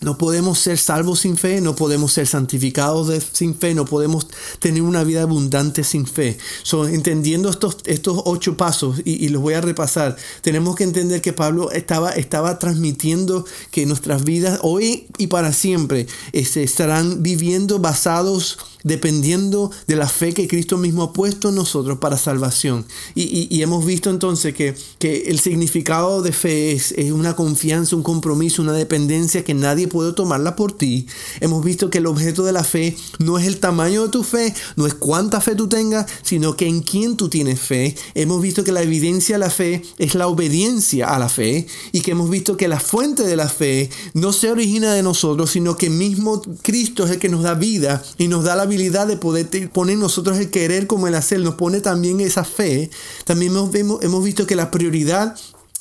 No 0.00 0.16
podemos 0.16 0.60
ser 0.60 0.78
salvos 0.78 1.20
sin 1.20 1.36
fe, 1.36 1.60
no 1.60 1.74
podemos 1.74 2.12
ser 2.12 2.28
santificados 2.28 3.12
sin 3.32 3.56
fe, 3.56 3.74
no 3.74 3.84
podemos 3.84 4.28
tener 4.60 4.82
una 4.82 5.02
vida 5.02 5.22
abundante 5.22 5.82
sin 5.82 6.06
fe. 6.06 6.38
So, 6.62 6.86
entendiendo 6.86 7.50
estos, 7.50 7.78
estos 7.84 8.22
ocho 8.24 8.56
pasos, 8.56 9.00
y, 9.04 9.28
los 9.28 9.42
voy 9.42 9.54
a 9.54 9.60
repasar, 9.60 10.16
tenemos 10.40 10.76
que 10.76 10.84
entender 10.84 11.20
que 11.20 11.32
Pablo 11.32 11.72
estaba, 11.72 12.12
estaba 12.12 12.60
transmitiendo 12.60 13.44
que 13.72 13.86
nuestras 13.86 14.22
vidas 14.22 14.60
hoy 14.62 15.08
y 15.18 15.26
para 15.26 15.52
siempre 15.52 16.06
este, 16.32 16.62
estarán 16.62 17.22
viviendo 17.24 17.80
basados 17.80 18.58
dependiendo 18.84 19.70
de 19.86 19.96
la 19.96 20.08
fe 20.08 20.32
que 20.32 20.48
Cristo 20.48 20.76
mismo 20.76 21.02
ha 21.02 21.12
puesto 21.12 21.48
en 21.48 21.54
nosotros 21.54 21.98
para 21.98 22.16
salvación. 22.16 22.84
Y, 23.14 23.62
hemos 23.62 23.84
visto 23.84 24.10
entonces 24.10 24.54
que, 24.54 24.74
que, 24.98 25.24
el 25.28 25.40
significado 25.40 26.22
de 26.22 26.32
fe 26.32 26.72
es, 26.72 26.92
es, 26.92 27.10
una 27.10 27.34
confianza, 27.34 27.96
un 27.96 28.02
compromiso, 28.02 28.62
una 28.62 28.72
dependencia 28.72 29.44
que 29.44 29.54
nadie 29.54 29.88
puede 29.88 30.12
tomarla 30.12 30.56
por 30.56 30.72
ti. 30.72 31.06
Hemos 31.40 31.64
visto 31.64 31.90
que 31.90 31.98
el 31.98 32.06
objeto 32.06 32.44
de 32.44 32.52
la 32.52 32.64
fe 32.64 32.96
no 33.18 33.38
es 33.38 33.46
el 33.46 33.58
tamaño 33.58 34.04
de 34.04 34.08
tu 34.10 34.22
fe, 34.22 34.54
no 34.76 34.86
es 34.86 34.94
cuánta 34.94 35.40
fe 35.40 35.54
tú 35.54 35.68
tengas, 35.68 36.06
sino 36.22 36.56
que 36.56 36.66
en 36.66 36.80
quién 36.80 37.16
tú 37.16 37.28
tienes 37.28 37.60
fe. 37.60 37.96
Hemos 38.14 38.40
visto 38.40 38.64
que 38.64 38.72
la 38.72 38.82
evidencia 38.82 39.36
de 39.36 39.40
la 39.40 39.50
fe 39.50 39.82
es 39.98 40.14
la 40.14 40.28
obediencia 40.28 41.08
a 41.14 41.18
la 41.18 41.28
fe 41.28 41.66
y 41.92 42.00
que 42.00 42.12
hemos 42.12 42.30
visto 42.30 42.56
que 42.56 42.68
la 42.68 42.80
fuente 42.80 43.24
de 43.24 43.36
la 43.36 43.48
fe 43.48 43.90
no 44.14 44.32
se 44.32 44.50
origina 44.50 44.94
de 44.94 45.02
nosotros, 45.02 45.50
sino 45.50 45.76
que 45.76 45.90
mismo 45.90 46.42
Cristo 46.62 47.04
es 47.04 47.12
el 47.12 47.18
que 47.18 47.28
nos 47.28 47.42
da 47.42 47.54
vida 47.54 48.02
y 48.18 48.28
nos 48.28 48.44
da 48.44 48.56
la 48.56 48.66
habilidad 48.78 49.08
de 49.08 49.16
poder 49.16 49.48
poner 49.70 49.98
nosotros 49.98 50.38
el 50.38 50.50
querer 50.50 50.86
como 50.86 51.08
el 51.08 51.14
hacer, 51.16 51.40
nos 51.40 51.56
pone 51.56 51.80
también 51.80 52.20
esa 52.20 52.44
fe. 52.44 52.90
También 53.24 53.52
hemos, 53.52 54.02
hemos 54.02 54.24
visto 54.24 54.46
que 54.46 54.54
la 54.54 54.70
prioridad 54.70 55.34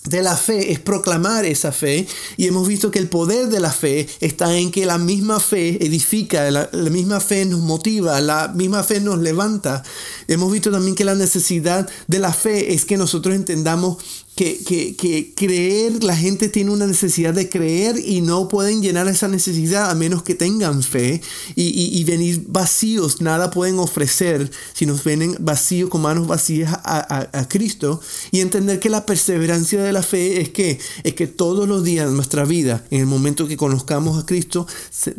de 0.06 0.22
la 0.22 0.38
fe 0.38 0.72
es 0.72 0.80
proclamar 0.80 1.46
esa 1.46 1.72
fe 1.72 2.08
y 2.38 2.48
hemos 2.48 2.68
visto 2.68 2.92
que 2.92 3.00
el 3.00 3.10
poder 3.10 3.50
de 3.50 3.60
la 3.60 3.72
fe 3.72 4.08
está 4.22 4.58
en 4.58 4.72
que 4.72 4.86
la 4.86 4.98
misma 4.98 5.40
fe 5.40 5.86
edifica, 5.86 6.50
la, 6.50 6.70
misma 6.90 7.20
fe 7.20 7.46
nos 7.46 7.60
motiva, 7.60 8.20
la 8.22 8.48
misma 8.48 8.84
fe 8.84 9.00
nos 9.00 9.20
levanta. 9.20 9.84
Hemos 10.28 10.52
visto 10.52 10.72
también 10.72 10.96
que 10.96 11.06
la 11.06 11.16
necesidad 11.16 11.88
de 12.08 12.20
la 12.20 12.34
fe 12.34 12.74
es 12.74 12.86
que 12.86 12.98
nosotros 12.98 13.36
entendamos 13.36 13.98
que, 14.38 14.64
que, 14.64 14.96
que, 14.96 15.34
creer, 15.34 16.04
la 16.04 16.16
gente 16.16 16.48
tiene 16.48 16.70
una 16.70 16.86
necesidad 16.86 17.34
de 17.34 17.50
creer 17.50 17.98
y 17.98 18.22
no 18.22 18.48
pueden 18.48 18.84
llenar 18.84 19.08
esa 19.08 19.28
necesidad 19.28 19.90
a 19.90 19.96
menos 19.96 20.22
que 20.22 20.36
tengan 20.36 20.84
fe 20.84 21.22
y, 21.56 22.00
y, 22.00 22.04
venir 22.04 22.46
vacíos, 22.48 23.20
nada 23.20 23.50
pueden 23.50 23.80
ofrecer 23.80 24.52
si 24.74 24.86
nos 24.86 25.04
vienen 25.04 25.36
vacíos 25.40 25.90
con 25.90 26.02
manos 26.02 26.28
vacías 26.28 26.72
a, 26.72 26.80
a, 26.84 27.40
a, 27.40 27.50
Cristo. 27.50 28.00
Y 28.30 28.42
entender 28.42 28.80
que 28.80 28.92
la 28.92 29.08
perseverancia 29.08 29.82
de 29.82 29.92
la 29.92 30.04
fe 30.04 30.40
es 30.40 30.50
que, 30.50 30.78
es 31.04 31.16
que 31.16 31.26
todos 31.26 31.68
los 31.68 31.84
días 31.84 32.08
de 32.08 32.16
nuestra 32.16 32.46
vida, 32.46 32.86
en 32.92 33.00
el 33.00 33.08
momento 33.08 33.48
que 33.48 33.58
conozcamos 33.58 34.22
a 34.22 34.26
Cristo, 34.28 34.68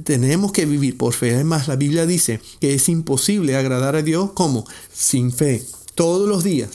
tenemos 0.04 0.52
que 0.52 0.64
vivir 0.64 0.96
por 0.96 1.12
fe. 1.12 1.34
Además, 1.34 1.66
la 1.66 1.74
Biblia 1.74 2.06
dice 2.06 2.40
que 2.60 2.74
es 2.74 2.88
imposible 2.88 3.56
agradar 3.56 3.96
a 3.96 4.02
Dios 4.02 4.30
como 4.30 4.64
sin 4.94 5.32
fe, 5.32 5.64
todos 5.96 6.28
los 6.28 6.44
días 6.44 6.70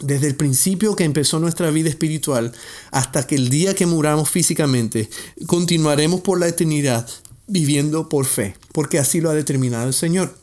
desde 0.00 0.26
el 0.26 0.36
principio 0.36 0.94
que 0.96 1.04
empezó 1.04 1.40
nuestra 1.40 1.70
vida 1.70 1.88
espiritual 1.88 2.52
hasta 2.90 3.26
que 3.26 3.34
el 3.34 3.48
día 3.48 3.74
que 3.74 3.86
muramos 3.86 4.30
físicamente, 4.30 5.08
continuaremos 5.46 6.20
por 6.20 6.38
la 6.38 6.48
eternidad 6.48 7.08
viviendo 7.46 8.08
por 8.08 8.26
fe, 8.26 8.56
porque 8.72 8.98
así 8.98 9.20
lo 9.20 9.30
ha 9.30 9.34
determinado 9.34 9.88
el 9.88 9.94
Señor. 9.94 10.34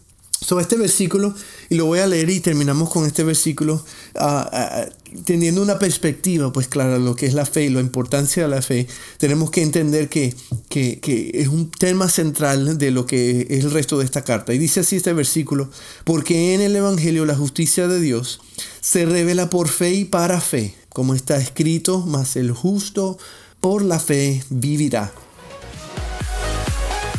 Sobre 0.45 0.61
este 0.61 0.77
versículo, 0.77 1.33
y 1.71 1.75
lo 1.75 1.87
voy 1.87 1.97
a 1.97 2.05
leer 2.05 2.29
y 2.29 2.39
terminamos 2.39 2.91
con 2.91 3.07
este 3.07 3.23
versículo, 3.23 3.83
uh, 4.13 4.23
uh, 4.23 5.21
teniendo 5.23 5.59
una 5.59 5.79
perspectiva, 5.79 6.53
pues 6.53 6.67
claro, 6.67 6.99
lo 6.99 7.15
que 7.15 7.25
es 7.25 7.33
la 7.33 7.47
fe 7.47 7.63
y 7.63 7.69
la 7.69 7.79
importancia 7.79 8.43
de 8.43 8.49
la 8.49 8.61
fe, 8.61 8.85
tenemos 9.17 9.49
que 9.49 9.63
entender 9.63 10.07
que, 10.07 10.35
que, 10.69 10.99
que, 10.99 11.31
es 11.33 11.47
un 11.47 11.71
tema 11.71 12.09
central 12.09 12.77
de 12.77 12.91
lo 12.91 13.07
que 13.07 13.47
es 13.49 13.65
el 13.65 13.71
resto 13.71 13.97
de 13.97 14.05
esta 14.05 14.23
carta. 14.23 14.53
Y 14.53 14.59
dice 14.59 14.81
así 14.81 14.97
este 14.97 15.13
versículo, 15.13 15.71
porque 16.03 16.53
en 16.53 16.61
el 16.61 16.75
Evangelio 16.75 17.25
la 17.25 17.33
justicia 17.33 17.87
de 17.87 17.99
Dios 17.99 18.39
se 18.81 19.07
revela 19.07 19.49
por 19.49 19.67
fe 19.67 19.95
y 19.95 20.05
para 20.05 20.39
fe, 20.41 20.75
como 20.89 21.15
está 21.15 21.37
escrito, 21.37 22.05
mas 22.05 22.35
el 22.35 22.51
justo 22.51 23.17
por 23.61 23.81
la 23.81 23.97
fe 23.97 24.43
vivirá. 24.51 25.11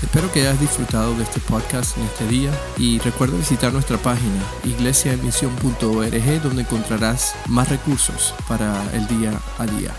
Espero 0.02 0.30
que 0.30 0.40
hayas 0.40 0.60
disfrutado 0.60 1.14
de 1.14 1.24
este 1.24 1.40
podcast 1.40 1.96
en 1.96 2.04
este 2.04 2.26
día 2.28 2.50
y 2.76 2.98
recuerda 2.98 3.36
visitar 3.36 3.72
nuestra 3.72 3.96
página 3.98 4.42
iglesiaemisión.org 4.64 6.42
donde 6.42 6.62
encontrarás 6.62 7.34
más 7.48 7.68
recursos 7.68 8.34
para 8.46 8.82
el 8.92 9.06
día 9.08 9.32
a 9.58 9.66
día. 9.66 9.94